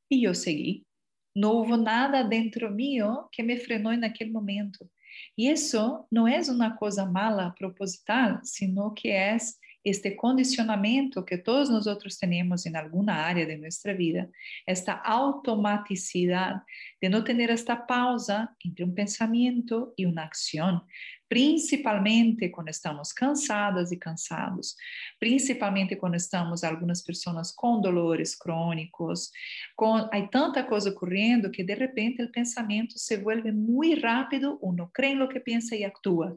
y 0.09 0.23
yo 0.23 0.35
seguí. 0.35 0.87
No 1.35 1.53
hubo 1.53 1.79
nada 1.79 2.23
dentro 2.25 2.71
mío 2.71 3.31
que 3.33 3.43
me 3.43 3.57
frenó 3.57 3.91
en 3.91 4.05
aquel 4.05 4.31
momento. 4.31 4.91
Y 5.35 5.49
eso 5.49 6.07
no 6.11 6.29
es 6.29 6.51
una 6.51 6.77
cosa 6.77 7.07
mala, 7.07 7.55
proposital, 7.59 8.41
sino 8.43 8.93
que 8.95 9.35
es 9.35 9.59
este 9.85 10.15
condicionamiento 10.15 11.25
que 11.25 11.39
todos 11.39 11.69
nosotros 11.71 12.19
tenemos 12.19 12.67
en 12.67 12.77
alguna 12.77 13.27
área 13.27 13.47
de 13.47 13.59
nuestra 13.59 13.95
vida, 13.95 14.29
esta 14.65 14.93
automaticidad 14.93 16.63
de 17.01 17.09
no 17.09 17.25
tener 17.25 17.51
esta 17.51 17.87
pausa 17.87 18.55
entre 18.61 18.85
un 18.85 18.95
pensamiento 18.95 19.93
y 19.97 20.05
una 20.05 20.25
acción, 20.25 20.85
principalmente 21.33 22.53
cuando 22.53 22.71
estamos 22.71 23.15
cansadas 23.15 23.91
y 23.91 23.99
cansados, 23.99 24.77
principalmente 25.19 25.97
cuando 25.97 26.19
estamos 26.19 26.63
algunas 26.63 27.03
personas 27.03 27.55
con 27.55 27.81
dolores 27.81 28.37
crónicos, 28.37 29.33
con, 29.75 30.11
hay 30.13 30.29
tanta 30.29 30.67
cosa 30.67 30.91
ocurriendo 30.91 31.51
que 31.51 31.65
de 31.65 31.75
repente 31.75 32.21
el 32.21 32.31
pensamiento 32.31 32.99
se 32.99 33.17
vuelve 33.17 33.51
muy 33.51 33.95
rápido, 33.95 34.59
uno 34.61 34.91
cree 34.93 35.13
en 35.13 35.21
lo 35.21 35.29
que 35.31 35.41
piensa 35.41 35.75
y 35.75 35.85
actúa. 35.85 36.37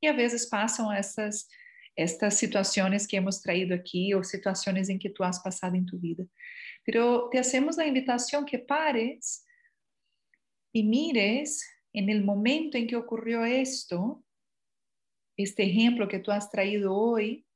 Y 0.00 0.06
a 0.06 0.12
veces 0.12 0.46
pasan 0.46 0.96
estas 0.96 1.48
estas 1.96 2.38
situaciones 2.38 3.08
que 3.08 3.16
hemos 3.16 3.42
traído 3.42 3.74
aquí 3.74 4.14
o 4.14 4.22
situaciones 4.22 4.90
en 4.90 5.00
que 5.00 5.10
tú 5.10 5.24
has 5.24 5.40
pasado 5.40 5.74
en 5.74 5.86
tu 5.86 5.98
vida. 5.98 6.24
Pero 6.84 7.28
te 7.32 7.40
hacemos 7.40 7.78
la 7.78 7.86
invitación 7.86 8.44
que 8.44 8.60
pares 8.60 9.44
y 10.72 10.84
mires 10.84 11.68
en 11.92 12.10
el 12.10 12.22
momento 12.22 12.76
en 12.76 12.86
que 12.86 12.94
ocurrió 12.94 13.44
esto, 13.44 14.22
este 15.36 15.64
ejemplo 15.64 16.08
que 16.08 16.18
tú 16.18 16.30
has 16.30 16.50
traído 16.50 16.94
hoy, 16.94 17.46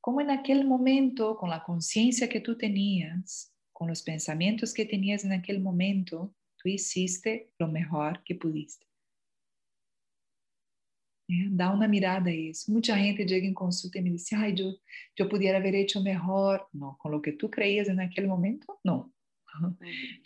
como 0.00 0.20
en 0.20 0.30
aquel 0.30 0.64
momento, 0.64 1.36
con 1.36 1.50
la 1.50 1.62
conciencia 1.62 2.28
que 2.28 2.40
tú 2.40 2.56
tenías, 2.56 3.52
con 3.72 3.88
los 3.88 4.02
pensamientos 4.02 4.72
que 4.72 4.86
tenías 4.86 5.24
en 5.24 5.32
aquel 5.32 5.60
momento, 5.60 6.34
tú 6.56 6.68
hiciste 6.68 7.52
lo 7.58 7.68
mejor 7.68 8.22
que 8.24 8.34
pudiste. 8.34 8.88
É, 11.30 11.48
dá 11.50 11.70
uma 11.72 11.86
mirada 11.86 12.30
a 12.30 12.34
isso. 12.34 12.72
Muita 12.72 12.96
gente 12.96 13.28
chega 13.28 13.46
em 13.46 13.52
consulta 13.52 13.98
e 13.98 14.00
me 14.00 14.10
diz, 14.10 14.32
ai, 14.32 14.54
eu, 14.56 14.74
eu 15.16 15.28
poderia 15.28 15.58
haver 15.58 15.72
feito 15.72 16.02
melhor. 16.02 16.66
Não, 16.72 16.94
com 16.94 17.14
o 17.14 17.20
que 17.20 17.32
tu 17.32 17.48
creias 17.48 17.86
naquele 17.94 18.26
momento, 18.26 18.66
não. 18.82 19.12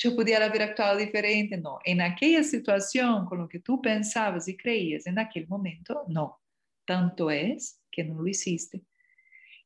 Eu 0.03 0.15
poderia 0.15 0.45
haver 0.45 0.63
actuado 0.63 0.99
diferente, 0.99 1.57
não. 1.57 1.79
Em 1.85 2.01
aquela 2.01 2.43
situação, 2.45 3.27
com 3.27 3.37
o 3.43 3.49
que 3.49 3.59
tu 3.59 3.79
pensavas 3.79 4.47
e 4.47 4.55
creias 4.55 5.05
naquele 5.07 5.47
momento, 5.47 5.95
não. 6.09 6.35
Tanto 6.87 7.31
é 7.31 7.57
que 7.91 8.03
não 8.03 8.17
lo 8.17 8.29
hiciste. 8.29 8.83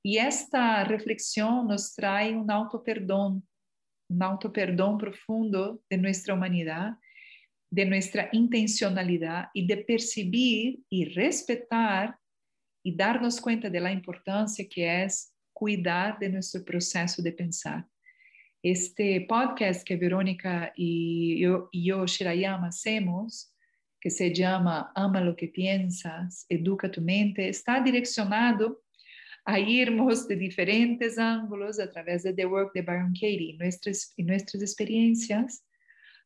E 0.04 0.18
esta 0.18 0.82
reflexão 0.84 1.64
nos 1.64 1.94
traz 1.94 2.34
um 2.34 2.50
auto-perdão, 2.50 3.42
um 4.10 4.22
auto-perdão 4.22 4.96
profundo 4.96 5.82
de 5.90 5.96
nossa 5.96 6.32
humanidade 6.32 6.96
de 7.70 7.84
nuestra 7.84 8.28
intencionalidad 8.32 9.48
y 9.52 9.66
de 9.66 9.78
percibir 9.78 10.80
y 10.88 11.06
respetar 11.06 12.16
y 12.84 12.94
darnos 12.94 13.40
cuenta 13.40 13.68
de 13.68 13.80
la 13.80 13.90
importancia 13.90 14.66
que 14.68 15.04
es 15.04 15.32
cuidar 15.52 16.18
de 16.18 16.28
nuestro 16.28 16.64
proceso 16.64 17.22
de 17.22 17.32
pensar. 17.32 17.84
Este 18.62 19.26
podcast 19.28 19.84
que 19.84 19.96
Verónica 19.96 20.72
y 20.76 21.40
yo, 21.40 21.68
y 21.72 21.86
yo 21.86 22.06
Shirayama, 22.06 22.68
hacemos, 22.68 23.52
que 24.00 24.10
se 24.10 24.32
llama 24.32 24.92
Ama 24.94 25.20
lo 25.20 25.34
que 25.34 25.48
piensas, 25.48 26.46
educa 26.48 26.90
tu 26.90 27.00
mente, 27.00 27.48
está 27.48 27.80
direccionado 27.80 28.82
a 29.44 29.58
irmos 29.60 30.26
de 30.26 30.36
diferentes 30.36 31.18
ángulos 31.18 31.78
a 31.78 31.90
través 31.90 32.24
de 32.24 32.32
The 32.32 32.46
Work 32.46 32.72
de 32.74 32.82
Byron 32.82 33.12
Katie 33.12 33.56
y 34.16 34.22
nuestras 34.24 34.62
experiencias 34.62 35.64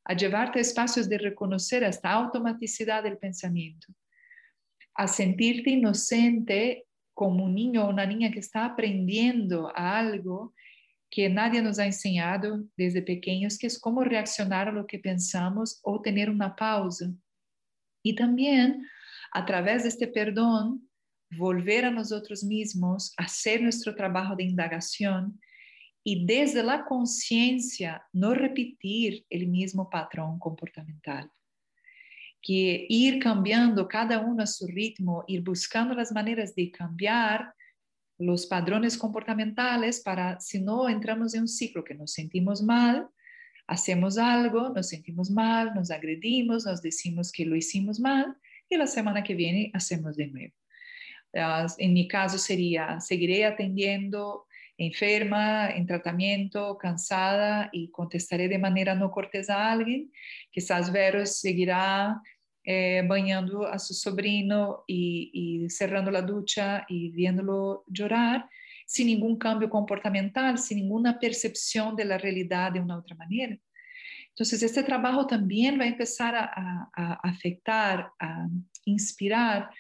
a 0.05 0.15
llevarte 0.15 0.59
a 0.59 0.63
espacios 0.63 1.09
de 1.09 1.19
reconocer 1.19 1.83
esta 1.83 2.11
automaticidad 2.11 3.03
del 3.03 3.19
pensamiento, 3.19 3.89
a 4.95 5.07
sentirte 5.07 5.71
inocente 5.71 6.87
como 7.13 7.45
un 7.45 7.55
niño 7.55 7.85
o 7.85 7.91
una 7.91 8.07
niña 8.07 8.31
que 8.31 8.39
está 8.39 8.65
aprendiendo 8.65 9.71
a 9.77 9.99
algo 9.99 10.55
que 11.11 11.29
nadie 11.29 11.61
nos 11.61 11.79
ha 11.79 11.87
enseñado 11.87 12.65
desde 12.77 13.03
pequeños, 13.03 13.59
que 13.59 13.67
es 13.67 13.79
cómo 13.79 14.03
reaccionar 14.03 14.69
a 14.69 14.73
lo 14.73 14.87
que 14.87 14.99
pensamos 14.99 15.81
o 15.83 16.01
tener 16.01 16.31
una 16.31 16.55
pausa. 16.55 17.13
Y 18.03 18.15
también, 18.15 18.87
a 19.33 19.45
través 19.45 19.83
de 19.83 19.91
este 19.91 20.09
perdón, 20.09 20.89
volver 21.37 21.85
a 21.85 21.91
nosotros 21.91 22.43
mismos, 22.43 23.15
hacer 23.17 23.63
nuestro 23.63 23.95
trabajo 23.95 24.35
de 24.37 24.45
indagación 24.45 25.41
y 26.03 26.25
desde 26.25 26.63
la 26.63 26.85
conciencia 26.85 28.03
no 28.13 28.35
repetir 28.35 29.25
el 29.31 29.47
mismo 29.49 29.89
patrón 29.91 30.39
comportamental. 30.39 31.31
Que 32.43 32.87
ir 32.89 33.19
cambiando 33.19 33.87
cada 33.87 34.19
uno 34.21 34.43
a 34.43 34.47
su 34.47 34.67
ritmo, 34.67 35.25
ir 35.29 35.43
buscando 35.43 35.95
las 35.95 36.11
maneras 36.11 36.55
de 36.55 36.71
cambiar 36.71 37.55
los 38.19 38.47
padrones 38.47 38.97
comportamentales 38.97 40.01
para, 40.01 40.41
si 40.41 40.61
no 40.61 40.89
entramos 40.89 41.35
en 41.35 41.43
un 41.43 41.49
ciclo 41.49 41.85
que 41.85 41.95
nos 41.95 42.13
sentimos 42.13 42.63
mal, 42.63 43.09
hacemos 43.71 44.19
algo, 44.19 44.71
nos 44.71 44.89
sentimos 44.89 45.31
mal, 45.31 45.73
nos 45.75 45.93
agredimos, 45.93 46.67
nos 46.67 46.83
decimos 46.83 47.31
que 47.31 47.47
lo 47.47 47.55
hicimos 47.55 48.01
mal 48.01 48.37
y 48.69 48.77
la 48.77 48.89
semana 48.89 49.23
que 49.23 49.35
viene 49.35 49.71
hacemos 49.73 50.17
de 50.17 50.27
nuevo. 50.27 50.55
En 51.79 51.93
mi 51.93 52.09
caso 52.09 52.37
sería, 52.37 53.01
seguiré 53.01 53.45
atendiendo 53.45 54.47
enferma, 54.77 55.71
en 55.71 55.87
tratamiento, 55.87 56.77
cansada 56.79 57.69
y 57.71 57.91
contestaré 57.91 58.49
de 58.49 58.59
manera 58.59 58.97
no 58.97 59.13
cortés 59.13 59.49
a 59.49 59.71
alguien. 59.71 60.11
Quizás 60.51 60.91
Vero 60.91 61.25
seguirá 61.25 62.21
eh, 62.65 63.05
bañando 63.07 63.67
a 63.67 63.79
su 63.79 63.95
sobrino 63.95 64.83
y, 64.89 65.31
y, 65.33 65.71
cerrando 65.71 66.11
la 66.11 66.23
ducha 66.23 66.87
y 66.89 67.11
viéndolo 67.11 67.85
llorar 67.87 68.49
sin 68.91 69.07
ningún 69.07 69.37
cambio 69.39 69.71
comportamental, 69.71 70.59
sin 70.59 70.79
ninguna 70.79 71.17
percepción 71.21 71.95
de 71.95 72.05
la 72.05 72.19
realidad 72.19 72.73
de 72.73 72.81
una 72.81 72.99
otra 72.99 73.15
manera. 73.15 73.57
Entonces, 74.31 74.65
este 74.65 74.83
trabajo 74.83 75.29
también 75.29 75.79
va 75.79 75.85
a 75.85 75.89
empezar 75.95 76.35
a, 76.35 76.91
a 76.93 77.13
afectar, 77.23 78.11
a 78.19 78.49
inspirar 78.85 79.71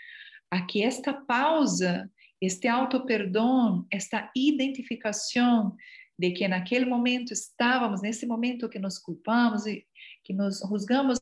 a 0.48 0.64
que 0.64 0.84
esta 0.84 1.24
pausa 1.26 2.08
este 2.40 2.68
auto-perdón, 2.68 3.86
esta 3.90 4.30
identificación 4.32 5.76
de 6.16 6.32
que 6.32 6.44
en 6.44 6.52
aquel 6.52 6.86
momento 6.86 7.34
estábamos, 7.34 8.00
nesse 8.00 8.26
momento 8.26 8.70
que 8.70 8.78
nos 8.78 8.98
culpamos 8.98 9.66
e 9.66 9.86
que 10.22 10.32
nos 10.32 10.62
juzgamos, 10.62 11.18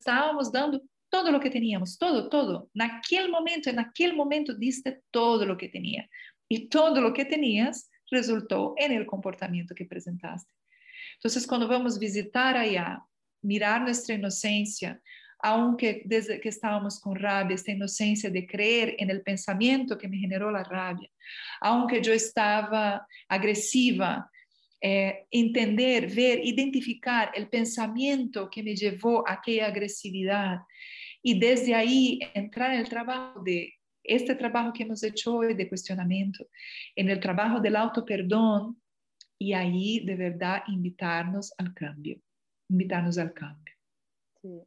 estábamos 0.00 0.50
dando 0.50 0.80
todo 1.10 1.30
lo 1.30 1.40
que 1.40 1.50
teníamos, 1.50 1.98
todo, 1.98 2.28
todo. 2.28 2.70
Naquele 2.74 3.28
momento, 3.28 3.72
naquele 3.72 4.14
momento 4.14 4.54
diste 4.54 5.02
todo 5.10 5.44
lo 5.44 5.56
que 5.56 5.68
tenía. 5.68 6.08
E 6.50 6.68
todo 6.68 7.00
lo 7.00 7.12
que 7.12 7.24
tenías 7.24 7.88
resultou 8.10 8.74
en 8.76 8.92
el 8.92 9.06
comportamento 9.06 9.74
que 9.74 9.84
apresentaste. 9.84 10.52
Então, 11.18 11.30
quando 11.46 11.68
vamos 11.68 11.96
visitar 11.96 12.56
allá, 12.56 13.00
mirar 13.42 13.80
nossa 13.80 14.12
inocência, 14.12 15.00
aunque 15.42 16.02
desde 16.04 16.38
que 16.38 16.48
estábamos 16.48 16.98
con 16.98 17.14
rabia, 17.14 17.54
esta 17.54 17.70
inocencia 17.70 18.30
de 18.30 18.46
creer 18.46 18.96
en 18.98 19.10
el 19.10 19.22
pensamiento 19.22 19.96
que 19.96 20.08
me 20.08 20.18
generó 20.18 20.50
la 20.50 20.62
rabia, 20.62 21.08
aunque 21.60 22.02
yo 22.02 22.12
estaba 22.12 23.06
agresiva, 23.28 24.30
eh, 24.82 25.26
entender, 25.30 26.12
ver, 26.12 26.40
identificar 26.44 27.30
el 27.34 27.48
pensamiento 27.48 28.48
que 28.50 28.62
me 28.62 28.74
llevó 28.74 29.26
a 29.26 29.34
aquella 29.34 29.66
agresividad 29.66 30.60
y 31.22 31.38
desde 31.38 31.74
ahí 31.74 32.18
entrar 32.34 32.72
en 32.72 32.80
el 32.80 32.88
trabajo 32.88 33.42
de 33.42 33.74
este 34.10 34.34
trabajo 34.34 34.72
que 34.72 34.82
hemos 34.82 35.02
hecho 35.02 35.36
hoy 35.36 35.54
de 35.54 35.68
cuestionamiento, 35.68 36.46
en 36.96 37.08
el 37.08 37.20
trabajo 37.20 37.60
del 37.60 37.76
auto 37.76 38.04
perdón 38.04 38.80
y 39.38 39.52
ahí 39.52 40.04
de 40.04 40.16
verdad 40.16 40.62
invitarnos 40.66 41.54
al 41.58 41.72
cambio, 41.74 42.20
invitarnos 42.68 43.18
al 43.18 43.32
cambio. 43.32 43.74
Sí. 44.42 44.62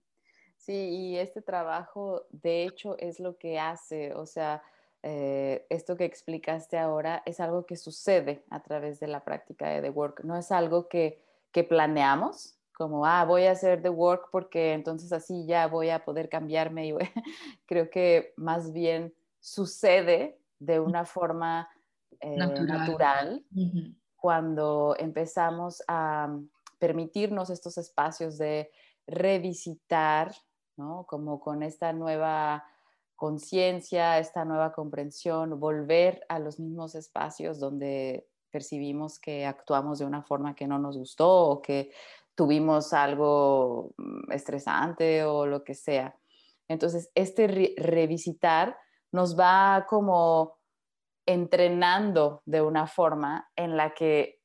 Sí, 0.58 0.72
y 0.74 1.18
este 1.18 1.42
trabajo, 1.42 2.26
de 2.32 2.64
hecho, 2.64 2.98
es 2.98 3.20
lo 3.20 3.38
que 3.38 3.60
hace, 3.60 4.14
o 4.14 4.26
sea, 4.26 4.64
eh, 5.02 5.66
esto 5.70 5.98
que 5.98 6.06
explicaste 6.06 6.78
ahora 6.78 7.22
es 7.26 7.42
algo 7.42 7.66
que 7.66 7.76
sucede 7.76 8.46
a 8.50 8.64
través 8.64 9.02
de 9.02 9.08
la 9.08 9.26
práctica 9.26 9.68
de 9.68 9.82
The 9.82 9.90
Work, 9.90 10.24
no 10.24 10.38
es 10.38 10.54
algo 10.54 10.88
que, 10.88 11.22
que 11.52 11.66
planeamos, 11.66 12.58
como, 12.74 13.06
ah, 13.06 13.26
voy 13.26 13.44
a 13.44 13.52
hacer 13.52 13.82
The 13.82 13.90
Work 13.90 14.30
porque 14.32 14.74
entonces 14.74 15.12
así 15.14 15.46
ya 15.46 15.68
voy 15.68 15.90
a 15.90 16.04
poder 16.04 16.30
cambiarme. 16.30 16.88
Y 16.88 16.94
creo 17.66 17.90
que 17.90 18.34
más 18.36 18.74
bien 18.74 19.14
sucede 19.44 20.40
de 20.58 20.80
una 20.80 21.04
forma 21.04 21.68
eh, 22.22 22.38
natural, 22.38 23.44
cuando 24.16 24.96
empezamos 24.98 25.84
a 25.86 26.34
permitirnos 26.80 27.50
estos 27.50 27.78
espacios 27.78 28.38
de 28.38 28.72
revisitar 29.06 30.34
como 31.06 31.42
con 31.42 31.62
esta 31.62 31.92
nueva 31.92 32.64
conciencia, 33.18 34.18
esta 34.18 34.46
nueva 34.46 34.72
comprensión, 34.72 35.60
volver 35.60 36.26
a 36.30 36.40
los 36.40 36.58
mismos 36.58 36.96
espacios 36.96 37.60
donde 37.60 38.26
percibimos 38.50 39.20
que 39.20 39.46
actuamos 39.46 40.00
de 40.00 40.06
una 40.06 40.24
forma 40.24 40.56
que 40.56 40.68
no 40.68 40.80
nos 40.80 40.98
gustó 40.98 41.48
o 41.50 41.62
que 41.62 41.92
tuvimos 42.34 42.94
algo 42.94 43.94
mm, 43.98 44.32
estresante 44.32 45.26
o 45.26 45.46
lo 45.46 45.66
que 45.66 45.76
sea. 45.76 46.16
Entonces, 46.70 47.12
este 47.14 47.76
revisitar 47.78 48.78
nos 49.14 49.40
va 49.40 49.86
como 49.88 50.58
entrenando 51.26 52.42
de 52.46 52.62
una 52.62 52.88
forma 52.88 53.50
en 53.56 53.78
la 53.78 53.94
que 53.94 54.42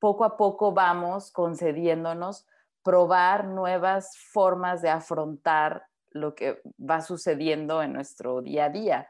poco 0.00 0.24
a 0.24 0.36
poco 0.36 0.72
vamos 0.72 1.30
concediéndonos 1.30 2.46
probar 2.82 3.44
nuevas 3.44 4.16
formas 4.32 4.82
de 4.82 4.88
afrontar 4.88 5.86
lo 6.10 6.34
que 6.34 6.60
va 6.78 7.00
sucediendo 7.00 7.82
en 7.82 7.92
nuestro 7.92 8.42
día 8.42 8.66
a 8.66 8.70
día. 8.70 9.08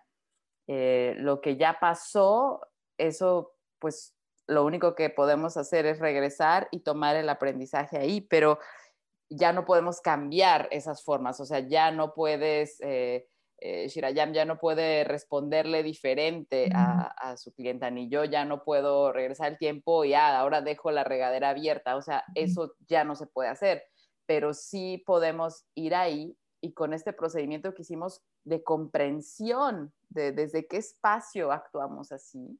Eh, 0.66 1.14
lo 1.18 1.40
que 1.40 1.56
ya 1.56 1.78
pasó, 1.80 2.60
eso 2.98 3.54
pues 3.78 4.14
lo 4.46 4.64
único 4.64 4.94
que 4.94 5.08
podemos 5.08 5.56
hacer 5.56 5.86
es 5.86 6.00
regresar 6.00 6.68
y 6.70 6.80
tomar 6.80 7.16
el 7.16 7.28
aprendizaje 7.28 7.96
ahí, 7.96 8.20
pero 8.20 8.58
ya 9.28 9.52
no 9.52 9.64
podemos 9.64 10.00
cambiar 10.00 10.68
esas 10.70 11.02
formas, 11.02 11.40
o 11.40 11.44
sea, 11.44 11.60
ya 11.60 11.90
no 11.90 12.12
puedes 12.12 12.80
eh, 12.80 13.28
eh, 13.58 13.88
Shirayam 13.88 14.32
ya 14.32 14.44
no 14.44 14.58
puede 14.58 15.04
responderle 15.04 15.82
diferente 15.82 16.70
a, 16.74 17.36
su 17.36 17.52
clienta, 17.52 17.90
ni 17.90 18.08
yo 18.08 18.24
ya 18.24 18.44
no 18.44 18.62
puedo 18.64 19.12
regresar 19.12 19.52
el 19.52 19.58
tiempo 19.58 20.04
y 20.04 20.14
ah, 20.14 20.38
ahora 20.38 20.60
dejo 20.60 20.90
la 20.90 21.04
regadera 21.04 21.50
abierta, 21.50 21.96
o 21.96 22.02
sea, 22.02 22.24
eso 22.34 22.74
ya 22.86 23.04
no 23.04 23.14
se 23.14 23.26
puede 23.26 23.48
hacer, 23.48 23.82
pero 24.26 24.54
sí 24.54 25.02
podemos 25.06 25.66
ir 25.74 25.94
ahí 25.94 26.36
y 26.60 26.72
con 26.72 26.92
este 26.92 27.12
procedimiento 27.12 27.74
que 27.74 27.82
hicimos 27.82 28.22
de 28.44 28.62
comprensión 28.62 29.92
de 30.08 30.32
desde 30.32 30.66
qué 30.66 30.76
espacio 30.78 31.52
actuamos 31.52 32.12
así, 32.12 32.58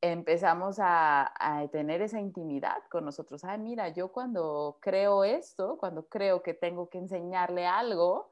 empezamos 0.00 0.78
a, 0.78 1.32
a, 1.38 1.68
tener 1.68 2.02
esa 2.02 2.20
intimidad 2.20 2.78
con 2.90 3.04
nosotros. 3.04 3.44
Ay, 3.44 3.58
mira, 3.58 3.88
yo 3.88 4.10
cuando 4.12 4.78
creo 4.80 5.24
esto, 5.24 5.76
cuando 5.78 6.06
creo 6.08 6.42
que 6.42 6.54
tengo 6.54 6.88
que 6.88 6.98
enseñarle 6.98 7.66
algo, 7.66 8.31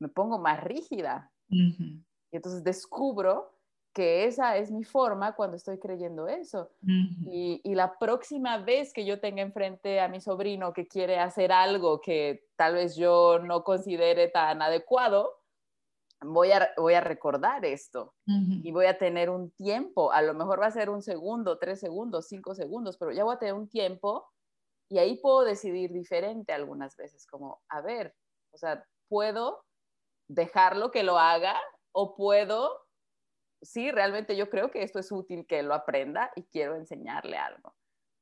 me 0.00 0.08
pongo 0.08 0.38
más 0.38 0.62
rígida. 0.62 1.30
Y 1.48 2.36
entonces 2.36 2.64
descubro 2.64 3.52
que 3.92 4.26
esa 4.26 4.56
es 4.56 4.70
mi 4.70 4.84
forma 4.84 5.34
cuando 5.34 5.56
estoy 5.56 5.78
creyendo 5.78 6.28
eso. 6.28 6.70
y, 6.82 7.60
y, 7.64 7.74
la 7.74 7.98
próxima 7.98 8.58
vez 8.58 8.92
que 8.92 9.04
yo 9.04 9.20
tenga 9.20 9.42
enfrente 9.42 10.00
a 10.00 10.08
mi 10.08 10.20
sobrino 10.20 10.72
que 10.72 10.86
quiere 10.86 11.18
hacer 11.18 11.50
algo 11.52 12.00
que 12.00 12.48
tal 12.56 12.74
vez 12.74 12.96
yo 12.96 13.40
no 13.40 13.64
considere 13.64 14.28
tan 14.28 14.62
adecuado, 14.62 15.40
voy 16.22 16.52
a, 16.52 16.70
voy 16.76 16.94
a 16.94 17.00
recordar 17.00 17.64
esto. 17.64 18.14
Y 18.26 18.70
voy 18.70 18.86
a 18.86 18.98
tener 18.98 19.30
un 19.30 19.50
tiempo, 19.50 20.12
a 20.12 20.22
lo 20.22 20.34
mejor 20.34 20.60
va 20.60 20.66
a 20.66 20.70
ser 20.70 20.90
un 20.90 21.02
segundo, 21.02 21.58
tres 21.58 21.80
segundos, 21.80 22.28
cinco 22.28 22.54
segundos, 22.54 22.96
pero 22.96 23.12
ya 23.12 23.24
voy 23.24 23.34
a 23.34 23.38
tener 23.38 23.54
un 23.54 23.68
tiempo 23.68 24.28
y 24.88 24.98
ahí 24.98 25.16
puedo 25.16 25.44
decidir 25.44 25.92
diferente 25.92 26.52
algunas 26.52 26.96
veces, 26.96 27.26
como, 27.26 27.60
a 27.68 27.80
ver, 27.80 28.14
o 28.52 28.58
sea, 28.58 28.84
puedo 29.08 29.64
dejarlo 30.30 30.92
que 30.92 31.02
lo 31.02 31.18
haga 31.18 31.56
o 31.92 32.14
puedo, 32.14 32.86
sí, 33.60 33.90
realmente 33.90 34.36
yo 34.36 34.48
creo 34.48 34.70
que 34.70 34.82
esto 34.82 35.00
es 35.00 35.10
útil 35.10 35.44
que 35.46 35.62
lo 35.62 35.74
aprenda 35.74 36.30
y 36.36 36.44
quiero 36.44 36.76
enseñarle 36.76 37.36
algo, 37.36 37.74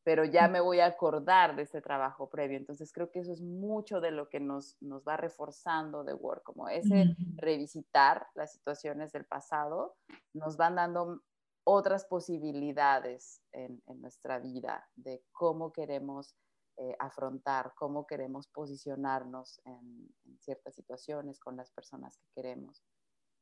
pero 0.04 0.24
ya 0.24 0.48
me 0.48 0.60
voy 0.60 0.80
a 0.80 0.86
acordar 0.86 1.54
de 1.54 1.62
este 1.62 1.82
trabajo 1.82 2.30
previo. 2.30 2.56
Entonces 2.56 2.92
creo 2.92 3.10
que 3.10 3.20
eso 3.20 3.32
es 3.32 3.42
mucho 3.42 4.00
de 4.00 4.10
lo 4.10 4.30
que 4.30 4.40
nos, 4.40 4.78
nos 4.80 5.06
va 5.06 5.18
reforzando 5.18 6.02
de 6.02 6.14
Word, 6.14 6.42
como 6.42 6.68
ese 6.70 7.14
revisitar 7.36 8.26
las 8.34 8.52
situaciones 8.52 9.12
del 9.12 9.26
pasado, 9.26 9.96
nos 10.32 10.56
van 10.56 10.76
dando 10.76 11.20
otras 11.64 12.06
posibilidades 12.06 13.42
en, 13.52 13.82
en 13.86 14.00
nuestra 14.00 14.38
vida 14.38 14.88
de 14.96 15.22
cómo 15.32 15.72
queremos 15.72 16.34
eh, 16.80 16.94
afrontar, 17.00 17.72
cómo 17.74 18.06
queremos 18.06 18.46
posicionarnos 18.46 19.60
en, 19.64 20.08
ciertas 20.38 20.76
situaciones 20.76 21.40
con 21.40 21.56
las 21.56 21.72
personas 21.72 22.16
que 22.16 22.28
queremos. 22.36 22.84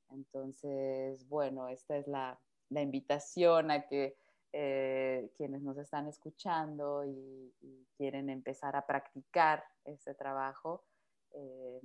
Entonces, 0.09 1.29
bueno, 1.29 1.69
esta 1.69 1.99
es 1.99 2.07
la, 2.09 2.41
invitación 2.71 3.71
a 3.71 3.87
que 3.87 4.17
eh, 4.55 5.31
quienes 5.37 5.61
nos 5.61 5.77
están 5.77 6.09
escuchando 6.09 7.05
y, 7.05 7.53
quieren 7.99 8.31
empezar 8.31 8.75
a 8.75 8.87
practicar 8.87 9.65
este 9.85 10.15
trabajo 10.15 10.85
eh, 11.33 11.81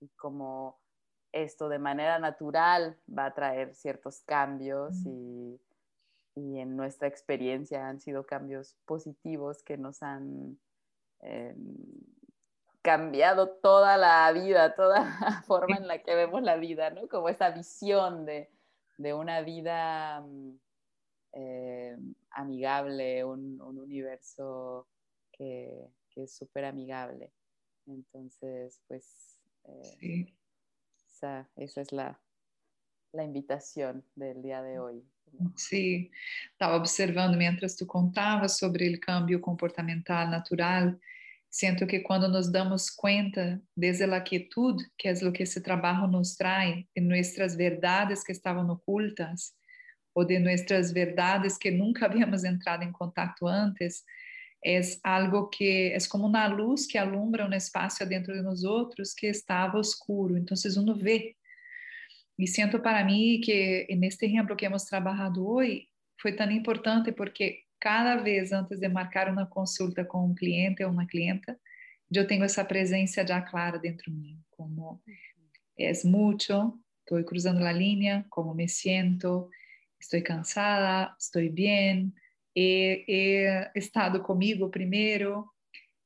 y 0.00 0.08
como 0.16 0.78
esto 1.32 1.68
de 1.68 1.78
manera 1.78 2.18
natural 2.18 2.98
va 3.06 3.26
a 3.26 3.34
traer 3.34 3.74
ciertos 3.74 4.22
cambios 4.22 4.96
y, 5.04 5.60
y, 6.34 6.58
en 6.58 6.74
nuestra 6.74 7.06
experiencia 7.06 7.86
han 7.86 8.00
sido 8.00 8.24
cambios 8.24 8.76
positivos 8.86 9.62
que 9.62 9.76
nos 9.76 10.02
han 10.02 10.58
eh, 11.22 11.54
cambiado 12.82 13.48
toda 13.48 13.96
la 13.96 14.30
vida, 14.32 14.74
toda 14.74 15.00
la 15.20 15.42
forma 15.46 15.76
en 15.76 15.88
la 15.88 16.02
que 16.02 16.14
vemos 16.14 16.42
la 16.42 16.56
vida, 16.56 16.90
¿no? 16.90 17.08
Como 17.08 17.28
esa 17.28 17.50
visión 17.50 18.24
de, 18.24 18.48
de 18.98 19.12
una 19.12 19.40
vida 19.40 20.20
mm, 20.20 20.58
eh, 21.32 21.96
amigable, 22.30 23.24
un, 23.24 23.60
un 23.60 23.78
universo 23.78 24.86
que, 25.32 25.88
que 26.10 26.24
es 26.24 26.34
súper 26.34 26.64
amigable. 26.64 27.32
Entonces, 27.86 28.80
pues, 28.88 29.38
eh, 29.64 30.32
esa, 31.06 31.48
esa, 31.56 31.80
es 31.80 31.92
la, 31.92 32.20
la 33.12 33.24
invitación 33.24 34.04
del 34.14 34.42
día 34.42 34.62
de 34.62 34.78
hoy. 34.78 35.04
Sí, 35.56 36.10
estaba 36.52 36.76
observando 36.76 37.36
mientras 37.36 37.76
tú 37.76 37.86
contabas 37.86 38.58
sobre 38.58 38.86
el 38.86 39.00
cambio 39.00 39.40
comportamental 39.40 40.30
natural. 40.30 40.98
Siento 41.48 41.86
que 41.86 42.02
cuando 42.02 42.28
nos 42.28 42.52
damos 42.52 42.90
cuenta 42.90 43.60
desde 43.74 44.06
la 44.06 44.24
quietud, 44.24 44.80
que 44.96 45.10
es 45.10 45.22
lo 45.22 45.32
que 45.32 45.44
ese 45.44 45.60
trabajo 45.60 46.06
nos 46.06 46.36
trae, 46.36 46.88
de 46.94 47.02
nuestras 47.02 47.56
verdades 47.56 48.24
que 48.24 48.32
estaban 48.32 48.68
ocultas 48.70 49.56
o 50.12 50.24
de 50.24 50.40
nuestras 50.40 50.92
verdades 50.92 51.58
que 51.58 51.70
nunca 51.70 52.06
habíamos 52.06 52.44
entrado 52.44 52.82
en 52.82 52.92
contacto 52.92 53.48
antes, 53.48 54.04
es 54.62 54.98
algo 55.02 55.48
que 55.50 55.94
es 55.94 56.08
como 56.08 56.26
una 56.26 56.48
luz 56.48 56.88
que 56.88 56.98
alumbra 56.98 57.46
un 57.46 57.54
espacio 57.54 58.06
dentro 58.06 58.34
de 58.34 58.42
nosotros 58.42 59.14
que 59.14 59.28
estaba 59.28 59.78
oscuro. 59.78 60.36
Entonces 60.36 60.76
uno 60.76 60.96
ve. 60.96 61.36
Y 62.36 62.46
siento 62.46 62.82
para 62.82 63.04
mí 63.04 63.40
que 63.40 63.86
en 63.88 64.04
este 64.04 64.26
ejemplo 64.26 64.56
que 64.56 64.66
hemos 64.66 64.84
trabajado 64.84 65.46
hoy 65.46 65.88
fue 66.16 66.32
tan 66.32 66.52
importante 66.52 67.12
porque 67.12 67.64
cada 67.78 68.16
vez 68.16 68.52
antes 68.52 68.78
de 68.80 68.88
marcar 68.88 69.30
uma 69.30 69.46
consulta 69.46 70.04
com 70.04 70.26
um 70.26 70.34
cliente 70.34 70.84
ou 70.84 70.90
uma 70.90 71.06
clienta, 71.06 71.58
eu 72.12 72.26
tenho 72.26 72.44
essa 72.44 72.64
presença 72.64 73.26
já 73.26 73.40
clara 73.40 73.78
dentro 73.78 74.10
de 74.10 74.18
mim, 74.18 74.38
como 74.50 75.02
é 75.78 75.92
muito, 76.04 76.78
estou 77.00 77.22
cruzando 77.24 77.64
a 77.64 77.72
linha, 77.72 78.24
como 78.30 78.54
me 78.54 78.68
sinto, 78.68 79.50
estou 80.00 80.22
cansada, 80.22 81.14
estou 81.18 81.42
bem, 81.50 82.12
he, 82.54 83.04
he 83.08 83.70
estado 83.74 84.22
comigo 84.22 84.70
primeiro. 84.70 85.46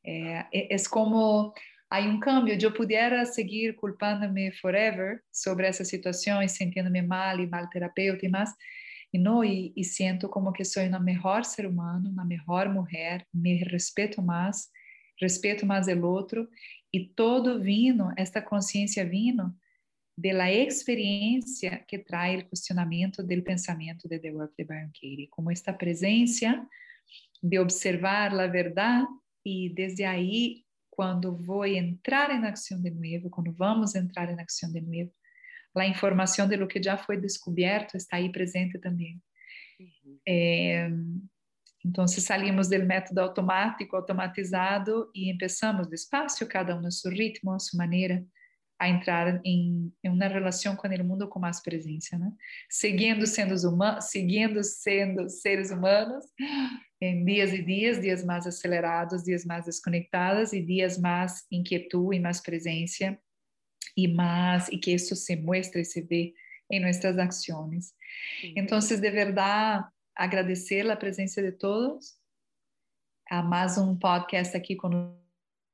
É, 0.02 0.46
é, 0.52 0.74
é 0.74 0.76
como 0.90 1.52
há 1.90 2.00
um 2.00 2.20
cambio. 2.20 2.56
Eu 2.60 2.72
pudiera 2.72 3.24
seguir 3.26 3.74
culpando-me 3.74 4.52
forever 4.52 5.20
sobre 5.32 5.66
essa 5.66 5.84
situação 5.84 6.40
e 6.40 6.48
sentindo-me 6.48 7.02
mal 7.02 7.38
e 7.40 7.46
mal 7.46 7.68
terapeuta 7.68 8.24
e 8.24 8.28
mais, 8.28 8.50
e 9.12 9.18
não 9.18 9.44
e, 9.44 9.72
e 9.76 9.84
sinto 9.84 10.28
como 10.28 10.52
que 10.52 10.64
sou 10.64 10.82
uma 10.84 11.00
melhor 11.00 11.44
ser 11.44 11.66
humano, 11.66 12.08
uma 12.08 12.24
melhor 12.24 12.68
mulher, 12.72 13.26
me 13.34 13.56
respeito 13.64 14.22
mais, 14.22 14.68
respeito 15.20 15.66
mais 15.66 15.88
o 15.88 16.06
outro 16.06 16.48
e 16.92 17.08
todo 17.08 17.60
vino, 17.60 18.12
esta 18.16 18.40
consciência 18.40 19.04
vino 19.04 19.54
de 20.16 20.32
la 20.32 20.52
experiencia 20.52 21.82
que 21.88 21.98
trae 21.98 22.34
el 22.34 22.48
cuestionamiento 22.48 23.22
del 23.22 23.42
pensamiento 23.42 24.06
de 24.06 24.18
The 24.18 24.32
Work 24.32 24.54
de 24.56 24.64
Byron 24.64 24.92
Katie, 24.92 25.28
como 25.30 25.50
esta 25.50 25.76
presencia 25.76 26.68
de 27.42 27.58
observar 27.58 28.32
la 28.32 28.46
verdad 28.46 29.04
y 29.42 29.72
desde 29.72 30.04
ahí 30.04 30.66
cuando 31.00 31.32
voy 31.32 31.76
a 31.76 31.78
entrar 31.78 32.30
en 32.30 32.44
acción 32.44 32.82
de 32.82 32.90
nuevo, 32.90 33.30
cuando 33.30 33.54
vamos 33.54 33.96
a 33.96 33.98
entrar 33.98 34.28
en 34.28 34.38
acción 34.38 34.70
de 34.70 34.82
nuevo, 34.82 35.10
la 35.72 35.86
información 35.86 36.46
de 36.46 36.58
lo 36.58 36.68
que 36.68 36.78
ya 36.78 36.98
fue 36.98 37.16
descubierto 37.16 37.96
está 37.96 38.16
ahí 38.16 38.28
presente 38.28 38.78
también. 38.78 39.22
Uh 39.78 39.84
-huh. 39.84 40.20
eh, 40.26 40.90
entonces 41.82 42.22
salimos 42.22 42.68
del 42.68 42.84
método 42.84 43.22
automático, 43.22 43.96
automatizado 43.96 45.10
y 45.14 45.30
empezamos 45.30 45.88
despacio, 45.88 46.46
cada 46.46 46.74
uno 46.74 46.88
a 46.88 46.90
su 46.90 47.08
ritmo, 47.08 47.54
a 47.54 47.58
su 47.58 47.78
manera 47.78 48.22
a 48.78 48.86
entrar 48.86 49.40
em, 49.42 49.90
em 50.02 50.10
uma 50.10 50.28
relação 50.28 50.76
com 50.76 50.86
o 50.86 51.04
mundo 51.04 51.28
com 51.30 51.40
mais 51.40 51.62
presença, 51.62 52.18
né? 52.18 52.30
Seguindo 52.68 53.26
sendo 53.26 53.54
humanos, 53.66 54.04
seguindo 54.10 54.62
sendo 54.62 55.30
seres 55.30 55.70
humanos, 55.70 56.24
em 57.00 57.24
dias 57.24 57.52
e 57.52 57.62
dias, 57.62 58.00
dias 58.00 58.24
mais 58.24 58.46
acelerados, 58.46 59.24
dias 59.24 59.44
mais 59.44 59.64
desconectados 59.64 60.52
e 60.52 60.60
dias 60.60 60.98
mais 60.98 61.46
inquietude 61.50 62.16
e 62.16 62.20
mais 62.20 62.40
presença 62.40 63.18
e 63.96 64.06
mais 64.06 64.68
e 64.68 64.78
que 64.78 64.92
isso 64.92 65.16
se 65.16 65.34
mostre 65.36 65.80
e 65.80 65.84
se 65.84 66.02
vê 66.02 66.34
em 66.70 66.80
nossas 66.80 67.18
ações. 67.18 67.94
Então, 68.56 68.78
de 68.78 69.10
verdade, 69.10 69.88
agradecer 70.14 70.88
a 70.90 70.96
presença 70.96 71.42
de 71.42 71.52
todos. 71.52 72.18
A 73.28 73.42
mais 73.42 73.78
um 73.78 73.96
podcast 73.96 74.56
aqui 74.56 74.76
com 74.76 75.16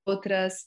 outras 0.07 0.66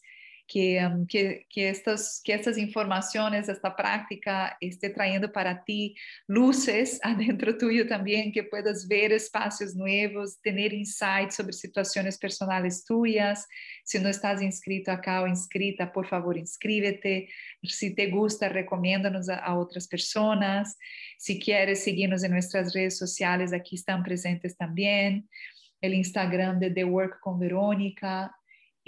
que, 0.50 0.82
que, 1.08 1.46
que, 1.48 1.70
estas, 1.70 2.22
que 2.24 2.34
estas 2.34 2.58
informaciones, 2.58 3.48
esta 3.48 3.76
práctica 3.76 4.58
esté 4.60 4.90
trayendo 4.90 5.32
para 5.32 5.64
ti 5.64 5.96
luces 6.28 7.00
adentro 7.04 7.56
tuyo 7.56 7.88
también, 7.88 8.32
que 8.32 8.44
puedas 8.44 8.88
ver 8.88 9.14
espacios 9.14 9.76
nuevos, 9.76 10.42
tener 10.42 10.74
insights 10.74 11.36
sobre 11.36 11.54
situaciones 11.54 12.18
personales 12.18 12.84
tuyas. 12.84 13.48
Si 13.84 14.00
no 14.00 14.10
estás 14.10 14.42
inscrito 14.42 14.92
acá 14.92 15.22
o 15.22 15.28
inscrita, 15.28 15.94
por 15.94 16.08
favor, 16.08 16.36
inscríbete. 16.36 17.30
Si 17.64 17.94
te 17.94 18.08
gusta, 18.08 18.50
recomiéndanos 18.50 19.30
a, 19.30 19.36
a 19.36 19.56
otras 19.56 19.88
personas. 19.88 20.78
Si 21.20 21.40
quieres 21.40 21.84
seguirnos 21.84 22.24
en 22.24 22.32
nuestras 22.32 22.74
redes 22.74 22.98
sociales, 22.98 23.54
aquí 23.54 23.76
están 23.76 24.02
presentes 24.02 24.58
también. 24.58 25.30
El 25.80 25.94
Instagram 25.94 26.60
de 26.60 26.72
The 26.72 26.86
Work 26.86 27.20
con 27.22 27.40
Verónica, 27.40 28.36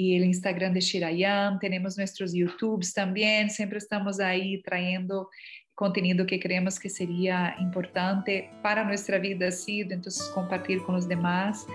y 0.02 0.16
el 0.16 0.26
Instagram 0.26 0.74
de 0.74 0.82
Shirayam, 0.82 1.60
tenemos 1.60 1.98
nuestros 1.98 2.34
YouTubes 2.34 2.94
también, 2.94 3.50
siempre 3.50 3.78
estamos 3.78 4.20
ahí 4.20 4.62
trayendo 4.64 5.30
contenido 5.76 6.26
que 6.26 6.40
creemos 6.40 6.80
que 6.80 6.90
sería 6.90 7.56
importante 7.60 8.50
para 8.62 8.84
nuestra 8.84 9.20
vida 9.20 9.48
así, 9.48 9.82
entonces 9.82 10.24
compartir 10.34 10.82
con 10.84 10.96
los 10.96 11.08
demás. 11.08 11.66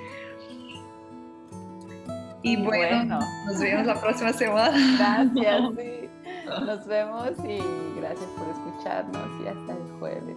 Y 2.43 2.57
bueno, 2.57 3.19
bueno, 3.19 3.21
nos 3.47 3.61
vemos 3.61 3.87
la 3.87 4.01
próxima 4.01 4.33
semana. 4.45 5.27
Gracias, 5.35 5.73
sí. 5.77 6.09
Nos 6.65 6.87
vemos 6.87 7.33
y 7.45 7.59
gracias 7.99 8.31
por 8.37 8.49
escucharnos 8.49 9.29
y 9.43 9.49
hasta 9.49 9.73
el 9.73 9.99
jueves. 9.99 10.37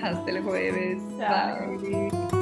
Hasta 0.00 0.30
el 0.30 0.42
jueves. 0.42 1.02
Chao. 1.18 1.78
Bye. 1.80 2.41